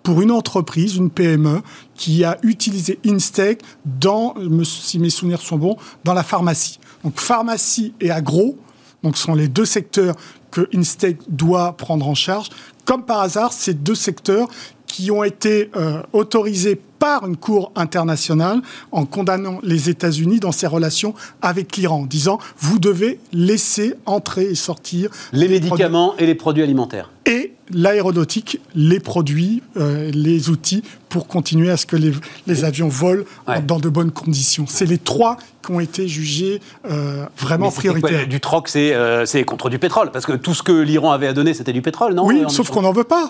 pour 0.04 0.22
une 0.22 0.32
entreprise, 0.32 0.98
une 0.98 1.10
PME, 1.10 1.62
qui 1.96 2.26
a 2.26 2.38
utilisé 2.44 3.00
Instex 3.06 3.64
dans, 3.86 4.36
si 4.66 5.00
mes 5.00 5.10
souvenirs 5.10 5.42
sont 5.42 5.58
bons, 5.58 5.78
dans 6.04 6.14
la 6.14 6.24
pharmacie. 6.24 6.78
Donc 7.04 7.20
pharmacie 7.20 7.94
et 8.00 8.12
agro, 8.12 8.58
donc 9.04 9.18
sont 9.18 9.36
les 9.36 9.48
deux 9.48 9.66
secteurs 9.66 10.16
que 10.52 10.68
Instec 10.74 11.18
doit 11.28 11.76
prendre 11.78 12.08
en 12.08 12.16
charge. 12.16 12.50
Comme 12.86 13.04
par 13.04 13.22
hasard, 13.22 13.54
ces 13.54 13.74
deux 13.74 13.96
secteurs 13.96 14.48
qui 14.88 15.10
ont 15.12 15.24
été 15.24 15.72
euh, 15.76 16.02
autorisés 16.14 16.80
par 17.04 17.28
une 17.28 17.36
cour 17.36 17.74
internationale 17.76 18.62
en 18.94 19.04
condamnant 19.04 19.60
les 19.62 19.90
États-Unis 19.90 20.40
dans 20.40 20.54
ses 20.54 20.68
relations 20.68 21.14
avec 21.42 21.76
l'Iran, 21.76 22.04
en 22.04 22.06
disant 22.06 22.40
vous 22.58 22.80
devez 22.80 23.20
laisser 23.34 23.96
entrer 24.06 24.44
et 24.46 24.56
sortir 24.56 25.10
les 25.34 25.50
médicaments 25.50 26.16
et 26.18 26.26
les 26.26 26.34
produits 26.34 26.64
alimentaires. 26.64 27.12
Et 27.26 27.56
l'aéronautique, 27.74 28.62
les 28.74 29.02
produits, 29.02 29.62
euh, 29.76 30.12
les 30.14 30.50
outils 30.50 30.82
pour 31.10 31.28
continuer 31.28 31.70
à 31.70 31.76
ce 31.76 31.86
que 31.86 31.98
les, 31.98 32.64
avions 32.64 32.88
volent 32.88 33.26
dans 33.68 33.80
de 33.80 33.90
bonnes 33.90 34.12
conditions. 34.12 34.64
C'est 34.70 34.86
les 34.86 34.98
trois 34.98 35.36
qui 35.62 35.72
ont 35.74 35.82
été 35.82 36.08
jugés 36.08 36.62
euh, 36.90 37.26
vraiment 37.38 37.70
prioritaires. 37.70 38.28
du 38.28 38.40
troc, 38.40 38.70
euh, 38.78 39.26
c'est 39.26 39.44
contre 39.44 39.70
du 39.70 39.78
pétrole, 39.78 40.10
parce 40.12 40.26
que 40.26 40.34
tout 40.34 40.54
ce 40.54 40.64
que 40.64 40.72
l'Iran 40.72 41.12
avait 41.12 41.28
à 41.28 41.34
donner, 41.34 41.54
c'était 41.54 41.74
du 41.74 41.82
pétrole, 41.82 42.14
non? 42.14 42.26
Oui, 42.26 42.44
sauf 42.48 42.70
qu'on 42.70 42.84
n'en 42.84 42.94
veut 42.94 43.04
pas. 43.04 43.30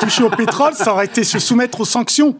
Toucher 0.00 0.24
au 0.24 0.30
pétrole, 0.30 0.74
ça 0.74 0.92
aurait 0.92 1.06
été 1.06 1.22
se 1.22 1.38
soumettre 1.38 1.80
aux 1.80 1.84
sanctions. 1.84 2.36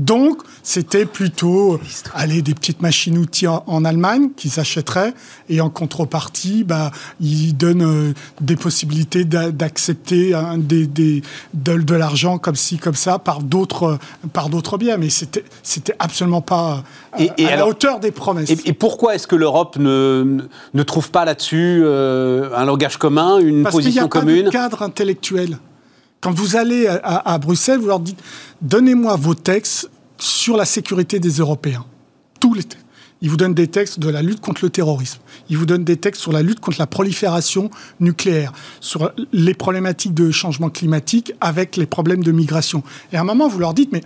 Donc, 0.00 0.42
c'était 0.62 1.04
plutôt 1.04 1.78
aller 2.14 2.40
des 2.40 2.54
petites 2.54 2.80
machines-outils 2.80 3.46
en, 3.46 3.84
Allemagne 3.84 4.30
qu'ils 4.36 4.58
achèteraient 4.58 5.14
et 5.48 5.60
en 5.60 5.68
contrepartie, 5.68 6.64
bah, 6.64 6.90
ils 7.20 7.52
donnent 7.54 7.82
euh, 7.82 8.14
des 8.40 8.56
possibilités 8.56 9.24
d'accepter 9.24 10.34
des, 10.56 10.86
des, 10.86 11.22
de, 11.54 11.94
l'argent 11.94 12.38
comme 12.38 12.56
ci, 12.56 12.78
comme 12.78 12.94
ça 12.94 13.18
par 13.18 13.42
d'autres 13.42 13.98
par 14.32 14.48
d'autres 14.48 14.78
biens. 14.78 14.96
Mais 14.96 15.10
c'était 15.10 15.44
c'était 15.62 15.94
absolument 15.98 16.40
pas 16.40 16.82
euh, 17.20 17.26
à, 17.46 17.56
la 17.56 17.66
hauteur 17.66 18.00
des 18.00 18.10
promesses. 18.10 18.50
Et, 18.50 18.72
pourquoi 18.72 19.14
est-ce 19.14 19.26
que 19.26 19.36
l'Europe 19.36 19.76
ne, 19.78 20.38
ne 20.72 20.82
trouve 20.82 21.10
pas 21.10 21.26
là-dessus 21.26 21.82
euh, 21.84 22.50
un 22.56 22.64
langage 22.64 22.96
commun, 22.96 23.38
une 23.38 23.64
position 23.64 24.08
commune 24.08 24.44
Parce 24.44 24.54
qu'il 24.54 24.54
n'y 24.54 24.58
a 24.58 24.60
pas 24.68 24.68
de 24.70 24.70
cadre 24.70 24.82
intellectuel. 24.82 25.58
Quand 26.20 26.32
vous 26.32 26.56
allez 26.56 26.86
à, 26.86 27.38
Bruxelles, 27.38 27.78
vous 27.78 27.86
leur 27.86 28.00
dites 28.00 28.22
donnez-moi 28.60 29.16
vos 29.16 29.34
textes 29.34 29.90
sur 30.18 30.56
la 30.56 30.66
sécurité 30.66 31.18
des 31.18 31.30
Européens. 31.38 31.86
Tous 32.40 32.52
les 32.52 32.62
Ils 33.22 33.30
vous 33.30 33.38
donnent 33.38 33.54
des 33.54 33.68
textes 33.68 33.98
de 33.98 34.08
la 34.10 34.20
lutte 34.20 34.40
contre 34.40 34.64
le 34.64 34.70
terrorisme. 34.70 35.20
Ils 35.48 35.56
vous 35.56 35.64
donnent 35.64 35.84
des 35.84 35.96
textes 35.96 36.20
sur 36.20 36.32
la 36.32 36.42
lutte 36.42 36.60
contre 36.60 36.78
la 36.78 36.86
prolifération 36.86 37.70
nucléaire, 38.00 38.52
sur 38.80 39.12
les 39.32 39.54
problématiques 39.54 40.12
de 40.12 40.30
changement 40.30 40.68
climatique 40.68 41.32
avec 41.40 41.76
les 41.76 41.86
problèmes 41.86 42.22
de 42.22 42.32
migration. 42.32 42.82
Et 43.12 43.16
à 43.16 43.22
un 43.22 43.24
moment, 43.24 43.48
vous 43.48 43.58
leur 43.58 43.72
dites, 43.72 43.92
mais 43.92 44.02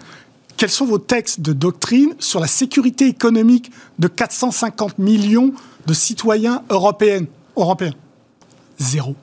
quels 0.57 0.71
sont 0.71 0.87
vos 0.87 0.99
textes 0.99 1.41
de 1.41 1.53
doctrine 1.53 2.15
sur 2.21 2.39
la 2.39 2.47
sécurité 2.47 3.09
économique 3.09 3.73
de 3.99 4.07
450 4.07 4.99
millions 4.99 5.53
de 5.87 5.95
citoyens 5.95 6.63
européens 6.71 7.27
Européens 7.57 7.95
Zéro 8.79 9.17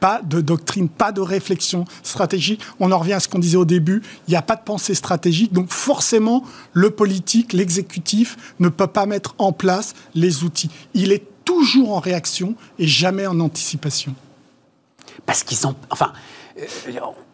pas 0.00 0.22
de 0.22 0.40
doctrine, 0.40 0.88
pas 0.88 1.12
de 1.12 1.20
réflexion 1.20 1.84
stratégique. 2.02 2.60
On 2.80 2.90
en 2.90 2.98
revient 2.98 3.12
à 3.12 3.20
ce 3.20 3.28
qu'on 3.28 3.38
disait 3.38 3.56
au 3.56 3.64
début, 3.64 4.02
il 4.26 4.30
n'y 4.30 4.36
a 4.36 4.42
pas 4.42 4.56
de 4.56 4.62
pensée 4.62 4.94
stratégique, 4.94 5.52
donc 5.52 5.70
forcément, 5.70 6.42
le 6.72 6.90
politique, 6.90 7.52
l'exécutif 7.52 8.36
ne 8.58 8.68
peut 8.68 8.86
pas 8.86 9.06
mettre 9.06 9.34
en 9.38 9.52
place 9.52 9.94
les 10.14 10.42
outils. 10.42 10.70
Il 10.94 11.12
est 11.12 11.24
toujours 11.44 11.94
en 11.94 12.00
réaction 12.00 12.54
et 12.78 12.86
jamais 12.86 13.26
en 13.26 13.38
anticipation. 13.40 14.14
Parce 15.26 15.42
qu'ils 15.42 15.66
ont... 15.66 15.74
Enfin, 15.90 16.12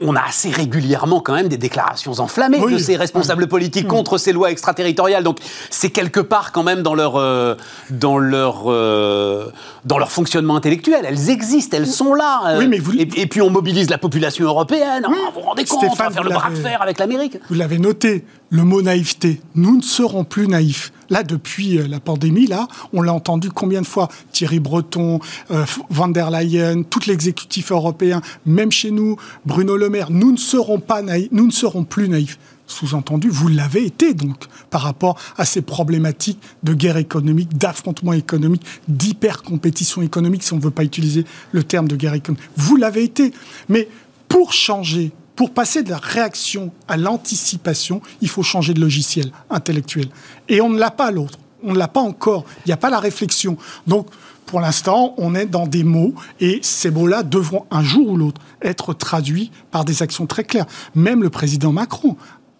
on 0.00 0.14
a 0.14 0.22
assez 0.22 0.50
régulièrement 0.50 1.20
quand 1.20 1.34
même 1.34 1.48
des 1.48 1.56
déclarations 1.56 2.12
enflammées 2.20 2.60
de 2.60 2.78
ces 2.78 2.96
responsables 2.96 3.46
politiques 3.48 3.88
contre 3.88 4.18
ces 4.18 4.32
lois 4.32 4.50
extraterritoriales. 4.50 5.24
Donc 5.24 5.38
c'est 5.70 5.90
quelque 5.90 6.20
part 6.20 6.52
quand 6.52 6.62
même 6.62 6.82
dans 6.82 6.94
leur, 6.94 7.16
euh, 7.16 7.54
dans, 7.90 8.18
leur, 8.18 8.64
euh, 8.66 9.50
dans 9.84 9.98
leur 9.98 10.10
fonctionnement 10.10 10.56
intellectuel. 10.56 11.04
Elles 11.06 11.30
existent, 11.30 11.76
elles 11.76 11.86
sont 11.86 12.14
là. 12.14 12.58
et, 12.60 13.26
puis 13.26 13.40
on 13.40 13.50
mobilise 13.50 13.90
la 13.90 13.98
population 13.98 14.44
européenne. 14.44 15.06
vous 15.06 15.40
vous 15.40 15.40
rendez 15.40 15.64
compte, 15.64 15.84
on 15.84 15.94
va 15.94 16.10
faire 16.10 16.22
le 16.22 16.30
bras 16.30 16.50
de 16.50 16.56
fer 16.56 16.82
avec 16.82 16.98
l'Amérique. 16.98 17.38
Vous 17.48 17.54
l'avez 17.54 17.78
noté, 17.78 18.24
le 18.50 18.64
mot 18.64 18.82
naïveté. 18.82 19.40
Nous 19.54 19.76
ne 19.76 19.82
serons 19.82 20.24
plus 20.24 20.48
naïfs. 20.48 20.92
Là, 21.10 21.22
depuis 21.22 21.78
euh, 21.78 21.86
la 21.88 22.00
pandémie, 22.00 22.46
là, 22.46 22.68
on 22.92 23.02
l'a 23.02 23.12
entendu 23.12 23.50
combien 23.50 23.80
de 23.80 23.86
fois 23.86 24.08
Thierry 24.32 24.60
Breton, 24.60 25.20
euh, 25.50 25.64
Van 25.90 26.08
der 26.08 26.30
Leyen, 26.30 26.82
tout 26.82 27.00
l'exécutif 27.06 27.72
européen, 27.72 28.22
même 28.44 28.72
chez 28.72 28.90
nous, 28.90 29.16
Bruno 29.44 29.76
Le 29.76 29.88
Maire, 29.88 30.10
nous 30.10 30.32
ne 30.32 30.36
serons 30.36 30.80
pas 30.80 31.02
naïfs, 31.02 31.28
nous 31.32 31.46
ne 31.46 31.52
serons 31.52 31.84
plus 31.84 32.08
naïfs. 32.08 32.38
Sous-entendu, 32.66 33.28
vous 33.28 33.46
l'avez 33.46 33.84
été 33.84 34.12
donc 34.12 34.36
par 34.70 34.82
rapport 34.82 35.16
à 35.36 35.44
ces 35.44 35.62
problématiques 35.62 36.40
de 36.64 36.74
guerre 36.74 36.96
économique, 36.96 37.56
d'affrontement 37.56 38.12
économique, 38.12 38.64
d'hyper-compétition 38.88 40.02
économique, 40.02 40.42
si 40.42 40.52
on 40.52 40.56
ne 40.56 40.62
veut 40.62 40.72
pas 40.72 40.82
utiliser 40.82 41.24
le 41.52 41.62
terme 41.62 41.86
de 41.86 41.94
guerre 41.94 42.14
économique. 42.14 42.44
Vous 42.56 42.74
l'avez 42.74 43.04
été. 43.04 43.32
Mais 43.68 43.88
pour 44.28 44.52
changer 44.52 45.12
pour 45.36 45.52
passer 45.52 45.82
de 45.82 45.90
la 45.90 45.98
réaction 45.98 46.72
à 46.88 46.96
l'anticipation, 46.96 48.00
il 48.22 48.28
faut 48.28 48.42
changer 48.42 48.74
de 48.74 48.80
logiciel 48.80 49.30
intellectuel. 49.50 50.08
Et 50.48 50.60
on 50.62 50.70
ne 50.70 50.78
l'a 50.78 50.90
pas 50.90 51.10
l'autre. 51.10 51.38
On 51.62 51.72
ne 51.72 51.78
l'a 51.78 51.88
pas 51.88 52.00
encore. 52.00 52.44
Il 52.64 52.70
n'y 52.70 52.72
a 52.72 52.78
pas 52.78 52.90
la 52.90 53.00
réflexion. 53.00 53.56
Donc, 53.86 54.08
pour 54.46 54.60
l'instant, 54.60 55.14
on 55.18 55.34
est 55.34 55.46
dans 55.46 55.66
des 55.66 55.84
mots 55.84 56.14
et 56.40 56.60
ces 56.62 56.90
mots-là 56.90 57.22
devront 57.22 57.66
un 57.70 57.82
jour 57.82 58.08
ou 58.08 58.16
l'autre 58.16 58.40
être 58.62 58.94
traduits 58.94 59.50
par 59.70 59.84
des 59.84 60.02
actions 60.02 60.26
très 60.26 60.44
claires. 60.44 60.66
Même 60.94 61.22
le 61.22 61.30
président 61.30 61.72
Macron, 61.72 62.16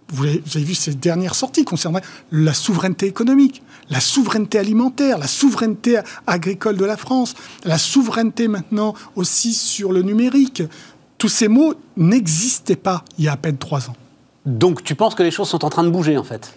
vous 0.08 0.24
avez, 0.24 0.40
vu 0.64 0.74
ses 0.74 0.94
dernières 0.94 1.34
sorties 1.34 1.64
concernant 1.64 2.00
la 2.30 2.54
souveraineté 2.54 3.06
économique, 3.06 3.62
la 3.90 4.00
souveraineté 4.00 4.58
alimentaire, 4.58 5.18
la 5.18 5.26
souveraineté 5.26 6.00
agricole 6.26 6.76
de 6.76 6.84
la 6.84 6.96
France, 6.96 7.34
la 7.64 7.78
souveraineté 7.78 8.46
maintenant 8.48 8.94
aussi 9.16 9.52
sur 9.52 9.92
le 9.92 10.02
numérique 10.02 10.62
tous 11.18 11.28
ces 11.28 11.48
mots 11.48 11.74
n'existaient 11.96 12.76
pas 12.76 13.04
il 13.18 13.24
y 13.24 13.28
a 13.28 13.32
à 13.32 13.36
peine 13.36 13.58
trois 13.58 13.88
ans. 13.88 13.96
Donc 14.44 14.84
tu 14.84 14.94
penses 14.94 15.14
que 15.14 15.22
les 15.22 15.30
choses 15.30 15.48
sont 15.48 15.64
en 15.64 15.70
train 15.70 15.84
de 15.84 15.90
bouger 15.90 16.16
en 16.16 16.24
fait? 16.24 16.54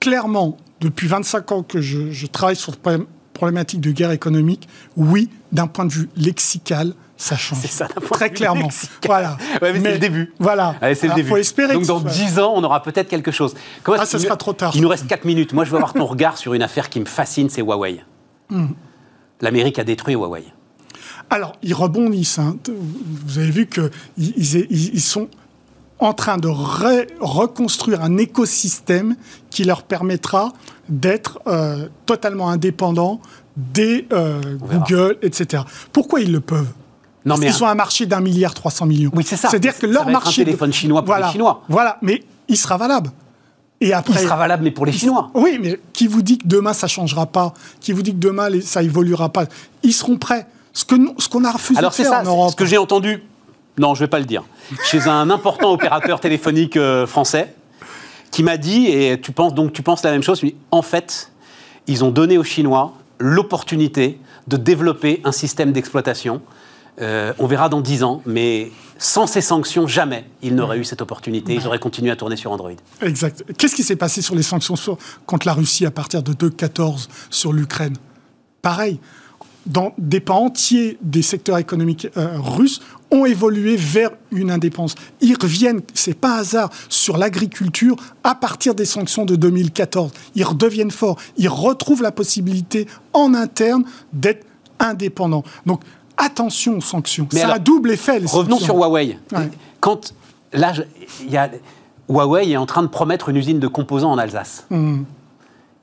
Clairement, 0.00 0.56
depuis 0.80 1.06
25 1.06 1.52
ans 1.52 1.62
que 1.62 1.80
je, 1.80 2.26
travaille 2.26 2.56
sur 2.56 2.74
cette 2.74 3.02
problématique 3.32 3.80
de 3.80 3.90
guerre 3.90 4.10
économique, 4.12 4.68
oui, 4.96 5.30
d'un 5.52 5.66
point 5.66 5.84
de 5.84 5.92
vue 5.92 6.08
lexical, 6.16 6.94
ça 7.16 7.36
change. 7.36 7.58
C'est 7.62 7.70
ça, 7.70 7.88
très 8.12 8.30
clairement. 8.30 8.68
Voilà. 9.04 9.38
mais, 9.62 9.80
c'est 9.80 9.92
le 9.92 9.98
début. 9.98 10.32
Voilà. 10.38 10.74
c'est 10.94 11.08
le 11.08 11.14
début. 11.14 11.28
Faut 11.28 11.36
espérer. 11.36 11.74
Donc 11.74 11.86
dans 11.86 12.00
10 12.00 12.38
ans, 12.38 12.52
on 12.54 12.62
aura 12.62 12.82
peut-être 12.82 13.08
quelque 13.08 13.30
chose. 13.30 13.54
Comment 13.82 13.98
ah, 14.00 14.06
ça 14.06 14.18
sera 14.18 14.36
trop 14.36 14.52
tard. 14.52 14.72
Il 14.74 14.82
nous 14.82 14.88
reste 14.88 15.06
4 15.06 15.24
minutes. 15.24 15.52
Moi, 15.52 15.64
je 15.64 15.70
veux 15.70 15.76
avoir 15.76 15.94
ton 15.94 16.06
regard 16.06 16.36
sur 16.36 16.54
une 16.54 16.62
affaire 16.62 16.90
qui 16.90 17.00
me 17.00 17.06
fascine, 17.06 17.48
c'est 17.48 17.62
Huawei. 17.62 18.04
Hmm. 18.50 18.68
L'Amérique 19.40 19.78
a 19.78 19.84
détruit 19.84 20.14
Huawei. 20.14 20.44
Alors, 21.30 21.52
ils 21.62 21.74
rebondissent. 21.74 22.38
Hein. 22.38 22.56
Vous 23.26 23.38
avez 23.38 23.50
vu 23.50 23.66
qu'ils 23.66 23.90
ils, 24.16 25.00
sont 25.00 25.28
en 25.98 26.12
train 26.12 26.36
de 26.38 26.48
reconstruire 26.48 28.02
un 28.02 28.16
écosystème 28.18 29.16
qui 29.50 29.64
leur 29.64 29.82
permettra 29.82 30.52
d'être 30.88 31.40
euh, 31.46 31.88
totalement 32.04 32.48
indépendants 32.48 33.20
des 33.56 34.06
euh, 34.12 34.56
Google, 34.58 35.18
etc. 35.22 35.62
Pourquoi 35.92 36.20
ils 36.20 36.30
le 36.30 36.40
peuvent? 36.40 36.72
Non, 37.24 37.34
Parce 37.34 37.40
qu'ils 37.40 37.64
ont 37.64 37.66
un 37.66 37.74
marché 37.74 38.06
d'un 38.06 38.20
milliard 38.20 38.54
300 38.54 38.86
millions. 38.86 39.10
Oui, 39.14 39.24
c'est 39.26 39.36
ça. 39.36 39.48
C'est-à-dire 39.48 39.76
que 39.76 39.86
leur 39.86 40.08
marché. 40.08 40.42
un 40.42 40.44
téléphone 40.44 40.72
chinois 40.72 41.04
pour 41.04 41.16
les 41.16 41.28
Chinois. 41.32 41.62
Voilà, 41.68 41.98
mais 42.02 42.22
il 42.48 42.56
sera 42.56 42.76
valable. 42.76 43.10
Et 43.80 43.92
après, 43.92 44.22
il 44.22 44.24
sera 44.24 44.36
valable, 44.36 44.62
mais 44.62 44.70
pour 44.70 44.86
les 44.86 44.92
Chinois. 44.92 45.30
Oui, 45.34 45.58
mais 45.60 45.80
qui 45.92 46.06
vous 46.06 46.22
dit 46.22 46.38
que 46.38 46.46
demain 46.46 46.72
ça 46.72 46.86
changera 46.86 47.26
pas? 47.26 47.52
Qui 47.80 47.92
vous 47.92 48.02
dit 48.02 48.12
que 48.12 48.20
demain 48.20 48.48
ça 48.62 48.82
évoluera 48.82 49.30
pas? 49.30 49.46
Ils 49.82 49.92
seront 49.92 50.18
prêts. 50.18 50.46
Ce 50.76 50.84
qu'on 50.84 51.14
ce 51.18 51.46
a 51.46 51.52
refusé 51.52 51.78
Alors 51.78 51.90
de 51.90 51.96
faire 51.96 52.10
ça, 52.10 52.20
en 52.20 52.24
Europe. 52.24 52.50
Ce 52.50 52.56
que 52.56 52.66
j'ai 52.66 52.76
entendu, 52.76 53.22
non, 53.78 53.94
je 53.94 54.02
ne 54.02 54.06
vais 54.06 54.10
pas 54.10 54.18
le 54.18 54.26
dire, 54.26 54.44
chez 54.84 55.08
un 55.08 55.30
important 55.30 55.72
opérateur 55.72 56.20
téléphonique 56.20 56.76
euh, 56.76 57.06
français, 57.06 57.54
qui 58.30 58.42
m'a 58.42 58.58
dit, 58.58 58.88
et 58.88 59.18
tu 59.18 59.32
penses 59.32 59.54
donc 59.54 59.72
tu 59.72 59.80
penses 59.80 60.02
la 60.02 60.10
même 60.10 60.22
chose, 60.22 60.42
mais 60.42 60.54
en 60.70 60.82
fait, 60.82 61.32
ils 61.86 62.04
ont 62.04 62.10
donné 62.10 62.36
aux 62.36 62.44
Chinois 62.44 62.92
l'opportunité 63.18 64.20
de 64.48 64.58
développer 64.58 65.22
un 65.24 65.32
système 65.32 65.72
d'exploitation. 65.72 66.42
Euh, 67.00 67.32
on 67.38 67.46
verra 67.46 67.70
dans 67.70 67.80
10 67.80 68.02
ans, 68.02 68.20
mais 68.26 68.70
sans 68.98 69.26
ces 69.26 69.40
sanctions, 69.40 69.86
jamais 69.86 70.26
ils 70.42 70.54
n'auraient 70.54 70.78
eu 70.78 70.84
cette 70.84 71.00
opportunité. 71.00 71.54
Ils 71.54 71.66
auraient 71.66 71.78
continué 71.78 72.10
à 72.10 72.16
tourner 72.16 72.36
sur 72.36 72.52
Android. 72.52 72.72
Exact. 73.00 73.44
Qu'est-ce 73.56 73.76
qui 73.76 73.82
s'est 73.82 73.96
passé 73.96 74.20
sur 74.20 74.34
les 74.34 74.42
sanctions 74.42 74.74
contre 75.24 75.46
la 75.46 75.54
Russie 75.54 75.86
à 75.86 75.90
partir 75.90 76.22
de 76.22 76.34
2014 76.34 77.08
sur 77.30 77.54
l'Ukraine? 77.54 77.96
Pareil, 78.60 79.00
dans 79.66 79.92
des 79.98 80.20
pans 80.20 80.44
entiers 80.44 80.98
des 81.02 81.22
secteurs 81.22 81.58
économiques 81.58 82.08
euh, 82.16 82.38
russes 82.38 82.80
ont 83.10 83.24
évolué 83.24 83.76
vers 83.76 84.10
une 84.32 84.50
indépendance. 84.50 84.94
Ils 85.20 85.36
reviennent, 85.40 85.80
c'est 85.94 86.18
pas 86.18 86.36
hasard, 86.36 86.70
sur 86.88 87.16
l'agriculture 87.16 87.96
à 88.24 88.34
partir 88.34 88.74
des 88.74 88.84
sanctions 88.84 89.24
de 89.24 89.36
2014. 89.36 90.12
Ils 90.34 90.44
redeviennent 90.44 90.90
forts. 90.90 91.18
Ils 91.36 91.48
retrouvent 91.48 92.02
la 92.02 92.12
possibilité 92.12 92.86
en 93.12 93.34
interne 93.34 93.84
d'être 94.12 94.46
indépendants. 94.78 95.44
Donc 95.66 95.82
attention 96.16 96.78
aux 96.78 96.82
sanctions. 96.82 97.28
Ça 97.30 97.52
a 97.52 97.58
double 97.58 97.92
effet. 97.92 98.20
Les 98.20 98.26
revenons 98.26 98.58
sur 98.58 98.76
Huawei. 98.76 99.18
Quand 99.80 100.14
là, 100.52 100.72
il 101.22 101.30
y 101.30 101.36
a 101.36 101.50
Huawei 102.08 102.50
est 102.50 102.56
en 102.56 102.66
train 102.66 102.82
de 102.82 102.88
promettre 102.88 103.28
une 103.28 103.36
usine 103.36 103.58
de 103.58 103.68
composants 103.68 104.12
en 104.12 104.18
Alsace. 104.18 104.66
Mmh 104.70 105.02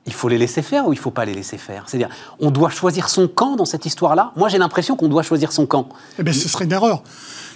il 0.06 0.12
faut 0.12 0.28
les 0.28 0.38
laisser 0.38 0.62
faire 0.62 0.86
ou 0.86 0.92
il 0.92 0.96
ne 0.96 1.00
faut 1.00 1.10
pas 1.10 1.24
les 1.24 1.34
laisser 1.34 1.58
faire? 1.58 1.84
C'est-à-dire, 1.86 2.10
on 2.40 2.50
doit 2.50 2.70
choisir 2.70 3.08
son 3.08 3.28
camp 3.28 3.56
dans 3.56 3.64
cette 3.64 3.86
histoire-là? 3.86 4.32
Moi, 4.36 4.48
j'ai 4.48 4.58
l'impression 4.58 4.96
qu'on 4.96 5.08
doit 5.08 5.22
choisir 5.22 5.52
son 5.52 5.66
camp. 5.66 5.88
Eh 6.18 6.22
bien, 6.22 6.32
ce 6.32 6.48
serait 6.48 6.64
une 6.64 6.72
erreur. 6.72 7.02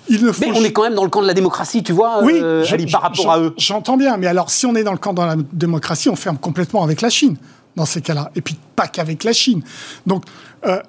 Il 0.08 0.24
ne 0.24 0.32
faut 0.32 0.40
mais 0.40 0.52
on 0.52 0.64
est 0.64 0.72
quand 0.72 0.82
même 0.82 0.94
dans 0.94 1.04
le 1.04 1.10
camp 1.10 1.20
de 1.20 1.26
la 1.26 1.34
démocratie, 1.34 1.82
tu 1.82 1.92
vois, 1.92 2.22
oui, 2.22 2.32
euh, 2.34 2.64
par 2.90 3.02
rapport 3.02 3.30
à 3.30 3.40
eux. 3.40 3.54
J'entends 3.58 3.98
bien, 3.98 4.16
mais 4.16 4.26
alors 4.26 4.50
si 4.50 4.64
on 4.64 4.74
est 4.74 4.82
dans 4.82 4.92
le 4.92 4.98
camp 4.98 5.12
de 5.12 5.20
la 5.20 5.36
démocratie, 5.52 6.08
on 6.08 6.16
ferme 6.16 6.38
complètement 6.38 6.82
avec 6.82 7.02
la 7.02 7.10
Chine 7.10 7.36
dans 7.76 7.84
ces 7.84 8.00
cas-là, 8.00 8.30
et 8.34 8.40
puis 8.40 8.56
pas 8.74 8.88
qu'avec 8.88 9.22
la 9.24 9.34
Chine. 9.34 9.62
Donc 10.06 10.24
euh, 10.66 10.80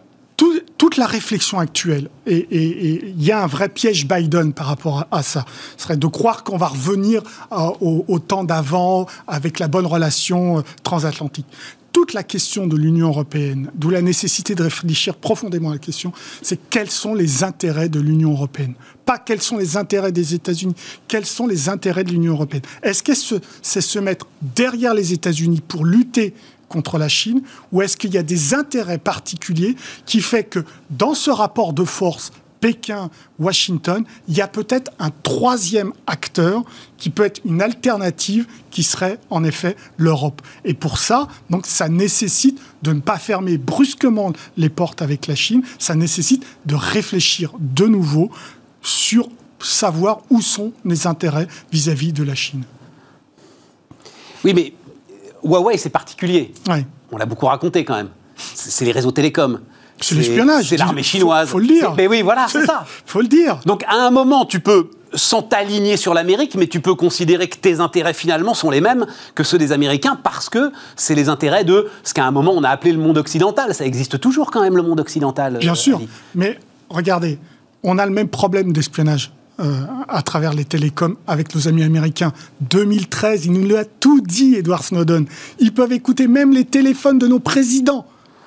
toute 0.78 0.98
la 0.98 1.06
réflexion 1.06 1.60
actuelle, 1.60 2.10
et 2.26 2.48
il 2.52 3.24
y 3.24 3.32
a 3.32 3.44
un 3.44 3.48
vrai 3.48 3.70
piège 3.70 4.08
Biden 4.08 4.54
par 4.54 4.68
rapport 4.68 5.06
à, 5.12 5.24
ça, 5.24 5.46
serait 5.78 5.98
de 5.98 6.08
croire 6.08 6.44
qu'on 6.44 6.58
va 6.58 6.68
revenir 6.68 7.22
euh, 7.52 7.70
au, 7.82 8.20
temps 8.20 8.44
d'avant 8.44 9.06
avec 9.28 9.60
la 9.60 9.68
bonne 9.68 9.86
relation 9.86 10.60
euh, 10.60 10.62
transatlantique 10.84 11.46
toute 11.92 12.14
la 12.14 12.24
question 12.24 12.68
de 12.68 12.78
l'Union 12.78 13.08
européenne, 13.08 13.72
d'où 13.74 13.90
la 13.90 14.02
nécessité 14.02 14.56
de 14.56 14.64
réfléchir 14.64 15.16
profondément 15.16 15.70
à 15.70 15.74
la 15.74 15.80
question, 15.80 16.14
c'est 16.42 16.60
quels 16.70 16.90
sont 16.90 17.14
les 17.16 17.44
intérêts 17.44 17.90
de 17.90 18.00
l'Union 18.00 18.32
européenne? 18.32 18.76
Pas 19.06 19.18
quels 19.18 19.42
sont 19.42 19.58
les 19.58 19.76
intérêts 19.76 20.12
des 20.12 20.36
États-Unis, 20.36 20.76
quels 21.08 21.26
sont 21.26 21.48
les 21.48 21.68
intérêts 21.68 22.04
de 22.04 22.12
l'Union 22.12 22.34
européenne. 22.34 22.62
Est-ce 22.84 23.02
que 23.02 23.14
c'est 23.62 23.82
se 23.82 24.00
mettre 24.00 24.28
derrière 24.42 24.94
les 24.94 25.14
États-Unis 25.14 25.62
pour 25.68 25.84
lutter 25.84 26.36
contre 26.70 26.98
la 26.98 27.10
Chine 27.10 27.42
ou 27.72 27.82
est-ce 27.82 27.98
qu'il 27.98 28.14
y 28.14 28.18
a 28.18 28.24
des 28.24 28.54
intérêts 28.54 28.98
particuliers 28.98 29.76
qui 30.06 30.22
fait 30.22 30.46
que 30.46 30.64
dans 30.90 31.14
ce 31.14 31.30
rapport 31.30 31.74
de 31.74 31.84
force 31.84 32.32
Pékin-Washington, 32.62 34.04
il 34.28 34.36
y 34.36 34.42
a 34.42 34.48
peut-être 34.48 34.92
un 35.00 35.12
troisième 35.24 35.94
acteur 36.08 36.64
qui 36.98 37.10
peut 37.10 37.26
être 37.26 37.42
une 37.46 37.62
alternative 37.62 38.48
qui 38.70 38.84
serait 38.84 39.18
en 39.30 39.44
effet 39.44 39.76
l'Europe. 39.98 40.42
Et 40.66 40.74
pour 40.74 40.98
ça, 40.98 41.28
donc 41.50 41.66
ça 41.66 41.90
nécessite 41.90 42.60
de 42.84 42.94
ne 42.94 43.00
pas 43.00 43.18
fermer 43.18 43.58
brusquement 43.58 44.34
les 44.58 44.70
portes 44.70 45.02
avec 45.02 45.28
la 45.28 45.36
Chine, 45.36 45.64
ça 45.78 45.96
nécessite 45.96 46.46
de 46.66 46.76
réfléchir 46.76 47.54
de 47.60 47.86
nouveau 47.86 48.30
sur 48.82 49.30
savoir 49.60 50.20
où 50.30 50.42
sont 50.42 50.74
les 50.86 51.08
intérêts 51.08 51.48
vis-à-vis 51.72 52.10
-vis 52.10 52.14
de 52.14 52.24
la 52.24 52.36
Chine. 52.36 52.64
Oui, 54.46 54.54
mais 54.54 54.74
Huawei, 55.44 55.78
c'est 55.78 55.90
particulier. 55.90 56.54
On 57.12 57.18
l'a 57.18 57.26
beaucoup 57.26 57.46
raconté 57.46 57.84
quand 57.84 57.96
même. 57.96 58.10
C'est 58.36 58.86
les 58.86 58.92
réseaux 58.92 59.12
télécoms. 59.12 59.60
C'est 60.02 60.16
l'espionnage. 60.16 60.70
C'est 60.70 60.78
l'armée 60.78 61.04
chinoise. 61.04 61.48
Faut, 61.48 61.54
faut, 61.54 61.60
le 61.60 61.68
dire. 61.68 61.94
Mais 61.98 62.08
oui, 62.08 62.22
voilà, 62.22 62.48
c'est 62.48 62.66
ça. 62.66 62.86
faut 63.06 63.22
le 63.22 63.28
dire. 63.28 63.60
Donc 63.66 63.84
à 63.88 63.96
un 63.96 64.12
moment, 64.12 64.46
tu 64.46 64.60
peux 64.60 64.90
sans 65.14 65.42
t'aligner 65.42 65.98
sur 65.98 66.14
l'Amérique, 66.14 66.56
mais 66.56 66.68
tu 66.68 66.82
peux 66.82 66.96
considérer 66.96 67.48
que 67.48 67.58
tes 67.58 67.80
intérêts 67.80 68.14
finalement 68.14 68.54
sont 68.54 68.70
les 68.70 68.82
mêmes 68.82 69.06
que 69.36 69.44
ceux 69.44 69.58
des 69.58 69.72
Américains 69.72 70.18
parce 70.22 70.50
que 70.50 70.72
c'est 70.96 71.16
les 71.16 71.30
intérêts 71.30 71.64
de 71.64 71.90
ce 72.04 72.14
qu'à 72.14 72.26
un 72.26 72.32
moment 72.32 72.54
on 72.56 72.64
a 72.64 72.70
appelé 72.70 72.92
le 72.92 73.00
monde 73.00 73.18
occidental. 73.18 73.74
Ça 73.74 73.86
existe 73.86 74.20
toujours 74.20 74.52
quand 74.52 74.62
même 74.62 74.76
le 74.76 74.84
monde 74.84 75.00
occidental. 75.00 75.58
Bien 75.58 75.76
sûr. 75.76 76.02
Mais 76.36 76.60
regardez, 76.90 77.40
on 77.84 77.98
a 77.98 78.06
le 78.06 78.12
même 78.12 78.28
problème 78.28 78.72
d'espionnage. 78.72 79.32
Euh, 79.60 79.82
à 80.08 80.22
travers 80.22 80.54
les 80.54 80.64
télécoms 80.64 81.18
avec 81.28 81.54
nos 81.54 81.68
amis 81.68 81.84
américains. 81.84 82.32
2013, 82.62 83.48
il 83.48 83.52
nous 83.52 83.68
l'a 83.68 83.84
tout 83.84 84.22
dit, 84.22 84.56
Edward 84.56 84.84
Snowden. 84.84 85.26
Ils 85.60 85.74
peuvent 85.74 85.92
écouter 85.92 86.28
même 86.30 86.54
les 86.54 86.64
téléphones 86.64 87.20
de 87.20 87.28
nos 87.28 87.40
présidents. 87.40 88.06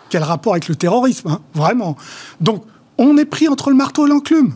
Quel 0.09 0.23
rapport 0.23 0.55
avec 0.55 0.69
le 0.69 0.75
terrorisme, 0.75 1.29
hein 1.29 1.41
vraiment. 1.53 1.99
Donc, 2.41 2.65
on 2.97 3.19
est 3.19 3.27
pris 3.27 3.47
entre 3.49 3.69
le 3.69 3.77
marteau 3.77 4.07
et 4.07 4.09
l'enclume. 4.09 4.55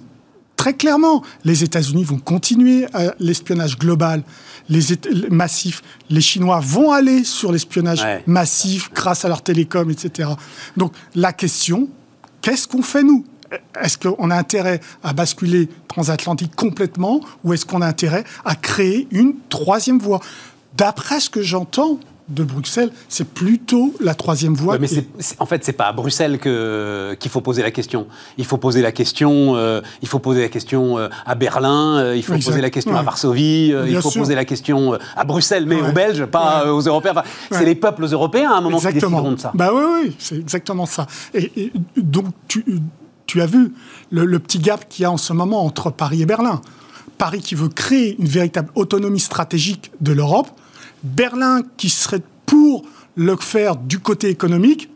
Très 0.56 0.72
clairement, 0.72 1.22
les 1.44 1.62
États-Unis 1.62 2.04
vont 2.04 2.18
continuer 2.18 2.86
euh, 2.94 3.10
l'espionnage 3.20 3.78
global, 3.78 4.22
les 4.70 4.82
massif. 5.30 5.82
Les 6.08 6.22
Chinois 6.22 6.60
vont 6.60 6.90
aller 6.90 7.22
sur 7.24 7.52
l'espionnage 7.52 8.02
massif 8.26 8.90
grâce 8.94 9.26
à 9.26 9.28
leurs 9.28 9.42
télécoms, 9.42 9.90
etc. 9.90 10.30
Donc, 10.78 10.94
la 11.14 11.34
question, 11.34 11.90
qu'est-ce 12.40 12.66
qu'on 12.66 12.82
fait 12.82 13.02
nous? 13.02 13.26
Est-ce 13.80 13.98
qu'on 13.98 14.30
a 14.30 14.36
intérêt 14.36 14.80
à 15.02 15.12
basculer 15.12 15.68
transatlantique 15.96 16.54
complètement 16.54 17.20
ou 17.42 17.54
est-ce 17.54 17.64
qu'on 17.64 17.80
a 17.80 17.86
intérêt 17.86 18.24
à 18.44 18.54
créer 18.54 19.08
une 19.10 19.32
troisième 19.48 19.98
voie? 19.98 20.20
D'après 20.76 21.20
ce 21.20 21.30
que 21.30 21.40
j'entends, 21.40 21.98
de 22.28 22.42
Bruxelles, 22.42 22.90
c'est 23.08 23.28
plutôt 23.28 23.94
la 24.00 24.14
troisième 24.14 24.54
voie. 24.54 24.78
mais 24.80 24.88
en 25.38 25.46
fait, 25.46 25.64
c'est 25.64 25.72
pas 25.72 25.84
à 25.84 25.92
Bruxelles 25.92 26.40
qu'il 26.40 27.30
faut 27.30 27.40
poser 27.40 27.62
la 27.62 27.70
question. 27.70 28.08
Il 28.36 28.44
faut 28.44 28.56
poser 28.56 28.82
la 28.82 28.90
question. 28.90 29.54
Euh, 29.54 29.80
il 30.02 30.08
faut 30.08 30.18
poser 30.18 30.42
la 30.42 30.48
question 30.48 30.98
euh, 30.98 31.08
à 31.24 31.36
Berlin. 31.36 31.98
Euh, 31.98 32.16
il 32.16 32.24
faut 32.24 32.34
poser 32.34 32.60
la 32.60 32.70
question 32.70 32.96
à 32.96 33.02
Varsovie. 33.02 33.72
il 33.86 34.02
faut 34.02 34.10
poser 34.10 34.34
la 34.34 34.44
question 34.44 34.98
à 35.16 35.24
Bruxelles, 35.24 35.66
mais 35.66 35.80
aux 35.80 35.92
Belges, 35.92 36.24
pas 36.26 36.72
aux 36.72 36.80
Européens. 36.80 37.14
c'est 37.52 37.64
les 37.64 37.76
peuples 37.76 38.06
européens 38.10 38.50
à 38.50 38.56
un 38.56 38.60
moment 38.60 38.80
qui 38.80 38.92
décideront 38.92 39.30
de 39.30 39.40
ça. 39.40 39.52
Bah 39.54 39.70
oui, 39.72 39.82
oui, 39.94 40.16
c'est 40.18 40.36
exactement 40.36 40.84
ça. 40.84 41.06
et 41.32 41.70
donc 41.96 42.26
tu 42.48 42.64
tu 43.26 43.42
as 43.42 43.46
vu 43.46 43.72
le, 44.10 44.38
petit 44.38 44.58
gap 44.58 44.88
qu'il 44.88 45.02
y 45.02 45.06
a 45.06 45.10
en 45.10 45.16
ce 45.16 45.32
moment 45.32 45.64
entre 45.64 45.90
Paris 45.90 46.22
et 46.22 46.26
Berlin. 46.26 46.60
Paris 47.18 47.40
qui 47.40 47.54
veut 47.54 47.68
créer 47.68 48.16
une 48.18 48.28
véritable 48.28 48.70
autonomie 48.74 49.20
stratégique 49.20 49.90
de 50.00 50.12
l'Europe, 50.12 50.48
Berlin 51.02 51.62
qui 51.76 51.88
serait 51.88 52.22
pour 52.44 52.84
le 53.14 53.36
faire 53.36 53.76
du 53.76 53.98
côté 53.98 54.28
économique, 54.28 54.90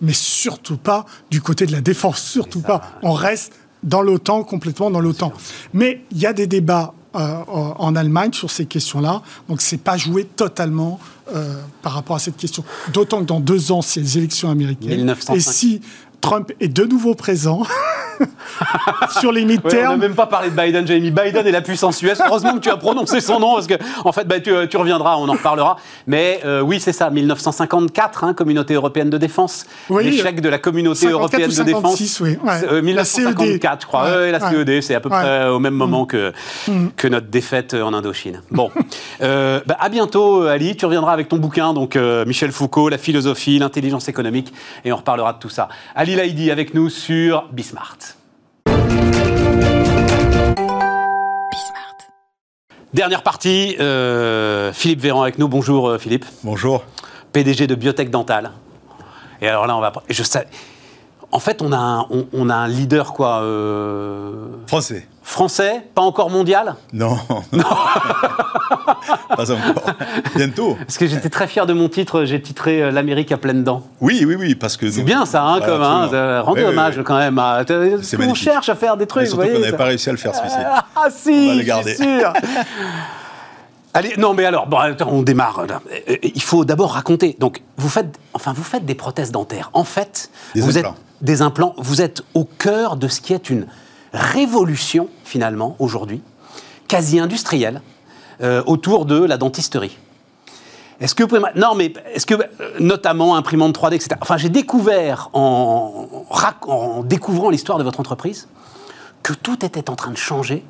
mais 0.00 0.12
surtout 0.12 0.76
pas 0.76 1.04
du 1.30 1.40
côté 1.40 1.66
de 1.66 1.72
la 1.72 1.80
défense, 1.80 2.22
surtout 2.22 2.60
pas. 2.60 2.98
On 3.02 3.12
reste 3.12 3.52
dans 3.82 4.02
l'OTAN, 4.02 4.44
complètement 4.44 4.90
dans 4.90 5.00
l'OTAN. 5.00 5.32
Mais 5.72 6.04
il 6.12 6.18
y 6.18 6.26
a 6.26 6.32
des 6.32 6.46
débats 6.46 6.94
euh, 7.16 7.36
en 7.46 7.94
Allemagne 7.96 8.32
sur 8.32 8.50
ces 8.50 8.66
questions-là, 8.66 9.22
donc 9.48 9.60
c'est 9.60 9.78
pas 9.78 9.96
joué 9.96 10.24
totalement 10.24 10.98
euh, 11.34 11.60
par 11.82 11.92
rapport 11.92 12.16
à 12.16 12.18
cette 12.18 12.36
question. 12.36 12.64
D'autant 12.92 13.20
que 13.20 13.24
dans 13.24 13.40
deux 13.40 13.72
ans, 13.72 13.82
c'est 13.82 14.00
les 14.00 14.18
élections 14.18 14.50
américaines. 14.50 15.14
Et 15.32 15.40
si 15.40 15.80
Trump 16.24 16.52
est 16.58 16.68
de 16.68 16.84
nouveau 16.84 17.14
présent. 17.14 17.64
Sur 19.20 19.32
les 19.32 19.44
midterms. 19.44 19.86
on 19.86 19.90
n'a 19.90 19.96
même 19.96 20.14
pas 20.14 20.26
parlé 20.26 20.50
de 20.50 20.56
Biden, 20.56 20.86
Jamie. 20.86 21.10
Biden 21.10 21.46
et 21.46 21.50
la 21.50 21.60
puissance 21.60 22.02
US. 22.02 22.18
Heureusement 22.26 22.54
que 22.54 22.60
tu 22.60 22.70
as 22.70 22.76
prononcé 22.76 23.20
son 23.20 23.40
nom, 23.40 23.54
parce 23.54 23.66
que, 23.66 23.74
en 24.04 24.12
fait, 24.12 24.26
bah, 24.26 24.40
tu, 24.40 24.76
reviendras, 24.76 25.16
on 25.16 25.28
en 25.28 25.32
reparlera. 25.32 25.76
Mais 26.06 26.40
euh, 26.44 26.60
oui, 26.60 26.80
c'est 26.80 26.92
ça, 26.92 27.10
1954, 27.10 28.24
hein, 28.24 28.34
Communauté 28.34 28.74
européenne 28.74 29.10
de 29.10 29.18
défense. 29.18 29.66
L'échec 29.90 30.40
de 30.40 30.48
la 30.48 30.58
Communauté 30.58 31.08
européenne 31.08 31.50
de 31.50 31.62
défense. 31.62 32.20
Oui, 32.20 32.36
1954, 32.82 33.82
je 33.82 33.86
crois. 33.86 34.26
la 34.30 34.40
CED, 34.40 34.82
c'est 34.82 34.94
à 34.94 35.00
peu 35.00 35.08
près 35.08 35.48
au 35.48 35.58
même 35.58 35.74
moment 35.74 36.04
mm. 36.04 36.06
que, 36.06 36.32
mm. 36.68 36.88
que 36.96 37.08
notre 37.08 37.28
défaite 37.28 37.74
en 37.74 37.92
Indochine. 37.94 38.42
Bon. 38.50 38.70
euh, 39.22 39.60
bah, 39.66 39.76
à 39.80 39.88
bientôt, 39.88 40.42
Ali. 40.42 40.76
Tu 40.76 40.86
reviendras 40.86 41.12
avec 41.12 41.28
ton 41.28 41.38
bouquin, 41.38 41.72
donc 41.72 41.96
euh, 41.96 42.24
Michel 42.24 42.52
Foucault, 42.52 42.88
La 42.88 42.98
philosophie, 42.98 43.58
l'intelligence 43.58 44.08
économique, 44.08 44.52
et 44.84 44.92
on 44.92 44.96
reparlera 44.96 45.32
de 45.32 45.38
tout 45.38 45.48
ça. 45.48 45.68
Ali 45.94 46.18
Ali 46.18 46.50
avec 46.50 46.74
nous 46.74 46.88
sur 46.88 47.48
Bismart. 47.52 47.98
Dernière 52.94 53.24
partie, 53.24 53.74
euh, 53.80 54.72
Philippe 54.72 55.00
Véran 55.00 55.22
avec 55.22 55.40
nous. 55.40 55.48
Bonjour 55.48 55.88
euh, 55.88 55.98
Philippe. 55.98 56.24
Bonjour. 56.44 56.84
PDG 57.32 57.66
de 57.66 57.74
Biotech 57.74 58.08
Dental. 58.08 58.52
Et 59.40 59.48
alors 59.48 59.66
là, 59.66 59.76
on 59.76 59.80
va. 59.80 59.92
Je 60.08 60.22
sais, 60.22 60.46
en 61.32 61.40
fait, 61.40 61.60
on 61.60 61.72
a 61.72 61.76
un, 61.76 62.06
on, 62.32 62.48
a 62.48 62.54
un 62.54 62.68
leader 62.68 63.12
quoi. 63.12 63.40
Euh, 63.40 64.46
Français. 64.68 65.08
Français, 65.24 65.84
pas 65.92 66.02
encore 66.02 66.30
mondial? 66.30 66.76
Non. 66.92 67.18
non. 67.52 67.64
pas 69.36 69.50
encore. 69.50 69.90
Bientôt. 70.36 70.76
Parce 70.78 70.98
que 70.98 71.06
j'étais 71.06 71.28
très 71.28 71.46
fier 71.46 71.66
de 71.66 71.72
mon 71.72 71.88
titre, 71.88 72.24
j'ai 72.24 72.40
titré 72.40 72.82
euh, 72.82 72.90
L'Amérique 72.90 73.32
à 73.32 73.36
pleines 73.36 73.64
dents. 73.64 73.82
Oui, 74.00 74.24
oui, 74.26 74.36
oui, 74.38 74.54
parce 74.54 74.76
que... 74.76 74.90
C'est 74.90 75.02
bien 75.02 75.26
ça, 75.26 75.44
hein, 75.44 75.60
comme, 75.60 75.82
hein, 75.82 76.40
rendez 76.42 76.64
hommage 76.64 77.00
quand 77.04 77.18
même 77.18 77.38
à... 77.38 77.64
On 78.20 78.34
cherche 78.34 78.68
à 78.68 78.74
faire 78.74 78.96
des 78.96 79.06
trucs, 79.06 79.28
vous 79.28 79.36
voyez. 79.36 79.52
qu'on 79.52 79.60
n'avait 79.60 79.76
pas 79.76 79.84
réussi 79.84 80.08
à 80.08 80.12
le 80.12 80.18
faire, 80.18 80.34
celui-ci. 80.34 80.56
Ah 80.96 81.08
si, 81.10 81.30
on 81.30 81.48
va 81.48 81.54
le 81.54 81.62
garder. 81.62 81.94
sûr. 81.94 82.32
Allez, 83.96 84.14
non, 84.18 84.34
mais 84.34 84.44
alors, 84.44 84.66
bon, 84.66 84.78
on 85.06 85.22
démarre. 85.22 85.66
Euh, 85.68 86.16
il 86.22 86.42
faut 86.42 86.64
d'abord 86.64 86.94
raconter. 86.94 87.36
Donc, 87.38 87.62
vous 87.76 87.88
faites, 87.88 88.18
enfin, 88.34 88.52
vous 88.52 88.64
faites 88.64 88.84
des 88.84 88.96
prothèses 88.96 89.30
dentaires. 89.30 89.70
En 89.72 89.84
fait, 89.84 90.30
vous 90.56 90.78
êtes 90.78 90.86
des 91.22 91.42
implants. 91.42 91.74
Vous 91.78 92.02
êtes 92.02 92.22
au 92.34 92.44
cœur 92.44 92.96
de 92.96 93.06
ce 93.06 93.20
qui 93.20 93.32
est 93.32 93.50
une 93.50 93.66
révolution, 94.12 95.08
finalement, 95.24 95.76
aujourd'hui, 95.78 96.22
quasi 96.88 97.20
industrielle, 97.20 97.82
euh, 98.42 98.62
autour 98.66 99.06
de 99.06 99.22
la 99.22 99.36
dentisterie. 99.36 99.98
Est-ce 101.00 101.14
que. 101.14 101.24
Non, 101.58 101.74
mais 101.74 101.92
est-ce 102.14 102.26
que, 102.26 102.34
euh, 102.34 102.46
notamment 102.80 103.36
imprimante 103.36 103.76
3D, 103.76 103.94
etc. 103.94 104.10
Enfin, 104.20 104.36
j'ai 104.36 104.48
découvert, 104.48 105.30
en, 105.32 106.26
en 106.66 107.02
découvrant 107.02 107.50
l'histoire 107.50 107.78
de 107.78 107.84
votre 107.84 108.00
entreprise, 108.00 108.48
que 109.22 109.32
tout 109.32 109.64
était 109.64 109.90
en 109.90 109.96
train 109.96 110.12
de 110.12 110.16
changer 110.16 110.64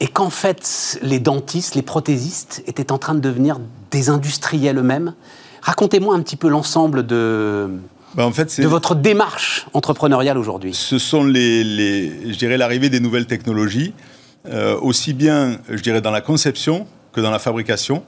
et 0.00 0.08
qu'en 0.08 0.30
fait, 0.30 0.98
les 1.02 1.20
dentistes, 1.20 1.74
les 1.74 1.82
prothésistes 1.82 2.62
étaient 2.66 2.92
en 2.92 2.98
train 2.98 3.14
de 3.14 3.20
devenir 3.20 3.58
des 3.90 4.10
industriels 4.10 4.78
eux-mêmes. 4.78 5.14
Racontez-moi 5.62 6.14
un 6.14 6.20
petit 6.20 6.36
peu 6.36 6.48
l'ensemble 6.48 7.06
de, 7.06 7.70
bah, 8.14 8.26
en 8.26 8.32
fait, 8.32 8.60
de 8.60 8.66
votre 8.66 8.94
démarche 8.94 9.66
entrepreneuriale 9.72 10.38
aujourd'hui 10.38 10.74
Ce 10.74 10.98
sont 10.98 11.24
les, 11.24 12.32
je 12.32 12.38
dirais, 12.38 12.56
l'arrivée 12.56 12.88
des 12.88 13.00
nouvelles 13.00 13.26
technologies, 13.26 13.92
euh, 14.46 14.78
aussi 14.80 15.14
bien, 15.14 15.58
je 15.70 15.80
dirais, 15.80 16.00
dans 16.00 16.10
la 16.10 16.20
conception 16.20 16.86
que 17.12 17.20
dans 17.20 17.30
la 17.30 17.38
fabrication, 17.38 18.04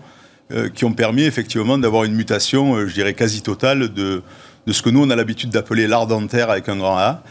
euh, 0.52 0.68
qui 0.68 0.84
ont 0.84 0.92
permis 0.92 1.22
effectivement 1.22 1.78
d'avoir 1.78 2.04
une 2.04 2.14
mutation, 2.14 2.74
euh, 2.74 2.86
je 2.86 2.94
dirais, 2.94 3.14
quasi 3.14 3.42
totale 3.42 3.92
de, 3.92 4.22
de 4.66 4.72
ce 4.72 4.82
que 4.82 4.90
nous, 4.90 5.02
on 5.02 5.10
a 5.10 5.16
l'habitude 5.16 5.50
d'appeler 5.50 5.86
l'art 5.86 6.06
dentaire 6.06 6.50
avec 6.50 6.68
un 6.68 6.76
grand 6.76 6.98
A, 6.98 7.22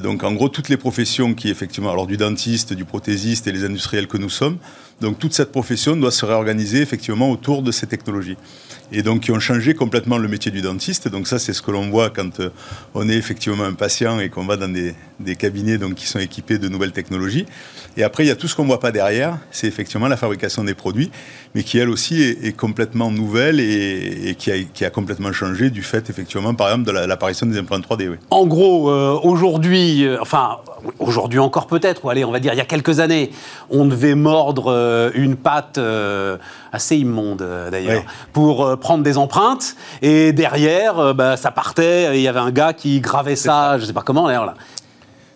donc 0.00 0.22
en 0.22 0.32
gros, 0.32 0.48
toutes 0.48 0.68
les 0.68 0.76
professions 0.76 1.34
qui 1.34 1.50
effectivement, 1.50 1.90
alors 1.90 2.06
du 2.06 2.16
dentiste, 2.16 2.72
du 2.72 2.84
prothésiste 2.84 3.48
et 3.48 3.52
les 3.52 3.64
industriels 3.64 4.06
que 4.06 4.16
nous 4.16 4.28
sommes, 4.28 4.58
donc 5.02 5.18
toute 5.18 5.34
cette 5.34 5.52
profession 5.52 5.96
doit 5.96 6.10
se 6.10 6.24
réorganiser 6.24 6.80
effectivement 6.80 7.30
autour 7.30 7.62
de 7.62 7.70
ces 7.70 7.86
technologies 7.86 8.36
et 8.92 9.02
donc 9.02 9.20
qui 9.22 9.32
ont 9.32 9.40
changé 9.40 9.74
complètement 9.74 10.18
le 10.18 10.28
métier 10.28 10.50
du 10.50 10.60
dentiste. 10.60 11.08
Donc 11.08 11.26
ça, 11.26 11.38
c'est 11.38 11.52
ce 11.52 11.62
que 11.62 11.70
l'on 11.70 11.88
voit 11.90 12.10
quand 12.10 12.40
euh, 12.40 12.50
on 12.94 13.08
est 13.08 13.16
effectivement 13.16 13.64
un 13.64 13.72
patient 13.72 14.20
et 14.20 14.28
qu'on 14.28 14.44
va 14.44 14.56
dans 14.56 14.72
des, 14.72 14.94
cabinets 15.36 15.78
donc, 15.78 15.94
qui 15.94 16.06
sont 16.06 16.18
équipés 16.18 16.58
de 16.58 16.68
nouvelles 16.68 16.92
technologies. 16.92 17.46
Et 17.96 18.02
après, 18.02 18.24
il 18.24 18.28
y 18.28 18.30
a 18.30 18.36
tout 18.36 18.48
ce 18.48 18.54
qu'on 18.54 18.62
ne 18.62 18.68
voit 18.68 18.80
pas 18.80 18.92
derrière, 18.92 19.38
c'est 19.50 19.66
effectivement 19.66 20.08
la 20.08 20.16
fabrication 20.16 20.64
des 20.64 20.74
produits, 20.74 21.10
mais 21.54 21.62
qui 21.62 21.78
elle 21.78 21.88
aussi 21.88 22.22
est, 22.22 22.56
complètement 22.56 23.10
nouvelle 23.10 23.60
et, 23.60 24.36
qui, 24.38 24.84
a, 24.84 24.90
complètement 24.90 25.32
changé 25.32 25.70
du 25.70 25.82
fait 25.82 26.10
effectivement, 26.10 26.54
par 26.54 26.68
exemple, 26.68 26.86
de 26.86 26.92
l'apparition 26.92 27.46
des 27.46 27.58
implants 27.58 27.78
3D. 27.78 28.08
Oui. 28.08 28.16
En 28.30 28.46
gros, 28.46 28.90
euh, 28.90 29.18
aujourd'hui, 29.22 30.04
euh, 30.04 30.18
enfin 30.20 30.58
aujourd'hui 30.98 31.38
encore 31.38 31.66
peut-être, 31.66 32.04
ou 32.04 32.10
allez, 32.10 32.24
on 32.24 32.30
va 32.30 32.40
dire 32.40 32.52
il 32.52 32.58
y 32.58 32.60
a 32.60 32.66
quelques 32.66 33.00
années, 33.00 33.30
on 33.70 33.84
devait 33.84 34.14
mordre 34.14 34.72
une 35.14 35.36
pâte 35.36 35.78
assez 36.72 36.96
immonde 36.96 37.46
d'ailleurs, 37.70 38.04
pour 38.32 38.78
prendre 38.78 39.02
des 39.02 39.18
empreintes. 39.18 39.76
Et 40.00 40.32
derrière, 40.32 40.98
euh, 40.98 41.14
bah, 41.14 41.36
ça 41.36 41.50
partait. 41.50 42.16
Il 42.18 42.22
y 42.22 42.28
avait 42.28 42.40
un 42.40 42.50
gars 42.50 42.72
qui 42.72 43.00
gravait 43.00 43.36
ça, 43.36 43.76
je 43.76 43.82
ne 43.82 43.86
sais 43.86 43.92
pas 43.92 44.02
comment 44.02 44.26
d'ailleurs. 44.26 44.46
Là. 44.46 44.54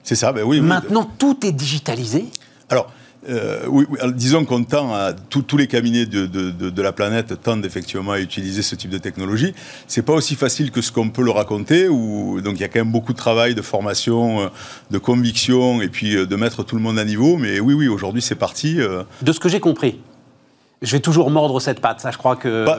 C'est 0.03 0.15
ça, 0.15 0.33
ben 0.33 0.45
oui. 0.45 0.61
Maintenant, 0.61 1.09
tout 1.19 1.45
est 1.47 1.53
digitalisé. 1.53 2.27
Alors, 2.69 2.89
euh, 3.29 3.65
oui, 3.69 3.85
disons 4.15 4.45
qu'on 4.45 4.65
tend 4.65 4.95
à 4.95 5.13
tous 5.13 5.57
les 5.57 5.67
cabinets 5.67 6.07
de, 6.07 6.27
de, 6.27 6.83
la 6.83 6.93
planète 6.93 7.41
tendent 7.43 7.65
effectivement 7.65 8.13
à 8.13 8.21
utiliser 8.21 8.63
ce 8.63 8.75
type 8.75 8.91
de 8.91 8.99
technologie. 8.99 9.55
C'est 9.87 10.03
pas 10.03 10.13
aussi 10.13 10.35
facile 10.35 10.71
que 10.71 10.81
ce 10.81 10.93
qu'on 10.93 11.11
peut 11.11 11.23
le 11.23 11.31
raconter. 11.31 11.89
Donc 11.89 12.55
il 12.55 12.61
y 12.61 12.65
a 12.65 12.69
quand 12.69 12.81
même 12.81 12.93
beaucoup 12.93 13.13
de 13.13 13.19
travail, 13.19 13.55
de 13.55 13.63
formation, 13.63 14.41
euh, 14.41 14.49
de 14.91 14.99
conviction, 14.99 15.83
et 15.83 15.89
puis 15.89 16.15
de 16.15 16.37
mettre 16.37 16.63
tout 16.65 16.77
le 16.77 16.83
monde 16.83 16.99
à 16.99 17.05
niveau. 17.05 17.37
Mais 17.37 17.61
oui, 17.61 17.75
oui, 17.75 17.89
aujourd'hui 17.89 18.23
c'est 18.23 18.35
parti. 18.35 18.77
De 19.23 19.33
ce 19.33 19.41
que 19.41 19.49
j'ai 19.49 19.61
compris, 19.61 19.99
je 20.83 20.93
vais 20.93 21.01
toujours 21.01 21.31
mordre 21.31 21.59
cette 21.61 21.81
patte. 21.81 22.01
Ça, 22.01 22.11
je 22.11 22.19
crois 22.19 22.37
que 22.37 22.67
bah, 22.67 22.79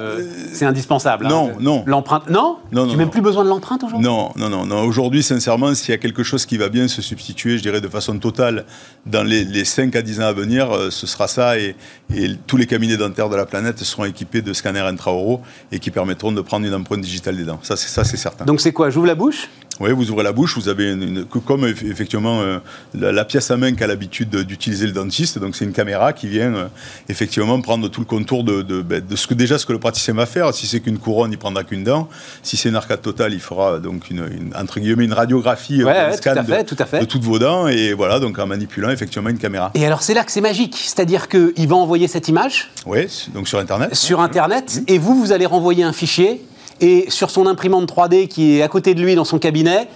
c'est 0.54 0.66
indispensable. 0.66 1.26
Hein. 1.26 1.30
Non, 1.30 1.52
non. 1.60 1.84
L'empreinte. 1.88 2.30
Non? 2.30 2.58
Non, 2.72 2.86
Tu 2.86 2.92
n'as 2.92 2.98
même 2.98 3.10
plus 3.10 3.22
besoin 3.22 3.44
de 3.44 3.50
l'empreinte 3.50 3.84
aujourd'hui? 3.84 4.08
Non, 4.08 4.32
non, 4.36 4.50
non. 4.50 4.66
non. 4.66 4.84
Aujourd'hui, 4.84 5.24
sincèrement, 5.24 5.74
s'il 5.74 5.90
y 5.90 5.94
a 5.94 5.98
quelque 5.98 6.22
chose 6.22 6.46
qui 6.46 6.58
va 6.58 6.70
bien 6.70 6.88
se 6.88 7.02
substituer, 7.02 7.58
je 7.58 7.64
dirais 7.64 7.82
de 7.82 7.88
façon 7.88 8.20
totale, 8.20 8.66
dans 9.08 9.24
les, 9.24 9.44
les 9.44 9.66
5 9.66 9.96
à 9.96 10.04
10 10.04 10.22
ans 10.22 10.26
à 10.26 10.34
venir, 10.34 10.72
euh, 10.72 10.92
ce 10.92 11.08
sera 11.08 11.28
ça. 11.28 11.58
Et, 11.58 11.76
et, 12.14 12.36
tous 12.46 12.58
les 12.58 12.68
cabinets 12.68 12.98
dentaires 12.98 13.30
de 13.30 13.36
la 13.36 13.48
planète 13.48 13.80
seront 13.80 14.06
équipés 14.06 14.44
de 14.44 14.54
scanners 14.54 14.82
intraoraux 14.82 15.42
et 15.72 15.80
qui 15.80 15.90
permettront 15.90 16.32
de 16.32 16.42
prendre 16.42 16.68
une 16.68 16.76
empreinte 16.76 17.02
digitale 17.02 17.36
des 17.36 17.46
dents. 17.46 17.60
Ça, 17.64 17.76
c'est 17.76 18.18
certain. 18.18 18.46
Donc, 18.46 18.62
c'est 18.62 18.74
quoi? 18.74 18.92
J'ouvre 18.92 19.08
la 19.08 19.16
bouche? 19.16 19.50
Oui, 19.80 19.92
vous 19.92 20.10
ouvrez 20.10 20.24
la 20.24 20.32
bouche, 20.32 20.56
vous 20.58 20.70
avez 20.70 20.92
une, 20.92 21.26
comme 21.26 21.66
effectivement 21.66 22.42
euh, 22.42 22.60
la, 22.96 23.26
pièce 23.26 23.52
à 23.52 23.58
main 23.58 23.74
qu'a 23.74 23.86
l'habitude 23.86 24.30
d'utiliser 24.30 24.88
le 24.88 24.92
dentiste. 24.92 25.38
Donc 25.38 25.56
c'est 25.56 25.66
une 25.66 25.74
caméra 25.74 26.14
qui 26.14 26.28
vient 26.28 26.54
euh, 26.54 26.68
effectivement 27.10 27.60
prendre 27.62 27.88
tout 27.88 28.02
le 28.02 28.06
contour 28.06 28.44
de, 28.44 28.62
ben, 28.82 29.04
de, 29.08 29.16
ce 29.16 29.28
que 29.28 29.34
déjà 29.36 29.58
ce 29.58 29.66
que 29.66 29.74
le 29.74 29.80
praticien 29.80 30.16
va 30.16 30.26
faire. 30.26 30.54
Si 30.54 30.66
c'est 30.66 30.80
qu'une 30.80 30.98
couronne, 30.98 31.32
il 31.32 31.38
prendra 31.38 31.64
qu'une 31.64 31.84
dent. 31.84 32.10
Si 32.42 32.58
c'est 32.58 32.70
une 32.70 32.76
arcade 32.76 33.02
totale, 33.02 33.34
il 33.34 33.40
fera 33.40 33.78
donc 33.80 34.10
une, 34.10 34.52
entre 34.60 34.80
guillemets 34.80 35.06
une 35.06 35.14
radiographie, 35.14 35.84
un 35.84 36.12
scan 36.14 36.36
de, 36.44 37.06
toutes 37.06 37.24
vos 37.24 37.40
dents 37.40 37.68
et 37.68 37.94
voilà 37.94 38.20
donc 38.20 38.40
en 38.40 38.48
manipulant 38.48 38.90
effectivement 38.90 39.30
une 39.30 39.38
caméra. 39.38 39.72
Et 39.76 39.86
alors 39.86 40.02
c'est 40.02 40.14
là 40.14 40.24
que 40.24 40.32
c'est 40.32 40.42
magique, 40.42 40.76
c'est-à-dire 40.76 41.28
qu'il 41.28 41.68
va 41.68 41.76
envoyer 41.76 42.08
cette 42.08 42.28
image. 42.28 42.72
Oui, 42.86 43.08
donc 43.34 43.48
sur 43.48 43.60
internet. 43.60 43.94
Sur 43.94 44.22
internet, 44.22 44.82
et 44.88 44.98
vous 44.98 45.16
vous 45.16 45.32
allez 45.32 45.46
renvoyer 45.46 45.84
un 45.84 45.94
fichier 45.94 46.42
et 46.82 47.06
sur 47.10 47.30
son 47.30 47.48
imprimante 47.48 47.92
3D 47.92 48.28
qui 48.28 48.58
est 48.58 48.62
à 48.62 48.68
côté 48.68 48.94
de 48.94 49.02
lui 49.02 49.16
dans 49.16 49.26
son 49.26 49.40
cabinet, 49.40 49.88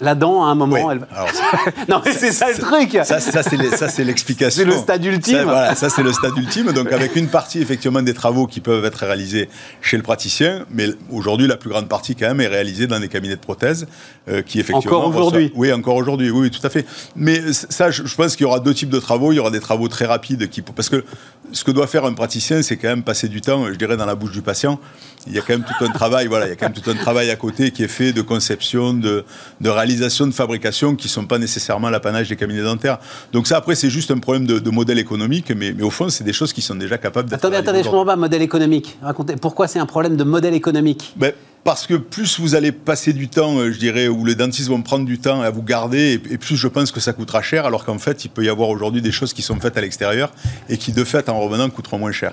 la 0.00 0.14
dent, 0.14 0.44
à 0.44 0.48
un 0.48 0.54
moment, 0.54 0.90
elle... 0.90 1.00
non, 1.88 2.00
mais 2.04 2.12
c'est 2.12 2.32
ça 2.32 2.50
le 2.50 2.58
truc 2.58 2.98
Ça, 3.04 3.20
c'est 3.20 4.04
l'explication. 4.04 4.62
C'est 4.62 4.68
le 4.68 4.76
stade 4.76 5.04
ultime. 5.04 5.36
Ça, 5.36 5.44
voilà, 5.44 5.74
ça 5.74 5.90
c'est 5.90 6.02
le 6.02 6.12
stade 6.12 6.36
ultime. 6.38 6.72
Donc 6.72 6.90
avec 6.92 7.16
une 7.16 7.28
partie, 7.28 7.60
effectivement, 7.60 8.00
des 8.00 8.14
travaux 8.14 8.46
qui 8.46 8.60
peuvent 8.60 8.84
être 8.84 9.04
réalisés 9.04 9.48
chez 9.82 9.96
le 9.96 10.02
praticien, 10.02 10.64
mais 10.70 10.86
aujourd'hui, 11.10 11.46
la 11.46 11.56
plus 11.56 11.70
grande 11.70 11.88
partie, 11.88 12.16
quand 12.16 12.28
même, 12.28 12.40
est 12.40 12.46
réalisée 12.46 12.86
dans 12.86 12.98
des 12.98 13.08
cabinets 13.08 13.36
de 13.36 13.40
prothèses, 13.40 13.86
euh, 14.28 14.42
qui 14.42 14.58
effectivement... 14.58 14.98
Encore 14.98 15.08
aujourd'hui 15.08 15.52
Oui, 15.54 15.72
encore 15.72 15.96
aujourd'hui, 15.96 16.30
oui, 16.30 16.50
tout 16.50 16.66
à 16.66 16.70
fait. 16.70 16.86
Mais 17.14 17.52
ça, 17.52 17.90
je, 17.90 18.02
pense 18.14 18.36
qu'il 18.36 18.44
y 18.44 18.46
aura 18.46 18.60
deux 18.60 18.74
types 18.74 18.90
de 18.90 19.00
travaux. 19.00 19.32
Il 19.32 19.36
y 19.36 19.38
aura 19.40 19.50
des 19.50 19.60
travaux 19.60 19.88
très 19.88 20.06
rapides, 20.06 20.48
qui, 20.48 20.62
parce 20.62 20.88
que 20.88 21.04
ce 21.52 21.62
que 21.62 21.70
doit 21.70 21.86
faire 21.86 22.06
un 22.06 22.14
praticien, 22.14 22.62
c'est 22.62 22.76
quand 22.76 22.88
même 22.88 23.02
passer 23.02 23.28
du 23.28 23.42
temps, 23.42 23.66
je 23.66 23.74
dirais, 23.74 23.98
dans 23.98 24.06
la 24.06 24.14
bouche 24.14 24.32
du 24.32 24.42
patient. 24.42 24.80
Il 25.26 25.34
y 25.34 25.38
a 25.38 25.42
quand 25.42 25.52
même 25.52 25.64
tout 25.64 25.84
un 25.84 25.90
travail, 25.90 26.26
voilà, 26.26 26.46
il 26.46 26.50
y 26.50 26.52
a 26.52 26.56
quand 26.56 26.66
même 26.66 26.80
tout 26.80 26.90
un 26.90 26.94
travail 26.94 27.30
à 27.30 27.36
côté 27.36 27.70
qui 27.72 27.82
est 27.82 27.88
fait 27.88 28.12
de 28.12 28.22
conception, 28.22 28.94
de, 28.94 29.24
de 29.60 29.68
réalisation, 29.68 30.26
de 30.26 30.32
fabrication, 30.32 30.96
qui 30.96 31.08
ne 31.08 31.10
sont 31.10 31.26
pas 31.26 31.38
nécessairement 31.38 31.90
l'apanage 31.90 32.28
des 32.28 32.36
cabinets 32.36 32.62
dentaires. 32.62 32.98
Donc 33.32 33.46
ça, 33.46 33.58
après, 33.58 33.74
c'est 33.74 33.90
juste 33.90 34.10
un 34.10 34.18
problème 34.18 34.46
de, 34.46 34.70
modèle 34.70 34.98
économique, 34.98 35.52
mais, 35.54 35.72
mais, 35.72 35.82
au 35.82 35.90
fond, 35.90 36.08
c'est 36.08 36.24
des 36.24 36.32
choses 36.32 36.52
qui 36.52 36.62
sont 36.62 36.74
déjà 36.74 36.96
capables 36.96 37.28
d'être. 37.28 37.38
Attendez, 37.38 37.56
attendez, 37.56 37.80
je 37.80 37.86
ne 37.86 37.90
comprends 37.90 38.06
pas, 38.06 38.16
modèle 38.16 38.42
économique. 38.42 38.98
Racontez, 39.02 39.36
pourquoi 39.36 39.68
c'est 39.68 39.78
un 39.78 39.86
problème 39.86 40.16
de 40.16 40.24
modèle 40.24 40.54
économique? 40.54 41.12
Ben, 41.16 41.32
parce 41.64 41.86
que 41.86 41.94
plus 41.94 42.40
vous 42.40 42.54
allez 42.54 42.72
passer 42.72 43.12
du 43.12 43.28
temps, 43.28 43.58
euh, 43.58 43.70
je 43.70 43.78
dirais, 43.78 44.08
où 44.08 44.24
les 44.24 44.34
dentistes 44.34 44.68
vont 44.68 44.80
prendre 44.80 45.04
du 45.04 45.18
temps 45.18 45.42
à 45.42 45.50
vous 45.50 45.62
garder, 45.62 46.20
et, 46.30 46.38
plus 46.38 46.56
je 46.56 46.68
pense 46.68 46.90
que 46.90 47.00
ça 47.00 47.12
coûtera 47.12 47.42
cher, 47.42 47.66
alors 47.66 47.84
qu'en 47.84 47.98
fait, 47.98 48.24
il 48.24 48.28
peut 48.28 48.44
y 48.44 48.48
avoir 48.48 48.70
aujourd'hui 48.70 49.02
des 49.02 49.12
choses 49.12 49.34
qui 49.34 49.42
sont 49.42 49.60
faites 49.60 49.76
à 49.76 49.80
l'extérieur 49.80 50.32
et 50.68 50.78
qui, 50.78 50.92
de 50.92 51.04
fait, 51.04 51.28
en 51.28 51.38
revenant, 51.38 51.68
coûteront 51.68 51.98
moins 51.98 52.12
cher. 52.12 52.32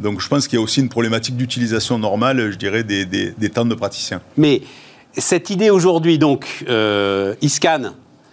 Donc 0.00 0.20
je 0.20 0.28
pense 0.28 0.48
qu'il 0.48 0.58
y 0.58 0.60
a 0.60 0.64
aussi 0.64 0.80
une 0.80 0.88
problématique 0.88 1.36
d'utilisation 1.36 1.98
normale, 1.98 2.50
je 2.50 2.56
dirais, 2.56 2.82
des, 2.82 3.04
des, 3.04 3.50
temps 3.50 3.66
de 3.66 3.74
praticiens. 3.74 4.20
Mais 4.36 4.62
cette 5.12 5.50
idée 5.50 5.70
aujourd'hui, 5.70 6.18
donc, 6.18 6.64
euh, 6.68 7.34
ISCAN, 7.42 7.92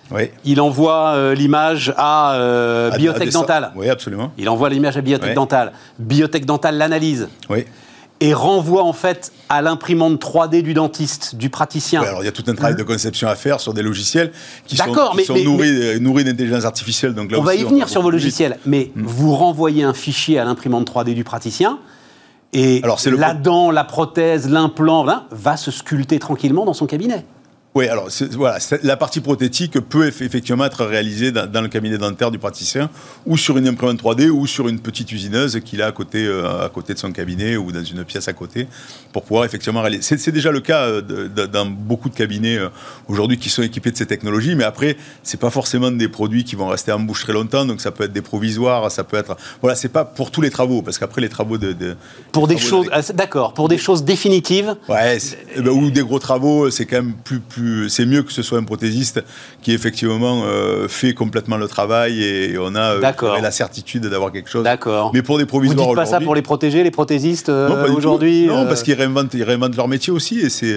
oui. 0.09 0.29
Il 0.45 0.61
envoie 0.61 1.15
euh, 1.15 1.35
l'image 1.35 1.93
à, 1.97 2.35
euh, 2.35 2.91
Biotech 2.91 3.29
Dental. 3.29 3.73
Oui, 3.75 3.89
absolument. 3.89 4.31
Il 4.37 4.47
envoie 4.47 4.69
l'image 4.69 4.95
à 4.95 5.01
Biotech 5.01 5.33
Dental. 5.33 5.73
Biotech 5.99 6.45
Dental 6.45 6.77
l'analyse. 6.77 7.27
Oui 7.49 7.65
et 8.19 8.33
renvoie 8.33 8.83
en 8.83 8.93
fait 8.93 9.31
à 9.49 9.61
l'imprimante 9.61 10.21
3D 10.21 10.61
du 10.61 10.73
dentiste, 10.73 11.35
du 11.35 11.49
praticien. 11.49 12.01
alors 12.01 12.21
il 12.21 12.25
y 12.25 12.29
a 12.29 12.31
tout 12.31 12.43
un 12.47 12.55
travail 12.55 12.75
de 12.75 12.83
conception 12.83 13.27
à 13.27 13.35
faire 13.35 13.59
sur 13.59 13.73
des 13.73 13.83
logiciels 13.83 14.31
qui 14.65 14.75
sont, 14.75 14.85
nourris, 15.43 15.99
nourris 15.99 16.23
d'intelligence 16.23 16.65
artificielle. 16.65 17.13
Donc 17.13 17.31
on 17.35 17.41
va 17.41 17.55
y 17.55 17.63
venir 17.63 17.89
sur 17.89 18.01
vos 18.01 18.11
logiciels, 18.11 18.57
mais 18.65 18.91
hmm. 18.95 19.03
vous 19.05 19.35
renvoyez 19.35 19.83
un 19.83 19.93
fichier 19.93 20.39
à 20.39 20.45
l'imprimante 20.45 20.89
3D 20.89 21.13
du 21.13 21.23
praticien. 21.23 21.79
Et 22.53 22.81
la 23.17 23.33
dent, 23.33 23.71
la 23.71 23.83
prothèse, 23.83 24.49
l'implant, 24.49 25.05
va 25.31 25.57
se 25.57 25.69
sculpter 25.69 26.17
tranquillement 26.17 26.65
dans 26.65 26.73
son 26.73 26.87
cabinet. 26.87 27.25
Oui, 27.77 27.87
alors 27.89 28.07
voilà, 28.31 28.57
la 28.81 28.97
partie 28.97 29.21
prothétique 29.21 29.79
peut 29.79 30.07
effectivement 30.07 30.65
être 30.65 30.83
réalisée 30.83 31.31
dans, 31.31 31.61
le 31.61 31.67
cabinet 31.67 31.99
dentaire 31.99 32.31
du 32.31 32.39
praticien 32.39 32.89
ou 33.27 33.37
sur 33.37 33.55
une 33.55 33.67
imprimante 33.67 34.01
3D 34.01 34.31
ou 34.31 34.47
sur 34.47 34.67
une 34.67 34.79
petite 34.79 35.11
usineuse 35.11 35.59
qu'il 35.63 35.83
a 35.83 35.85
à 35.85 35.91
côté, 35.91 36.25
euh, 36.25 36.65
à 36.65 36.69
côté 36.69 36.95
de 36.95 36.97
son 36.97 37.11
cabinet 37.11 37.55
ou 37.55 37.71
dans 37.71 37.83
une 37.83 38.03
pièce 38.03 38.27
à 38.27 38.33
côté 38.33 38.65
pour 39.13 39.21
pouvoir 39.21 39.45
effectivement 39.45 39.81
réaliser. 39.81 40.17
C'est 40.17 40.31
déjà 40.31 40.49
le 40.49 40.59
cas 40.59 40.87
euh, 40.87 41.27
dans 41.29 41.67
beaucoup 41.67 42.09
de 42.09 42.15
cabinets 42.15 42.57
euh, 42.57 42.69
aujourd'hui 43.07 43.37
qui 43.37 43.51
sont 43.51 43.61
équipés 43.61 43.91
de 43.91 43.97
ces 43.97 44.07
technologies, 44.07 44.55
mais 44.55 44.63
après, 44.63 44.97
c'est 45.21 45.39
pas 45.39 45.51
forcément 45.51 45.91
des 45.91 46.07
produits 46.07 46.45
qui 46.45 46.55
vont 46.55 46.69
rester 46.69 46.91
en 46.91 46.99
bouche 46.99 47.25
très 47.25 47.33
longtemps, 47.33 47.63
donc 47.63 47.81
ça 47.81 47.91
peut 47.91 48.05
être 48.05 48.13
des 48.13 48.23
provisoires, 48.23 48.91
ça 48.91 49.03
peut 49.03 49.17
être. 49.17 49.37
Voilà, 49.61 49.75
c'est 49.75 49.89
pas 49.89 50.03
pour 50.03 50.31
tous 50.31 50.41
les 50.41 50.49
travaux, 50.49 50.81
parce 50.81 50.97
qu'après 50.97 51.21
les 51.21 51.29
travaux 51.29 51.59
de. 51.59 51.95
pour 52.31 52.47
des 52.47 52.57
choses. 52.57 52.87
Ah, 52.91 53.01
d'accord, 53.13 53.53
pour 53.53 53.69
des 53.69 53.77
choses 53.77 54.03
définitives. 54.03 54.75
Ouais, 54.89 55.19
eh 55.55 55.61
ben, 55.61 55.69
ou 55.69 55.91
des 55.91 56.01
gros 56.01 56.17
travaux, 56.17 56.71
c'est 56.71 56.87
quand 56.87 57.03
même 57.03 57.13
plus. 57.23 57.39
plus 57.39 57.66
c'est 57.89 58.05
mieux 58.05 58.23
que 58.23 58.31
ce 58.31 58.41
soit 58.41 58.57
un 58.57 58.63
prothésiste 58.63 59.23
qui 59.61 59.73
effectivement 59.73 60.43
euh, 60.45 60.87
fait 60.87 61.13
complètement 61.13 61.57
le 61.57 61.67
travail 61.67 62.23
et, 62.23 62.57
on 62.57 62.75
a 62.75 62.95
euh, 62.95 63.41
la 63.41 63.51
certitude 63.51 64.05
d'avoir 64.07 64.31
quelque 64.31 64.49
chose. 64.49 64.63
D'accord. 64.63 65.11
Mais 65.13 65.21
pour 65.21 65.37
des 65.37 65.45
provisoires 65.45 65.77
Vous 65.77 65.93
dites 65.93 65.95
pas 65.95 66.05
ça 66.05 66.19
pour 66.19 66.35
les 66.35 66.41
protéger, 66.41 66.83
les 66.83 66.91
prothésistes 66.91 67.49
euh, 67.49 67.87
aujourd'hui 67.93 68.47
Non, 68.47 68.65
parce 68.65 68.83
qu'ils 68.83 68.95
réinventent, 68.95 69.33
ils 69.33 69.43
réinventent 69.43 69.75
leur 69.75 69.87
métier 69.87 70.11
aussi 70.11 70.39
et 70.39 70.49
c'est 70.49 70.75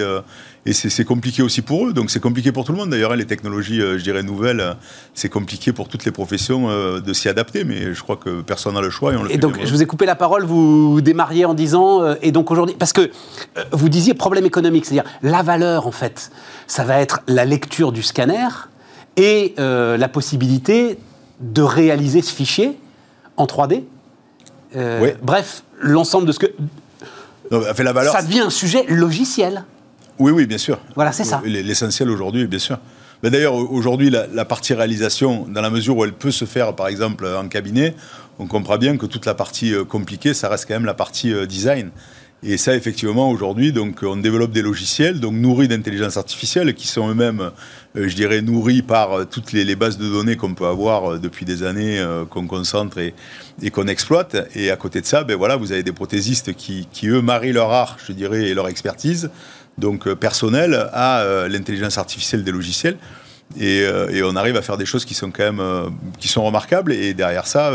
et 0.67 0.73
c'est 0.73 1.05
compliqué 1.05 1.43
aussi 1.43 1.63
pour 1.63 1.87
eux. 1.87 1.93
Donc 1.93 2.11
c'est 2.11 2.21
compliqué 2.21 2.53
pour 2.53 2.65
tout 2.65 2.73
le 2.73 2.79
monde. 2.79 2.91
D'ailleurs, 2.91 3.13
hein, 3.13 3.17
les 3.17 3.27
technologies, 3.27 3.81
je 3.81 4.03
dirais 4.03 4.23
nouvelles, 4.23 4.77
c'est 5.15 5.31
compliqué 5.31 5.73
pour 5.73 5.89
toutes 5.89 6.05
les 6.05 6.11
professions 6.11 6.69
de 7.01 7.13
s'y 7.13 7.29
adapter. 7.29 7.65
Mais 7.65 7.95
je 7.95 8.03
crois 8.03 8.17
que 8.17 8.43
personne 8.43 8.75
n'a 8.75 8.83
le 8.83 8.91
choix 8.91 9.15
et 9.15 9.17
on 9.17 9.23
le 9.23 9.33
Et 9.33 9.39
donc, 9.39 9.59
je 9.65 9.71
vous 9.71 9.83
ai 9.83 9.87
coupé 9.87 10.05
la 10.05 10.17
parole. 10.17 10.45
Vous 10.45 11.01
démarriez 11.01 11.47
en 11.47 11.55
disant 11.55 12.15
et 12.21 12.31
donc 12.31 12.51
aujourd'hui, 12.51 12.77
parce 12.79 12.93
que 12.93 13.11
vous 13.73 13.89
disiez 13.89 14.13
problème 14.13 14.45
économique, 14.45 14.85
c'est-à-dire 14.85 15.11
la 15.23 15.43
valeur 15.43 15.87
en 15.87 15.93
fait 15.93 16.31
ça 16.71 16.85
va 16.85 17.01
être 17.01 17.21
la 17.27 17.45
lecture 17.45 17.91
du 17.91 18.03
scanner 18.03 18.47
et 19.17 19.55
euh, 19.59 19.97
la 19.97 20.09
possibilité 20.09 20.99
de 21.41 21.63
réaliser 21.63 22.23
ce 22.23 22.33
fichier 22.33 22.79
en 23.37 23.47
3D. 23.47 23.83
Euh, 24.77 25.13
bref, 25.21 25.65
l'ensemble 25.81 26.27
de 26.27 26.33
ce 26.33 26.39
que... 26.39 26.47
fait, 27.75 27.83
la 27.83 27.93
valeur... 27.93 28.13
Ça 28.13 28.23
devient 28.23 28.41
un 28.41 28.51
sujet 28.51 28.85
logiciel. 28.89 29.65
Oui, 30.21 30.33
oui, 30.33 30.47
bien 30.47 30.59
sûr. 30.59 30.79
Voilà, 30.95 31.13
c'est 31.13 31.25
ça. 31.25 31.43
L'essentiel 31.45 32.11
aujourd'hui, 32.11 32.47
bien 32.47 32.59
sûr. 32.59 32.79
D'ailleurs, 33.23 33.55
aujourd'hui, 33.55 34.11
la, 34.11 34.45
partie 34.45 34.75
réalisation, 34.75 35.47
dans 35.49 35.63
la 35.63 35.71
mesure 35.71 35.97
où 35.97 36.05
elle 36.05 36.13
peut 36.13 36.31
se 36.31 36.45
faire, 36.45 36.77
par 36.77 36.89
exemple, 36.89 37.27
en 37.27 37.49
cabinet, 37.49 37.95
on 38.39 38.47
comprend 38.47 38.79
bien 38.79 38.97
que 38.97 39.07
toute 39.07 39.27
la 39.27 39.35
partie 39.35 39.75
euh, 39.75 39.85
compliquée, 39.85 40.33
ça 40.33 40.49
reste 40.49 40.67
quand 40.69 40.75
même 40.75 40.87
la 40.87 40.95
partie 40.95 41.33
design. 41.47 41.91
Et 42.43 42.57
ça, 42.57 42.75
effectivement, 42.75 43.31
aujourd'hui, 43.31 43.71
donc, 43.71 43.99
on 44.03 44.17
développe 44.17 44.53
des 44.53 44.63
logiciels, 44.63 45.21
donc 45.21 45.35
nourris 45.35 45.69
d'intelligence 45.69 46.17
artificielle, 46.17 46.73
qui 46.73 46.87
sont 46.87 47.11
eux-mêmes, 47.11 47.51
euh, 47.97 48.09
je 48.09 48.15
dirais, 48.15 48.41
nourris 48.41 48.81
par 48.81 49.13
euh, 49.13 49.25
toutes 49.27 49.53
les, 49.53 49.77
bases 49.77 49.99
de 49.99 50.09
données 50.09 50.37
qu'on 50.37 50.55
peut 50.55 50.67
avoir 50.67 51.13
euh, 51.13 51.19
depuis 51.19 51.45
des 51.45 51.63
années, 51.63 52.03
qu'on 52.31 52.47
concentre 52.47 52.99
et, 52.99 53.13
qu'on 53.71 53.89
exploite. 53.89 54.37
Et 54.55 54.71
à 54.71 54.77
côté 54.77 55.03
de 55.03 55.07
ça, 55.07 55.23
ben 55.23 55.37
voilà, 55.37 55.57
vous 55.57 55.73
avez 55.73 55.83
des 55.83 55.93
prothésistes 55.93 56.55
qui, 56.55 56.87
eux, 57.05 57.21
marient 57.21 57.53
leur 57.53 57.71
art, 57.71 57.99
je 58.07 58.13
dirais, 58.13 58.45
et 58.45 58.55
leur 58.55 58.69
expertise, 58.69 59.31
donc 59.79 60.13
personnelle, 60.15 60.89
à 60.93 61.47
l'intelligence 61.49 61.99
artificielle 61.99 62.45
des 62.45 62.53
logiciels. 62.53 62.97
Et, 63.59 63.85
on 64.23 64.37
arrive 64.37 64.57
à 64.57 64.63
faire 64.63 64.77
des 64.77 64.87
choses 64.87 65.05
qui 65.05 65.15
sont 65.15 65.31
quand 65.31 65.53
même, 65.53 65.93
qui 66.19 66.29
sont 66.29 66.45
remarquables. 66.45 66.93
Et 66.93 67.15
derrière 67.15 67.47
ça, 67.47 67.73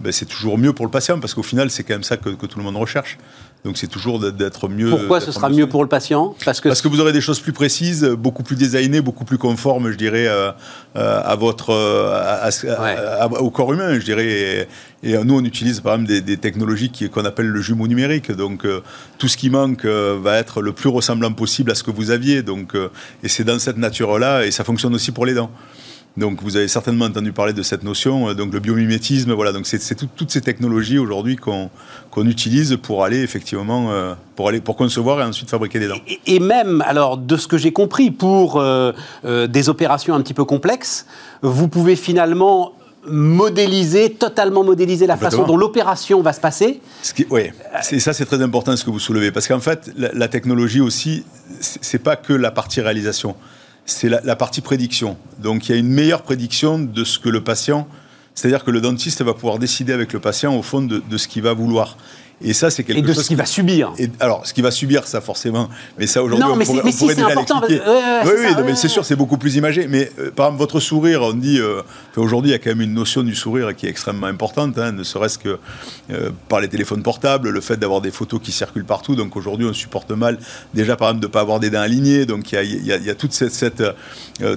ben, 0.00 0.12
c'est 0.12 0.26
toujours 0.26 0.58
mieux 0.58 0.72
pour 0.72 0.84
le 0.84 0.90
patient, 0.90 1.20
parce 1.20 1.34
qu'au 1.34 1.42
final, 1.42 1.70
c'est 1.70 1.82
quand 1.82 1.94
même 1.94 2.02
ça 2.02 2.16
que 2.16 2.30
tout 2.30 2.58
le 2.58 2.64
monde 2.64 2.76
recherche. 2.76 3.18
Donc 3.66 3.78
c'est 3.78 3.88
toujours 3.88 4.20
d'être 4.20 4.68
mieux. 4.68 4.90
Pourquoi 4.90 5.20
ce 5.20 5.32
sera 5.32 5.48
mieux 5.48 5.68
pour 5.68 5.82
le 5.82 5.88
patient? 5.88 6.36
Parce 6.44 6.60
que... 6.60 6.68
Parce 6.68 6.80
que 6.80 6.86
vous 6.86 7.00
aurez 7.00 7.12
des 7.12 7.20
choses 7.20 7.40
plus 7.40 7.52
précises, 7.52 8.04
beaucoup 8.04 8.44
plus 8.44 8.54
designées, 8.54 9.00
beaucoup 9.00 9.24
plus 9.24 9.38
conformes, 9.38 9.90
je 9.90 9.96
dirais, 9.96 10.28
euh, 10.28 10.52
euh, 10.94 11.20
à 11.24 11.34
votre, 11.34 11.70
euh, 11.70 13.28
au 13.40 13.50
corps 13.50 13.72
humain, 13.72 13.98
je 13.98 14.04
dirais. 14.04 14.68
Et, 15.02 15.18
nous, 15.24 15.36
on 15.36 15.44
utilise 15.44 15.80
par 15.80 15.94
exemple 15.94 16.22
des, 16.22 16.36
technologies 16.36 16.92
qu'on 17.12 17.24
appelle 17.24 17.48
le 17.48 17.60
jumeau 17.60 17.88
numérique. 17.88 18.30
Donc 18.30 18.64
tout 19.18 19.26
ce 19.26 19.36
qui 19.36 19.50
manque 19.50 19.84
va 19.84 20.38
être 20.38 20.62
le 20.62 20.70
plus 20.70 20.88
ressemblant 20.88 21.32
possible 21.32 21.72
à 21.72 21.74
ce 21.74 21.82
que 21.82 21.90
vous 21.90 22.12
aviez. 22.12 22.44
Donc, 22.44 22.74
et 23.24 23.28
c'est 23.28 23.44
dans 23.44 23.58
cette 23.58 23.78
nature-là, 23.78 24.46
et 24.46 24.52
ça 24.52 24.62
fonctionne 24.62 24.94
aussi 24.94 25.10
pour 25.10 25.26
les 25.26 25.34
dents. 25.34 25.50
Donc 26.16 26.42
vous 26.42 26.56
avez 26.56 26.68
certainement 26.68 27.04
entendu 27.04 27.32
parler 27.32 27.52
de 27.52 27.62
cette 27.62 27.82
notion, 27.82 28.30
euh, 28.30 28.34
donc 28.34 28.52
le 28.52 28.60
biomimétisme, 28.60 29.32
voilà, 29.34 29.52
donc 29.52 29.66
c'est 29.66 29.94
toutes 30.16 30.30
ces 30.30 30.40
technologies 30.40 30.98
aujourd'hui 30.98 31.36
qu'on 31.36 31.68
utilise 32.26 32.78
pour 32.82 33.04
aller 33.04 33.20
effectivement, 33.20 33.92
euh, 33.92 34.14
pour, 34.34 34.48
aller, 34.48 34.60
pour 34.60 34.76
concevoir 34.76 35.20
et 35.20 35.24
ensuite 35.24 35.50
fabriquer 35.50 35.78
des 35.78 35.88
dents. 35.88 36.00
Et, 36.26 36.40
même, 36.40 36.82
alors 36.86 37.18
de 37.18 37.36
ce 37.36 37.46
que 37.46 37.58
j'ai 37.58 37.72
compris, 37.72 38.10
pour 38.10 38.58
euh, 38.58 38.92
des 39.24 39.68
opérations 39.68 40.14
un 40.14 40.22
petit 40.22 40.34
peu 40.34 40.44
complexes, 40.44 41.06
vous 41.42 41.68
pouvez 41.68 41.96
finalement 41.96 42.72
modéliser, 43.08 44.10
totalement 44.10 44.64
modéliser 44.64 45.06
la 45.06 45.16
façon 45.16 45.44
dont 45.44 45.56
l'opération 45.56 46.22
va 46.22 46.32
se 46.32 46.40
passer. 46.40 46.80
oui, 47.30 47.50
ça 47.98 48.12
c'est 48.12 48.24
très 48.24 48.42
important 48.42 48.74
ce 48.74 48.84
que 48.84 48.90
vous 48.90 48.98
soulevez, 48.98 49.30
parce 49.30 49.46
qu'en 49.46 49.60
fait, 49.60 49.92
la, 49.96 50.12
la 50.12 50.28
technologie 50.28 50.80
aussi, 50.80 51.24
c'est 51.60 52.02
pas 52.02 52.16
que 52.16 52.32
la 52.32 52.50
partie 52.50 52.80
réalisation 52.80 53.36
c'est 53.86 54.08
la, 54.08 54.36
partie 54.36 54.60
prédiction. 54.60 55.16
Donc 55.38 55.68
il 55.68 55.72
y 55.72 55.74
a 55.74 55.78
une 55.78 55.88
meilleure 55.88 56.22
prédiction 56.22 56.78
de 56.78 57.04
ce 57.04 57.18
que 57.18 57.28
le 57.28 57.42
patient, 57.42 57.88
c'est-à-dire 58.34 58.64
que 58.64 58.70
le 58.70 58.80
dentiste 58.80 59.22
va 59.22 59.32
pouvoir 59.32 59.58
décider 59.58 59.92
avec 59.92 60.12
le 60.12 60.20
patient 60.20 60.54
au 60.54 60.62
fond 60.62 60.82
de, 60.82 61.16
ce 61.16 61.28
qu'il 61.28 61.42
va 61.42 61.54
vouloir. 61.54 61.96
Et 62.42 62.52
ça, 62.52 62.68
c'est 62.68 62.84
quelque 62.84 62.98
chose. 62.98 63.10
Et 63.10 63.18
de 63.18 63.22
ce 63.22 63.28
qu'il 63.28 63.36
va 63.36 63.46
subir. 63.46 63.92
Et, 63.98 64.10
alors, 64.20 64.46
ce 64.46 64.52
qu'il 64.52 64.62
va 64.62 64.70
subir, 64.70 65.06
ça 65.06 65.22
forcément. 65.22 65.70
Mais 65.98 66.06
ça, 66.06 66.22
aujourd'hui, 66.22 66.46
on, 66.46 66.58
pourrait, 66.58 66.82
on 66.84 66.92
pourrait 66.92 67.14
déjà 67.14 67.34
l'expliquer. 67.34 67.80
oui, 68.24 68.30
oui, 68.38 68.62
mais 68.66 68.74
c'est 68.74 68.88
sûr, 68.88 69.06
c'est 69.06 69.16
beaucoup 69.16 69.38
plus 69.38 69.56
imagé. 69.56 69.86
Mais 69.88 70.10
euh, 70.18 70.30
par 70.30 70.46
exemple, 70.46 70.58
votre 70.58 70.80
sourire, 70.80 71.22
on 71.22 71.32
dit. 71.32 71.58
Euh, 71.58 71.82
aujourd'hui, 72.16 72.50
il 72.50 72.52
y 72.52 72.56
a 72.56 72.58
quand 72.58 72.70
même 72.70 72.82
une 72.82 72.92
notion 72.92 73.22
du 73.22 73.34
sourire 73.34 73.74
qui 73.74 73.86
est 73.86 73.88
extrêmement 73.88 74.26
importante, 74.26 74.76
hein, 74.78 74.92
ne 74.92 75.02
serait-ce 75.02 75.38
que 75.38 75.58
euh, 76.10 76.30
par 76.48 76.60
les 76.60 76.68
téléphones 76.68 77.02
portables, 77.02 77.48
le 77.48 77.60
fait 77.62 77.78
d'avoir 77.78 78.02
des 78.02 78.10
photos 78.10 78.40
qui 78.42 78.52
circulent 78.52 78.84
partout. 78.84 79.16
Donc 79.16 79.34
aujourd'hui, 79.36 79.66
on 79.66 79.72
supporte 79.72 80.10
mal, 80.10 80.38
déjà, 80.74 80.96
par 80.96 81.08
exemple, 81.08 81.22
de 81.22 81.28
ne 81.28 81.32
pas 81.32 81.40
avoir 81.40 81.58
des 81.58 81.70
dents 81.70 81.80
alignées. 81.80 82.26
Donc 82.26 82.52
il 82.52 82.84
y 82.86 82.92
a, 82.92 82.96
y 82.98 83.10
a, 83.10 83.14
toute 83.14 83.32
cette. 83.32 83.52
cette 83.52 83.82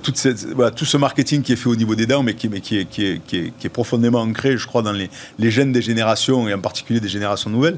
toute 0.04 0.18
cette 0.18 0.46
voilà, 0.48 0.72
tout 0.72 0.84
ce 0.84 0.98
marketing 0.98 1.42
qui 1.42 1.54
est 1.54 1.56
fait 1.56 1.70
au 1.70 1.76
niveau 1.76 1.96
des 1.96 2.06
dents, 2.06 2.22
mais 2.22 2.34
qui, 2.34 2.50
mais 2.50 2.60
qui, 2.60 2.80
est, 2.80 2.86
qui, 2.86 3.06
est, 3.06 3.22
qui, 3.26 3.38
est, 3.38 3.54
qui 3.58 3.68
est 3.68 3.70
profondément 3.70 4.20
ancré, 4.20 4.58
je 4.58 4.68
crois, 4.68 4.82
dans 4.82 4.92
les, 4.92 5.10
les 5.38 5.52
gènes 5.52 5.72
des 5.72 5.82
générations, 5.82 6.50
et 6.50 6.54
en 6.54 6.60
particulier 6.60 7.00
des 7.00 7.08
générations 7.08 7.50
nouvelles. 7.50 7.69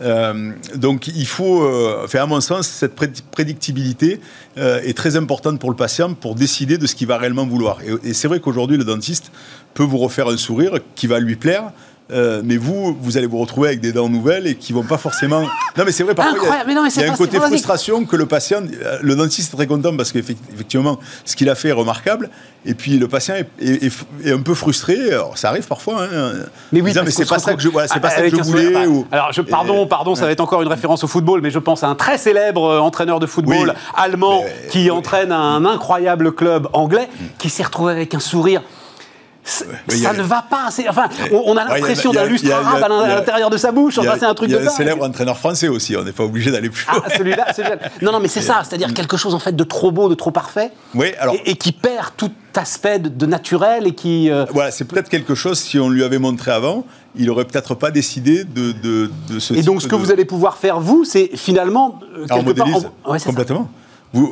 Euh, 0.00 0.52
donc 0.74 1.08
il 1.08 1.26
faut, 1.26 1.62
euh, 1.62 2.06
à 2.12 2.26
mon 2.26 2.40
sens, 2.40 2.66
cette 2.66 2.94
prédictibilité 3.30 4.20
euh, 4.56 4.80
est 4.82 4.96
très 4.96 5.16
importante 5.16 5.58
pour 5.58 5.70
le 5.70 5.76
patient 5.76 6.14
pour 6.14 6.34
décider 6.34 6.78
de 6.78 6.86
ce 6.86 6.94
qu'il 6.94 7.06
va 7.06 7.18
réellement 7.18 7.46
vouloir. 7.46 7.78
et 8.04 8.14
c'est 8.14 8.28
vrai 8.28 8.40
qu'aujourd'hui, 8.40 8.76
le 8.76 8.84
dentiste 8.84 9.30
peut 9.74 9.82
vous 9.82 9.98
refaire 9.98 10.28
un 10.28 10.36
sourire 10.36 10.78
qui 10.94 11.06
va 11.06 11.20
lui 11.20 11.36
plaire, 11.36 11.72
euh, 12.10 12.40
mais 12.42 12.56
vous, 12.56 12.96
vous 13.00 13.18
allez 13.18 13.26
vous 13.26 13.38
retrouver 13.38 13.68
avec 13.68 13.80
des 13.80 13.92
dents 13.92 14.08
nouvelles 14.08 14.46
et 14.46 14.54
qui 14.54 14.72
vont 14.72 14.82
pas 14.82 14.96
forcément. 14.96 15.42
Non, 15.76 15.84
mais 15.84 15.92
c'est 15.92 16.04
vrai, 16.04 16.14
parfois, 16.14 16.38
il 16.66 16.72
y 16.72 17.04
a, 17.04 17.12
un 17.12 17.16
côté 17.16 17.38
frustration 17.38 18.04
que 18.06 18.16
le 18.16 18.24
patient, 18.24 18.62
euh, 18.62 18.98
le 19.02 19.14
dentiste 19.14 19.52
est 19.52 19.56
très 19.56 19.66
content 19.66 19.94
parce 19.96 20.12
qu'effectivement, 20.12 20.98
ce 21.24 21.36
qu'il 21.36 21.50
a 21.50 21.54
fait 21.54 21.68
est 21.68 21.72
remarquable. 21.72 22.30
Et 22.64 22.74
puis 22.74 22.98
le 22.98 23.08
patient 23.08 23.34
est, 23.60 23.92
un 24.26 24.40
peu 24.40 24.54
frustré. 24.54 25.12
Alors, 25.12 25.36
ça 25.36 25.50
arrive 25.50 25.66
parfois. 25.66 26.04
Hein, 26.04 26.32
mais 26.72 26.80
oui, 26.80 26.92
mais 26.94 27.10
c'est 27.10 27.28
pas, 27.28 27.38
ça 27.38 27.54
que 27.54 27.62
je, 27.62 27.68
voilà, 27.68 27.88
pas 27.88 28.10
ça 28.10 28.22
que 28.22 28.36
je 28.36 28.42
voulais. 28.42 28.74
Alors, 29.12 29.32
je, 29.32 29.42
pardon, 29.42 29.86
pardon, 29.86 30.14
ça 30.14 30.24
va 30.24 30.32
être 30.32 30.40
encore 30.40 30.62
une 30.62 30.68
référence 30.68 31.04
au 31.04 31.08
football, 31.08 31.40
mais 31.42 31.50
je 31.50 31.58
pense 31.58 31.84
à 31.84 31.88
un 31.88 31.94
très 31.94 32.18
célèbre 32.18 32.64
euh, 32.64 32.80
entraîneur 32.80 33.20
de 33.20 33.26
football 33.26 33.74
allemand 33.94 34.44
qui 34.70 34.90
entraîne 34.90 35.30
un 35.30 35.64
incroyable 35.64 36.32
club 36.32 36.68
anglais, 36.72 37.08
qui 37.38 37.50
s'est 37.50 37.62
retrouvé 37.62 37.92
avec 37.92 38.14
un 38.14 38.20
sourire 38.20 38.62
ça 39.48 40.12
ne 40.12 40.22
va 40.22 40.44
pas. 40.48 40.68
Enfin, 40.88 41.08
on, 41.32 41.56
a 41.56 41.64
l'impression 41.64 42.12
d'un 42.12 42.26
lustre 42.26 42.50
arabe 42.52 42.82
à 42.82 42.88
l'intérieur 43.08 43.50
de 43.50 43.56
sa 43.56 43.72
bouche. 43.72 43.98
Enfin, 43.98 44.14
c'est 44.18 44.26
un 44.26 44.34
truc 44.34 44.50
de 44.50 44.56
Il 44.56 44.62
y 44.62 44.66
a 44.66 44.70
un 44.70 44.74
célèbre 44.74 45.04
entraîneur 45.04 45.38
français 45.38 45.68
aussi. 45.68 45.96
On 45.96 46.04
n'est 46.04 46.12
pas 46.12 46.24
obligé 46.24 46.50
d'aller 46.50 46.70
plus 46.70 46.86
loin. 46.86 47.02
Ah, 47.04 47.16
celui-là, 47.16 47.46
Non, 48.02 48.12
non, 48.12 48.20
mais 48.20 48.28
c'est 48.28 48.42
ça. 48.42 48.62
C'est-à-dire 48.68 48.92
quelque 48.94 49.16
chose 49.16 49.34
en 49.34 49.38
fait 49.38 49.56
de 49.56 49.64
trop 49.64 49.90
beau, 49.90 50.08
de 50.08 50.14
trop 50.14 50.30
parfait. 50.30 50.70
Oui, 50.94 51.12
alors. 51.18 51.36
Et, 51.44 51.56
qui 51.56 51.72
perd 51.72 52.12
tout 52.16 52.30
aspect 52.54 52.98
de, 52.98 53.26
naturel 53.26 53.86
et 53.86 53.94
qui. 53.94 54.30
Euh, 54.30 54.44
voilà, 54.52 54.70
c'est 54.70 54.84
peut-être 54.84 55.08
quelque 55.08 55.34
chose 55.34 55.58
si 55.58 55.78
on 55.78 55.88
lui 55.88 56.04
avait 56.04 56.18
montré 56.18 56.50
avant. 56.50 56.84
Il 57.16 57.30
aurait 57.30 57.44
peut-être 57.44 57.74
pas 57.74 57.90
décidé 57.90 58.44
de, 58.44 58.72
de, 58.72 59.10
de 59.28 59.38
ce. 59.38 59.54
Et 59.54 59.62
donc, 59.62 59.82
ce 59.82 59.88
que 59.88 59.96
vous 59.96 60.12
allez 60.12 60.24
pouvoir 60.24 60.58
faire 60.58 60.80
vous, 60.80 61.04
c'est 61.04 61.30
finalement 61.34 62.00
euh, 62.16 62.26
quelque 62.26 62.52
part. 62.52 62.68
complètement 63.24 63.68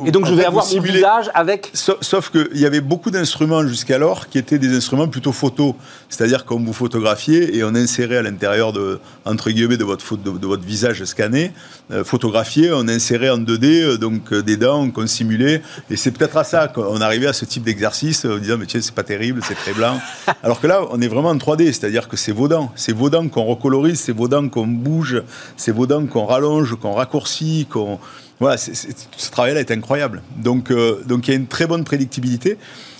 et 0.05 0.11
donc 0.11 0.25
je 0.25 0.33
vais 0.33 0.45
avoir 0.45 0.65
mon 0.65 0.81
visage 0.81 1.29
avec. 1.35 1.69
Sauf, 1.73 2.31
qu'il 2.31 2.59
y 2.59 2.65
avait 2.65 2.81
beaucoup 2.81 3.11
d'instruments 3.11 3.65
jusqu'alors 3.65 4.27
qui 4.27 4.39
étaient 4.39 4.57
des 4.57 4.75
instruments 4.75 5.07
plutôt 5.07 5.31
photo, 5.31 5.75
c'est-à-dire 6.09 6.45
comme 6.45 6.65
vous 6.65 6.73
photographiez 6.73 7.55
et 7.55 7.63
on 7.63 7.75
insérait 7.75 8.17
à 8.17 8.23
l'intérieur 8.23 8.73
de 8.73 8.99
entre 9.25 9.51
guillemets 9.51 9.77
de 9.77 9.83
votre 9.83 10.17
de, 10.17 10.47
votre 10.47 10.63
visage 10.63 11.03
scanné, 11.03 11.51
euh, 11.91 12.03
photographié, 12.03 12.71
on 12.73 12.87
insérait 12.87 13.29
en 13.29 13.37
2D 13.37 13.65
euh, 13.65 13.97
donc 13.97 14.33
euh, 14.33 14.41
des 14.41 14.57
dents 14.57 14.89
qu'on 14.89 15.05
simulait 15.05 15.61
et 15.91 15.95
c'est 15.95 16.11
peut-être 16.11 16.37
à 16.37 16.43
ça 16.43 16.67
qu'on 16.67 16.99
arrivait 16.99 17.27
à 17.27 17.33
ce 17.33 17.45
type 17.45 17.63
d'exercice 17.63 18.25
en 18.25 18.37
disant 18.37 18.57
mais 18.57 18.65
tiens 18.65 18.81
c'est 18.81 18.95
pas 18.95 19.03
terrible, 19.03 19.41
c'est 19.47 19.55
très 19.55 19.73
blanc. 19.73 19.99
Alors 20.43 20.59
que 20.59 20.65
là 20.65 20.81
on 20.89 20.99
est 21.01 21.07
vraiment 21.07 21.29
en 21.29 21.37
3D, 21.37 21.65
c'est-à-dire 21.67 22.07
que 22.07 22.17
c'est 22.17 22.31
vos 22.31 22.47
dents, 22.47 22.71
c'est 22.75 22.93
vos 22.93 23.11
dents 23.11 23.27
qu'on 23.27 23.45
recolorise, 23.45 23.99
c'est 23.99 24.15
vos 24.15 24.27
dents 24.27 24.49
qu'on 24.49 24.67
bouge, 24.67 25.21
c'est 25.55 25.71
vos 25.71 25.85
dents 25.85 26.05
qu'on 26.07 26.25
rallonge, 26.25 26.75
qu'on 26.75 26.93
raccourcit, 26.93 27.67
qu'on 27.69 27.99
voilà, 28.39 28.57
ce 28.57 29.31
travail-là 29.31 29.61
est 29.61 29.71
incroyable. 29.71 30.21
Donc, 30.35 30.69
euh, 30.69 31.01
donc 31.05 31.27
il 31.27 31.31
y 31.31 31.33
a 31.33 31.37
une 31.37 31.47
très 31.47 31.65
bonne 31.65 31.83
prédictibilité. 31.83 32.57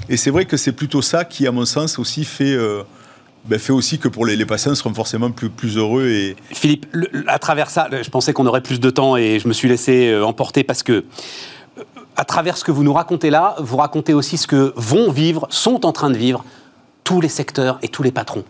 Et 0.10 0.18
c'est 0.18 0.32
vrai 0.32 0.46
que 0.46 0.58
c'est 0.58 0.72
plutôt 0.72 1.02
ça 1.02 1.26
qui, 1.26 1.46
à 1.46 1.52
mon 1.52 1.66
sens, 1.66 2.00
aussi 2.00 2.24
fait, 2.24 2.54
euh, 2.54 2.82
ben, 3.46 3.60
fait 3.60 3.74
aussi 3.74 4.00
que 4.00 4.08
pour 4.08 4.26
les, 4.26 4.46
patients 4.46 4.74
seront 4.74 4.94
forcément 4.94 5.30
plus, 5.30 5.50
plus 5.50 5.78
heureux. 5.78 6.08
Et... 6.08 6.36
Philippe, 6.52 6.88
à 7.28 7.38
travers 7.38 7.70
ça, 7.70 7.88
je 8.02 8.10
pensais 8.10 8.34
qu'on 8.34 8.48
aurait 8.48 8.62
plus 8.62 8.80
de 8.80 8.90
temps 8.90 9.16
et 9.16 9.40
je 9.40 9.48
me 9.48 9.54
suis 9.54 9.70
laissé 9.70 10.10
euh, 10.10 10.26
emporter 10.26 10.64
parce 10.64 10.82
que 10.82 11.06
à 12.16 12.26
travers 12.26 12.58
ce 12.58 12.64
que 12.64 12.72
vous 12.72 12.84
nous 12.84 12.94
racontez 12.94 13.30
là, 13.30 13.56
vous 13.60 13.78
racontez 13.78 14.16
aussi 14.16 14.38
ce 14.38 14.48
que 14.48 14.74
vont 14.76 15.12
vivre, 15.12 15.46
sont 15.52 15.86
en 15.86 15.92
train 15.92 16.10
de 16.10 16.18
vivre 16.18 16.44
tous 17.04 17.22
les 17.22 17.30
secteurs 17.30 17.78
et 17.84 17.90
tous 17.90 18.02
les 18.02 18.12
patrons. 18.12 18.44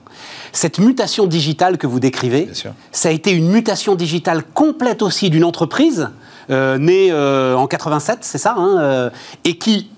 Cette 0.54 0.80
mutation 0.80 1.28
digitale 1.28 1.78
que 1.78 1.86
vous 1.86 2.00
décrivez, 2.00 2.50
ça 2.94 3.10
a 3.10 3.12
été 3.12 3.32
une 3.32 3.50
mutation 3.50 3.94
digitale 3.94 4.42
complète 4.54 5.02
aussi 5.02 5.30
d'une 5.30 5.44
entreprise 5.44 6.10
euh, 6.50 6.78
née 6.78 7.10
euh, 7.12 7.56
en 7.56 7.68
87, 7.68 8.20
c'est 8.22 8.38
ça, 8.38 8.56
hein, 8.58 8.80
euh, 8.80 9.10
et 9.44 9.58
qui, 9.58 9.90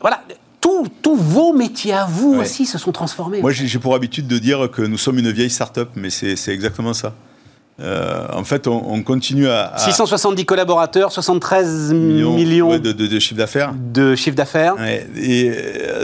voilà, 0.00 0.22
tous 0.60 1.14
vos 1.14 1.52
métiers 1.52 1.92
à 1.92 2.06
vous 2.06 2.34
aussi 2.34 2.66
se 2.66 2.76
sont 2.76 2.90
transformés. 2.90 3.40
Moi, 3.40 3.52
j'ai 3.52 3.78
pour 3.78 3.94
habitude 3.94 4.26
de 4.26 4.38
dire 4.38 4.68
que 4.70 4.82
nous 4.82 4.98
sommes 4.98 5.18
une 5.18 5.30
vieille 5.30 5.50
start-up, 5.50 5.90
mais 5.94 6.10
c'est 6.10 6.48
exactement 6.48 6.92
ça. 6.92 7.14
en 7.80 8.42
fait, 8.42 8.66
on, 8.66 9.02
continue 9.04 9.48
à, 9.48 9.74
670 9.76 10.44
collaborateurs, 10.44 11.12
73 11.12 11.92
millions, 11.92 12.78
de, 12.78 12.90
de, 12.90 13.18
chiffre 13.20 13.38
d'affaires. 13.38 13.72
De 13.74 14.16
chiffre 14.16 14.36
d'affaires. 14.36 14.74
et 15.16 15.52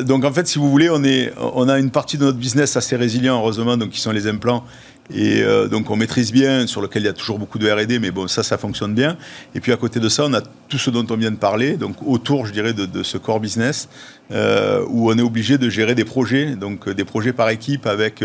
donc, 0.03 0.25
en 0.25 0.33
fait, 0.33 0.47
si 0.47 0.61
vous 0.61 0.71
voulez, 0.71 0.89
on, 0.91 1.03
est, 1.03 1.33
on 1.41 1.69
a 1.69 1.81
une 1.81 1.91
partie 1.91 2.17
de 2.17 2.25
notre 2.25 2.39
business 2.39 2.77
assez 2.77 2.95
résilient, 2.95 3.41
heureusement, 3.41 3.77
donc 3.77 3.91
qui 3.91 4.01
sont 4.01 4.13
les 4.13 4.29
implants 4.29 4.63
et 5.11 5.43
euh, 5.43 5.69
donc 5.69 5.91
on 5.91 5.97
maîtrise 5.97 6.33
bien, 6.33 6.67
sur 6.67 6.81
lequel 6.81 7.03
il 7.03 7.07
y 7.07 7.09
a 7.09 7.13
toujours 7.13 7.39
beaucoup 7.39 7.59
de 7.59 7.71
R&D, 7.71 7.99
mais 7.99 8.11
bon, 8.11 8.29
ça, 8.29 8.43
ça 8.43 8.57
fonctionne 8.57 8.95
bien. 8.95 9.17
Et 9.55 9.61
puis 9.61 9.73
à 9.73 9.77
côté 9.77 10.01
de 10.01 10.09
ça, 10.09 10.25
on 10.27 10.33
a 10.33 10.41
tout 10.41 10.79
ce 10.79 10.91
dont 10.91 11.05
on 11.11 11.17
vient 11.17 11.31
de 11.31 11.37
parler, 11.37 11.77
donc 11.77 11.97
autour, 12.07 12.47
je 12.47 12.53
dirais, 12.53 12.73
de, 12.73 13.03
ce 13.03 13.19
core 13.19 13.41
business, 13.41 13.89
euh, 14.31 14.85
où 14.89 15.11
on 15.11 15.19
est 15.19 15.23
obligé 15.23 15.59
de 15.59 15.69
gérer 15.69 15.95
des 15.95 16.05
projets, 16.05 16.55
donc 16.55 16.89
euh, 16.89 16.95
des 16.95 17.05
projets 17.05 17.33
par 17.33 17.51
équipe 17.51 17.87
avec 17.87 18.25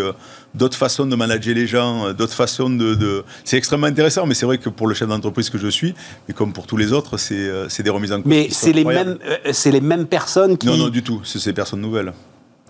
d'autres 0.53 0.77
façons 0.77 1.05
de 1.05 1.15
manager 1.15 1.55
les 1.55 1.67
gens, 1.67 2.13
d'autres 2.13 2.33
façons 2.33 2.69
de... 2.69 3.23
C'est 3.43 3.57
extrêmement 3.57 3.87
intéressant, 3.87 4.25
mais 4.25 4.33
c'est 4.33 4.45
vrai 4.45 4.57
que 4.57 4.69
pour 4.69 4.87
le 4.87 4.93
chef 4.93 5.07
d'entreprise 5.07 5.49
que 5.49 5.57
je 5.57 5.67
suis, 5.67 5.93
et 6.29 6.33
comme 6.33 6.53
pour 6.53 6.67
tous 6.67 6.77
les 6.77 6.93
autres, 6.93 7.17
c'est 7.17 7.83
des 7.83 7.89
remises 7.89 8.13
en 8.13 8.21
cause. 8.21 8.29
Mais 8.29 8.47
c'est 8.51 8.71
les, 8.71 8.85
mêmes, 8.85 9.17
les 9.65 9.81
mêmes 9.81 10.05
personnes 10.05 10.57
qui... 10.57 10.67
Non, 10.67 10.77
non, 10.77 10.89
du 10.89 11.03
tout, 11.03 11.21
c'est 11.23 11.39
ces 11.39 11.53
personnes 11.53 11.81
nouvelles. 11.81 12.13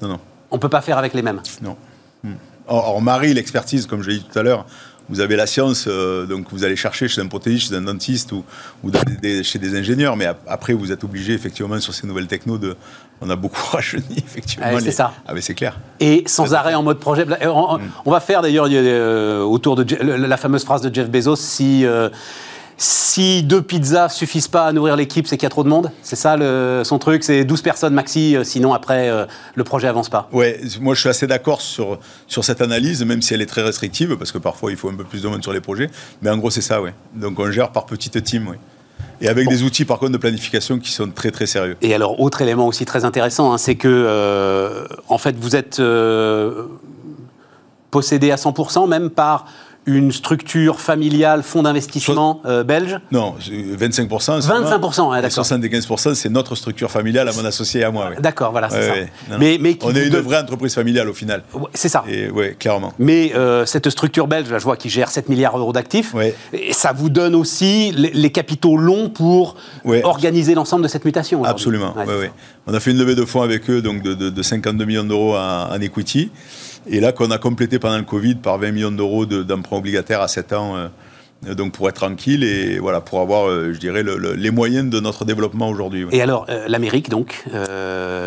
Non, 0.02 0.08
non. 0.08 0.20
On 0.50 0.56
ne 0.56 0.62
peut 0.62 0.70
pas 0.70 0.82
faire 0.82 0.98
avec 0.98 1.14
les 1.14 1.22
mêmes 1.22 1.42
Non. 1.62 1.76
Hmm 2.24 2.34
on 2.68 3.02
marie 3.02 3.34
l'expertise, 3.34 3.86
comme 3.86 4.02
je 4.02 4.10
l'ai 4.10 4.18
dit 4.18 4.26
tout 4.32 4.40
à 4.40 4.44
l'heure, 4.44 4.66
vous 5.10 5.22
avez 5.22 5.36
la 5.36 5.48
science, 5.48 5.86
euh, 5.88 6.26
donc 6.26 6.48
vous 6.52 6.64
allez 6.64 6.76
chercher 6.76 7.08
chez 7.08 7.22
un 7.22 7.28
prothésiste, 7.28 7.70
chez 7.70 7.76
un 7.76 7.82
dentiste 7.82 8.34
ou, 8.34 8.44
chez 9.44 9.60
des 9.60 9.78
ingénieurs, 9.78 10.18
mais 10.18 10.28
après 10.48 10.74
vous 10.74 10.92
êtes 10.92 11.04
obligé 11.04 11.34
effectivement 11.34 11.80
sur 11.80 11.94
ces 11.94 12.06
nouvelles 12.06 12.28
techno 12.28 12.58
de, 12.58 12.76
on 13.22 13.30
a 13.30 13.36
beaucoup 13.36 13.66
rajeuni 13.72 14.18
effectivement. 14.18 14.68
c'est 14.82 14.92
ça. 14.92 15.14
Ah 15.26 15.34
mais 15.34 15.42
c'est 15.42 15.56
clair. 15.56 15.80
Et 16.00 16.24
sans 16.26 16.54
arrêt 16.54 16.74
en 16.74 16.84
mode 16.84 17.00
projet. 17.00 17.26
On, 17.46 17.80
on 18.06 18.12
va 18.12 18.20
faire 18.20 18.42
d'ailleurs 18.42 18.66
autour 19.48 19.76
de 19.76 19.96
la 19.96 20.38
fameuse 20.38 20.66
phrase 20.66 20.82
de 20.82 20.94
Jeff 20.94 21.10
Bezos 21.10 21.38
si 21.38 21.86
si 22.80 23.42
deux 23.42 23.64
pizzas 23.64 24.10
suffisent 24.10 24.48
pas 24.48 24.68
à 24.68 24.72
nourrir 24.72 24.96
l'équipe, 24.96 25.26
c'est 25.26 25.36
qu'il 25.36 25.46
y 25.46 25.48
a 25.48 25.50
trop 25.50 25.64
de 25.64 25.70
monde 25.70 25.92
C'est 26.04 26.16
ça 26.16 26.38
le, 26.38 26.84
son 26.86 27.00
truc 27.00 27.24
C'est 27.24 27.44
12 27.44 27.64
personnes 27.64 27.94
maxi, 27.94 28.36
euh, 28.36 28.44
sinon 28.44 28.74
après, 28.74 29.10
euh, 29.10 29.26
le 29.56 29.64
projet 29.64 29.88
avance 29.88 30.10
pas 30.10 30.30
Ouais, 30.32 30.62
moi 30.80 30.94
je 30.94 31.00
suis 31.00 31.10
assez 31.10 31.26
d'accord 31.26 31.62
sur, 31.62 32.00
sur 32.28 32.46
cette 32.46 32.62
analyse, 32.62 33.04
même 33.04 33.24
si 33.24 33.34
elle 33.34 33.42
est 33.42 33.48
très 33.48 33.64
restrictive, 33.64 34.16
parce 34.18 34.32
que 34.32 34.38
parfois 34.38 34.70
il 34.70 34.78
faut 34.78 34.90
un 34.90 34.94
peu 34.94 35.04
plus 35.04 35.24
de 35.24 35.28
monde 35.28 35.42
sur 35.42 35.54
les 35.54 35.62
projets. 35.62 35.90
Mais 36.22 36.30
en 36.30 36.38
gros, 36.38 36.52
c'est 36.52 36.62
ça, 36.62 36.80
oui. 36.80 36.92
Donc 37.16 37.40
on 37.40 37.50
gère 37.52 37.72
par 37.72 37.88
petite 37.88 38.24
team, 38.24 38.48
oui. 38.48 38.58
Et 39.22 39.28
avec 39.28 39.48
des 39.50 39.64
outils, 39.64 39.84
par 39.84 39.98
contre, 39.98 40.12
de 40.12 40.18
planification 40.18 40.78
qui 40.78 40.92
sont 40.92 41.10
très, 41.10 41.32
très 41.32 41.48
sérieux. 41.48 41.76
Et 41.82 41.96
alors, 41.96 42.20
autre 42.20 42.44
élément 42.44 42.68
aussi 42.68 42.86
très 42.86 43.04
intéressant, 43.04 43.52
hein, 43.52 43.58
c'est 43.58 43.74
que, 43.74 43.88
euh, 43.88 44.86
en 45.08 45.18
fait, 45.18 45.36
vous 45.36 45.56
êtes 45.56 45.82
possédé 47.90 48.32
à 48.32 48.36
100% 48.36 48.88
même 48.88 49.10
par 49.10 49.46
une 49.88 50.12
structure 50.12 50.80
familiale, 50.80 51.42
fonds 51.42 51.64
d'investissement 51.64 52.42
euh, 52.46 52.64
belge? 52.64 53.00
Non, 53.12 53.36
25%. 53.40 54.42
25%, 54.42 55.22
d'accord. 55.22 55.46
75%, 55.46 56.14
c'est 56.14 56.30
notre 56.30 56.56
structure 56.56 56.92
familiale 56.92 57.30
à 57.30 57.32
mon 57.34 57.46
associé 57.46 57.82
et 57.82 57.84
à 57.86 57.92
moi. 57.92 58.12
D'accord, 58.20 58.52
voilà, 58.52 58.70
c'est 58.70 58.88
ça. 58.88 58.94
mais, 59.40 59.58
mais 59.60 59.78
on 59.82 59.96
est 59.96 60.08
une 60.08 60.18
vraie 60.18 60.40
entreprise 60.40 60.76
familiale 60.76 61.10
au 61.10 61.14
final. 61.14 61.44
c'est 61.74 61.90
ça. 61.90 62.04
Oui, 62.34 62.56
clairement. 62.60 62.94
Mais 63.00 63.32
euh, 63.34 63.66
cette 63.66 63.90
structure 63.90 64.28
belge, 64.28 64.52
là, 64.52 64.60
je 64.60 64.66
vois, 64.66 64.76
qui 64.76 64.90
gère 64.90 65.10
7 65.10 65.30
milliards 65.30 65.56
d'euros 65.56 65.74
d'actifs, 65.74 66.14
et 66.54 66.74
ça 66.74 66.92
vous 66.92 67.10
donne 67.10 67.34
aussi 67.34 67.92
les, 67.92 68.32
capitaux 68.32 68.78
longs 68.78 69.10
pour 69.10 69.56
organiser 70.04 70.54
l'ensemble 70.54 70.84
de 70.84 70.90
cette 70.90 71.06
mutation. 71.06 71.44
Absolument, 71.46 71.96
On 72.68 72.74
a 72.74 72.80
fait 72.80 72.92
une 72.92 72.98
levée 72.98 73.16
de 73.16 73.24
fonds 73.26 73.42
avec 73.42 73.70
eux 73.70 73.82
donc 73.82 74.04
de, 74.04 74.14
de, 74.14 74.42
52 74.42 74.86
millions 74.86 75.04
d'euros 75.06 75.38
en 75.38 75.80
equity. 75.80 76.30
Et 76.86 77.00
là, 77.00 77.12
qu'on 77.12 77.32
a 77.32 77.38
complété 77.38 77.80
pendant 77.80 77.98
le 77.98 78.04
Covid 78.04 78.36
par 78.36 78.58
20 78.58 78.72
millions 78.72 78.92
d'euros 78.92 79.26
d'emprunt 79.26 79.78
obligataire 79.78 80.22
à 80.22 80.28
7 80.28 80.54
ans. 80.54 80.76
Euh, 81.46 81.54
donc 81.54 81.74
pour 81.74 81.88
être 81.88 81.96
tranquille 81.96 82.44
et 82.44 82.80
voilà 82.80 83.00
pour 83.00 83.22
avoir, 83.22 83.48
euh, 83.48 83.72
je 83.74 83.80
dirais, 83.80 84.04
les 84.04 84.52
moyens 84.52 84.90
de 84.90 85.00
notre 85.00 85.24
développement 85.24 85.70
aujourd'hui. 85.70 86.08
Et 86.12 86.22
alors 86.22 86.48
euh, 86.50 86.66
l'Amérique 86.68 87.10
donc, 87.10 87.44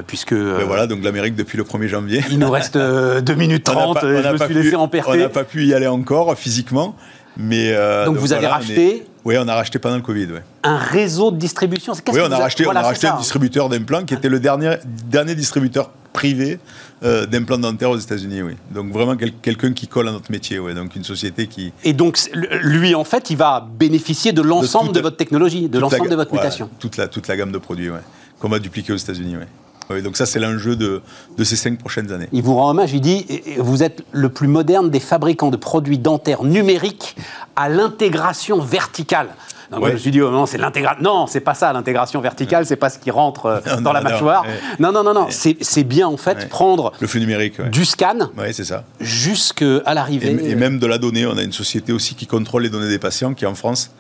puisque 0.07 0.35
ben 0.35 0.65
voilà 0.65 0.87
donc 0.87 1.03
l'Amérique 1.03 1.35
depuis 1.35 1.59
le 1.59 1.65
1er 1.65 1.89
janvier. 1.89 2.23
Il 2.31 2.39
nous 2.39 2.51
reste 2.51 2.79
2 2.79 3.35
minutes 3.35 3.65
30. 3.65 3.99
je 4.03 4.33
me 4.33 4.39
suis 4.39 4.55
laissé 4.55 4.77
emperter. 4.77 5.11
On 5.11 5.17
n'a 5.17 5.29
pas 5.29 5.45
pu 5.45 5.65
y 5.65 5.75
aller 5.75 5.89
encore 5.89 6.37
physiquement, 6.37 6.95
mais 7.37 7.75
donc, 8.05 8.17
vous 8.17 8.33
avez 8.33 8.47
racheté. 8.47 9.05
Oui, 9.25 9.37
on 9.39 9.49
a 9.49 9.55
racheté 9.55 9.79
pendant 9.79 9.97
le 9.97 10.03
Covid. 10.03 10.29
Un 10.63 10.79
réseau 10.79 11.31
de 11.31 11.37
distribution. 11.37 11.93
Oui, 11.93 12.21
on 12.25 12.33
a 12.33 12.39
racheté, 12.39 12.67
on 12.67 12.71
a 12.71 12.81
racheté 12.81 13.07
un 13.07 13.19
distributeur 13.19 13.69
d'implants 13.69 14.05
qui 14.05 14.15
était 14.15 14.31
le 14.31 14.41
dernier 14.41 14.77
dernier 15.11 15.35
distributeur 15.35 15.91
privé 16.13 16.59
euh, 17.03 17.27
d'implants 17.27 17.59
dentaires 17.59 17.91
aux 17.91 17.99
États-Unis, 17.99 18.43
oui. 18.43 18.57
Donc 18.71 18.93
vraiment 18.93 19.17
quelqu'un 19.17 19.73
qui 19.73 19.87
colle 19.87 20.09
à 20.09 20.13
notre 20.13 20.31
métier, 20.31 20.59
oui. 20.59 20.75
Donc 20.75 20.97
une 20.97 21.05
société 21.05 21.47
qui. 21.47 21.73
Et 21.85 21.93
donc 21.93 22.19
lui, 22.35 22.95
en 22.95 23.05
fait, 23.05 23.31
il 23.31 23.37
va 23.37 23.67
bénéficier 23.79 24.33
de 24.33 24.43
l'ensemble 24.43 24.93
de, 24.93 25.01
votre 25.01 25.17
technologie, 25.17 25.69
de 25.69 25.79
l'ensemble 25.79 26.11
de 26.11 26.17
votre 26.17 26.33
mutation. 26.33 26.69
toute 26.79 26.97
la 26.97 27.09
toute 27.09 27.29
la 27.29 27.37
gamme 27.37 27.53
de 27.53 27.59
produits, 27.59 27.91
oui. 27.91 27.99
Qu'on 28.39 28.49
va 28.49 28.59
dupliquer 28.59 28.93
aux 28.93 28.97
États-Unis, 28.97 29.37
oui. 29.39 29.45
Oui, 29.91 30.03
donc 30.03 30.17
ça, 30.17 30.25
c'est 30.25 30.39
l'enjeu 30.39 30.77
de, 30.77 31.03
de, 31.37 31.45
ces 31.45 31.57
cinq 31.57 31.77
prochaines 31.77 32.13
années. 32.13 32.29
Il 32.33 32.43
vous 32.43 32.55
rend 32.55 32.71
hommage, 32.71 32.93
il 32.93 33.01
dit, 33.01 33.27
vous 33.59 33.83
êtes 33.83 34.05
le 34.13 34.29
plus 34.29 34.47
moderne 34.47 34.89
des 34.89 35.01
fabricants 35.01 35.51
de 35.51 35.57
produits 35.57 35.99
dentaires 35.99 36.45
numériques 36.45 37.17
à 37.57 37.69
l'intégration 37.69 38.61
verticale. 38.61 39.31
Je 39.73 39.79
me 39.79 39.97
suis 39.97 40.11
dit, 40.11 40.21
oh, 40.21 40.31
non, 40.31 40.47
c'est 40.47 40.59
l'intégration. 40.59 41.03
Non, 41.03 41.27
c'est 41.27 41.41
pas 41.41 41.55
ça, 41.55 41.73
l'intégration 41.73 42.21
verticale, 42.21 42.67
c'est 42.67 42.77
pas 42.77 42.91
ce 42.91 42.99
qui 42.99 43.11
rentre 43.11 43.47
euh, 43.47 43.61
dans 43.81 43.93
la 43.93 44.01
mâchoire. 44.01 44.45
Non, 44.79 44.93
non, 44.93 45.05
non, 45.05 45.15
non, 45.15 45.29
c'est 45.31 45.85
bien 45.85 46.09
en 46.09 46.17
fait 46.17 46.49
prendre 46.49 46.93
le 47.01 47.07
flux 47.07 47.21
numérique, 47.21 47.61
du 47.61 47.85
scan 47.85 48.31
c'est 48.53 48.65
ça. 48.65 48.85
jusqu'à 49.01 49.95
l'arrivée. 49.95 50.37
Et, 50.51 50.55
même 50.55 50.79
de 50.79 50.87
la 50.87 50.99
donnée. 50.99 51.27
On 51.27 51.37
a 51.37 51.43
une 51.43 51.53
société 51.53 51.93
aussi 51.93 52.15
qui 52.15 52.27
contrôle 52.27 52.63
les 52.63 52.71
données 52.71 52.89
des 52.89 52.99
patients 52.99 53.35
qui 53.35 53.45
est 53.45 53.49
en 53.49 53.55
France. 53.55 53.93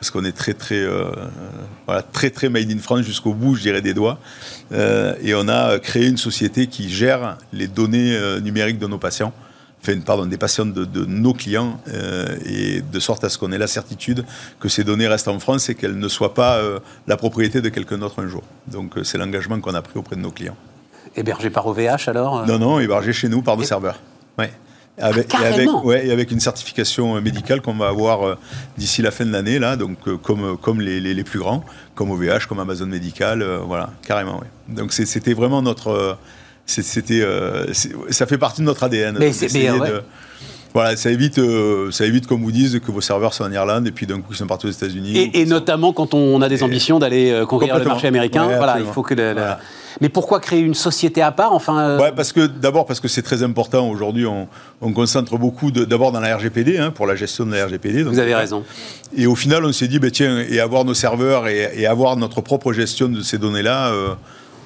Parce 0.00 0.10
qu'on 0.10 0.24
est 0.24 0.36
très 0.36 0.54
très 0.54 0.74
euh, 0.74 1.04
voilà, 1.86 2.02
très 2.02 2.28
très 2.28 2.50
made 2.50 2.70
in 2.70 2.78
France 2.78 3.02
jusqu'au 3.02 3.32
bout, 3.32 3.54
je 3.54 3.62
dirais 3.62 3.80
des 3.80 3.94
doigts. 3.94 4.18
Euh, 4.72 5.14
et 5.22 5.34
on 5.34 5.48
a 5.48 5.78
créé 5.78 6.08
une 6.08 6.18
société 6.18 6.66
qui 6.66 6.90
gère 6.90 7.38
les 7.52 7.68
données 7.68 8.18
numériques 8.42 8.78
de 8.78 8.86
nos 8.86 8.98
patients 8.98 9.32
pardon, 10.04 10.26
des 10.26 10.38
patients 10.38 10.66
de, 10.66 11.04
nos 11.04 11.34
clients, 11.34 11.80
euh, 11.88 12.36
et 12.46 12.80
de 12.80 13.00
sorte 13.00 13.24
à 13.24 13.28
ce 13.28 13.38
qu'on 13.38 13.52
ait 13.52 13.58
la 13.58 13.66
certitude 13.66 14.24
que 14.60 14.68
ces 14.68 14.84
données 14.84 15.08
restent 15.08 15.28
en 15.28 15.38
France 15.38 15.68
et 15.68 15.74
qu'elles 15.74 15.98
ne 15.98 16.08
soient 16.08 16.34
pas 16.34 16.56
euh, 16.56 16.78
la 17.06 17.16
propriété 17.16 17.60
de 17.60 17.68
quelqu'un 17.68 17.98
d'autre 17.98 18.22
un 18.22 18.28
jour. 18.28 18.42
Donc 18.66 18.96
euh, 18.96 19.04
c'est 19.04 19.18
l'engagement 19.18 19.60
qu'on 19.60 19.74
a 19.74 19.82
pris 19.82 19.98
auprès 19.98 20.16
de 20.16 20.20
nos 20.20 20.30
clients. 20.30 20.56
Hébergé 21.16 21.50
par 21.50 21.66
OVH 21.66 22.08
alors 22.08 22.46
Non, 22.46 22.58
non, 22.58 22.80
hébergé 22.80 23.12
chez 23.12 23.28
nous 23.28 23.42
par 23.42 23.56
nos 23.56 23.62
serveurs. 23.62 24.00
Ouais. 24.38 24.52
Avec, 24.96 25.32
ah, 25.34 25.42
et, 25.42 25.52
avec, 25.52 25.84
ouais, 25.84 26.06
et 26.06 26.12
avec 26.12 26.30
une 26.30 26.38
certification 26.38 27.20
médicale 27.20 27.60
qu'on 27.60 27.74
va 27.74 27.88
avoir 27.88 28.38
d'ici 28.78 29.02
la 29.02 29.10
fin 29.10 29.24
de 29.26 29.32
l'année, 29.32 29.58
là, 29.58 29.74
donc 29.74 29.98
comme, 30.22 30.56
comme 30.56 30.80
les, 30.80 31.00
les, 31.00 31.24
plus 31.24 31.40
grands, 31.40 31.64
comme 31.96 32.12
OVH, 32.12 32.46
comme 32.48 32.60
Amazon 32.60 32.86
Médical, 32.86 33.44
voilà, 33.66 33.90
carrément. 34.06 34.38
Ouais. 34.38 34.46
Donc 34.68 34.92
c'était 34.92 35.34
vraiment 35.34 35.62
notre 35.62 36.16
c'était, 36.66 37.20
euh, 37.20 37.66
ça 38.10 38.26
fait 38.26 38.38
partie 38.38 38.60
de 38.60 38.66
notre 38.66 38.84
ADN. 38.84 39.16
Mais 39.18 39.32
c'est 39.32 39.48
voilà, 40.74 40.96
ça 40.96 41.12
évite, 41.12 41.38
euh, 41.38 41.92
ça 41.92 42.04
évite 42.04 42.26
qu'on 42.26 42.36
vous 42.36 42.50
dise 42.50 42.80
que 42.84 42.90
vos 42.90 43.00
serveurs 43.00 43.32
sont 43.32 43.44
en 43.44 43.52
Irlande 43.52 43.86
et 43.86 43.92
puis 43.92 44.06
d'un 44.06 44.16
coup 44.16 44.32
ils 44.32 44.36
sont 44.36 44.48
partis 44.48 44.66
aux 44.66 44.72
États-Unis. 44.72 45.30
Et, 45.32 45.46
notamment 45.46 45.92
quand 45.92 46.14
on 46.14 46.42
a 46.42 46.48
des 46.48 46.64
ambitions 46.64 46.98
d'aller 46.98 47.30
euh, 47.30 47.46
conquérir 47.46 47.78
le 47.78 47.84
marché 47.84 48.08
américain, 48.08 48.48
voilà, 48.56 48.80
il 48.80 48.86
faut 48.86 49.02
que. 49.02 49.14
Mais 50.00 50.08
pourquoi 50.08 50.40
créer 50.40 50.58
une 50.58 50.74
société 50.74 51.22
à 51.22 51.30
part 51.30 51.52
Enfin. 51.52 51.96
Ouais, 51.98 52.10
parce 52.10 52.32
que 52.32 52.48
d'abord 52.48 52.84
parce 52.84 52.98
que 52.98 53.06
c'est 53.06 53.22
très 53.22 53.44
important 53.44 53.88
aujourd'hui. 53.88 54.26
On, 54.26 54.48
on, 54.80 54.92
concentre 54.92 55.38
beaucoup 55.38 55.70
d'abord 55.70 56.10
dans 56.10 56.18
la 56.18 56.36
RGPD 56.36 56.78
hein, 56.78 56.90
pour 56.90 57.06
la 57.06 57.14
gestion 57.14 57.46
de 57.46 57.54
la 57.54 57.66
RGPD. 57.66 58.02
vous 58.02 58.18
avez 58.18 58.34
raison. 58.34 58.64
Et 59.16 59.28
au 59.28 59.36
final, 59.36 59.64
on 59.64 59.70
s'est 59.70 59.86
dit, 59.86 60.00
bah, 60.00 60.10
tiens, 60.10 60.40
et 60.40 60.58
avoir 60.58 60.84
nos 60.84 60.94
serveurs 60.94 61.46
et, 61.46 61.70
et, 61.76 61.86
avoir 61.86 62.16
notre 62.16 62.40
propre 62.40 62.72
gestion 62.72 63.08
de 63.08 63.22
ces 63.22 63.38
données-là. 63.38 63.92
Euh, 63.92 64.14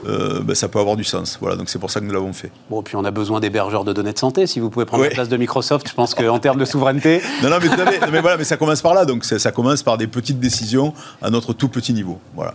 ben, 0.05 0.55
ça 0.55 0.69
peut 0.69 0.79
avoir 0.79 0.97
du 0.97 1.05
sens. 1.05 1.39
Voilà, 1.41 1.57
donc 1.57 1.69
c'est 1.69 1.79
pour 1.79 1.91
ça 1.91 2.01
que 2.01 2.05
nous 2.05 2.13
l'avons 2.13 2.33
fait. 2.33 2.51
Bon, 2.71 2.83
puis 2.83 2.97
on 2.97 3.05
a 3.05 3.11
besoin 3.11 3.41
d'hébergeurs 3.41 3.85
de 3.85 3.93
données 3.93 4.13
de 4.13 4.19
santé. 4.19 4.47
Si 4.47 4.61
vous 4.61 4.71
pouvez 4.71 4.85
prendre 4.85 5.05
la 5.05 5.11
place 5.11 5.29
de 5.29 5.37
Microsoft, 5.37 5.89
je 5.89 5.95
pense 5.95 6.15
qu'en 6.15 6.39
termes 6.39 6.59
de 6.59 6.65
souveraineté. 6.65 7.21
non, 7.43 7.51
non, 7.51 7.57
mais, 7.61 8.11
mais, 8.11 8.21
voilà, 8.21 8.37
mais 8.37 8.45
ça 8.45 8.57
commence 8.57 8.83
par 8.83 8.95
là. 8.95 9.05
Donc 9.05 9.25
ça, 9.25 9.53
commence 9.53 9.83
par 9.83 9.99
des 9.99 10.07
petites 10.07 10.41
décisions 10.41 10.95
à 11.23 11.31
notre 11.31 11.53
tout 11.53 11.69
petit 11.69 11.93
niveau. 11.93 12.19
Voilà. 12.35 12.55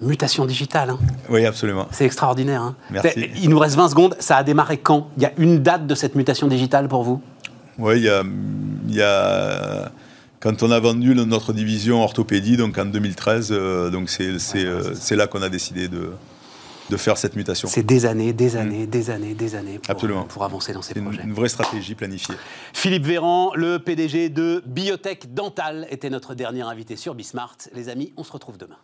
Mutation 0.00 0.46
digitale. 0.46 0.90
Hein. 0.90 0.98
Oui, 1.28 1.44
absolument. 1.44 1.86
C'est 1.90 2.06
extraordinaire. 2.06 2.62
Hein. 2.62 2.76
Merci. 2.90 3.30
Il 3.42 3.50
nous 3.50 3.58
reste 3.58 3.76
20 3.76 3.90
secondes. 3.90 4.16
Ça 4.18 4.36
a 4.36 4.42
démarré 4.42 4.78
quand? 4.78 5.08
Il 5.16 5.22
y 5.22 5.26
a 5.26 5.32
une 5.36 5.62
date 5.62 5.86
de 5.86 5.94
cette 5.94 6.14
mutation 6.14 6.46
digitale 6.48 6.88
pour 6.88 7.02
vous? 7.02 7.20
Oui, 7.78 7.98
il 7.98 8.04
y 8.04 8.08
a, 8.08 8.22
il 8.88 8.94
y 8.94 9.02
a 9.02 9.90
quand 10.40 10.62
on 10.62 10.70
a 10.70 10.80
vendu 10.80 11.14
notre 11.14 11.52
division 11.52 12.02
orthopédie, 12.02 12.56
donc 12.56 12.78
en 12.78 12.86
2013, 12.86 13.50
euh, 13.52 13.90
donc 13.90 14.08
c'est 14.08 14.32
euh, 14.56 15.16
là 15.16 15.26
qu'on 15.26 15.42
a 15.42 15.50
décidé 15.50 15.88
de, 15.88 16.12
de 16.88 16.96
faire 16.96 17.18
cette 17.18 17.36
mutation. 17.36 17.68
C'est 17.68 17.82
des 17.82 18.06
années, 18.06 18.32
des 18.32 18.56
années, 18.56 18.86
des 18.86 19.10
années, 19.10 19.34
des 19.34 19.54
années 19.54 19.78
pour, 19.78 19.90
Absolument. 19.90 20.24
pour 20.24 20.42
avancer 20.42 20.72
dans 20.72 20.82
ces 20.82 20.94
projets. 20.94 21.22
Une, 21.22 21.28
une 21.28 21.34
vraie 21.34 21.50
stratégie 21.50 21.94
planifiée. 21.94 22.34
Philippe 22.72 23.04
Véran, 23.04 23.52
le 23.54 23.78
PDG 23.78 24.30
de 24.30 24.62
Biotech 24.66 25.32
Dental, 25.34 25.86
était 25.90 26.10
notre 26.10 26.34
dernier 26.34 26.62
invité 26.62 26.96
sur 26.96 27.14
Bismart. 27.14 27.56
Les 27.74 27.90
amis, 27.90 28.12
on 28.16 28.24
se 28.24 28.32
retrouve 28.32 28.56
demain. 28.56 28.78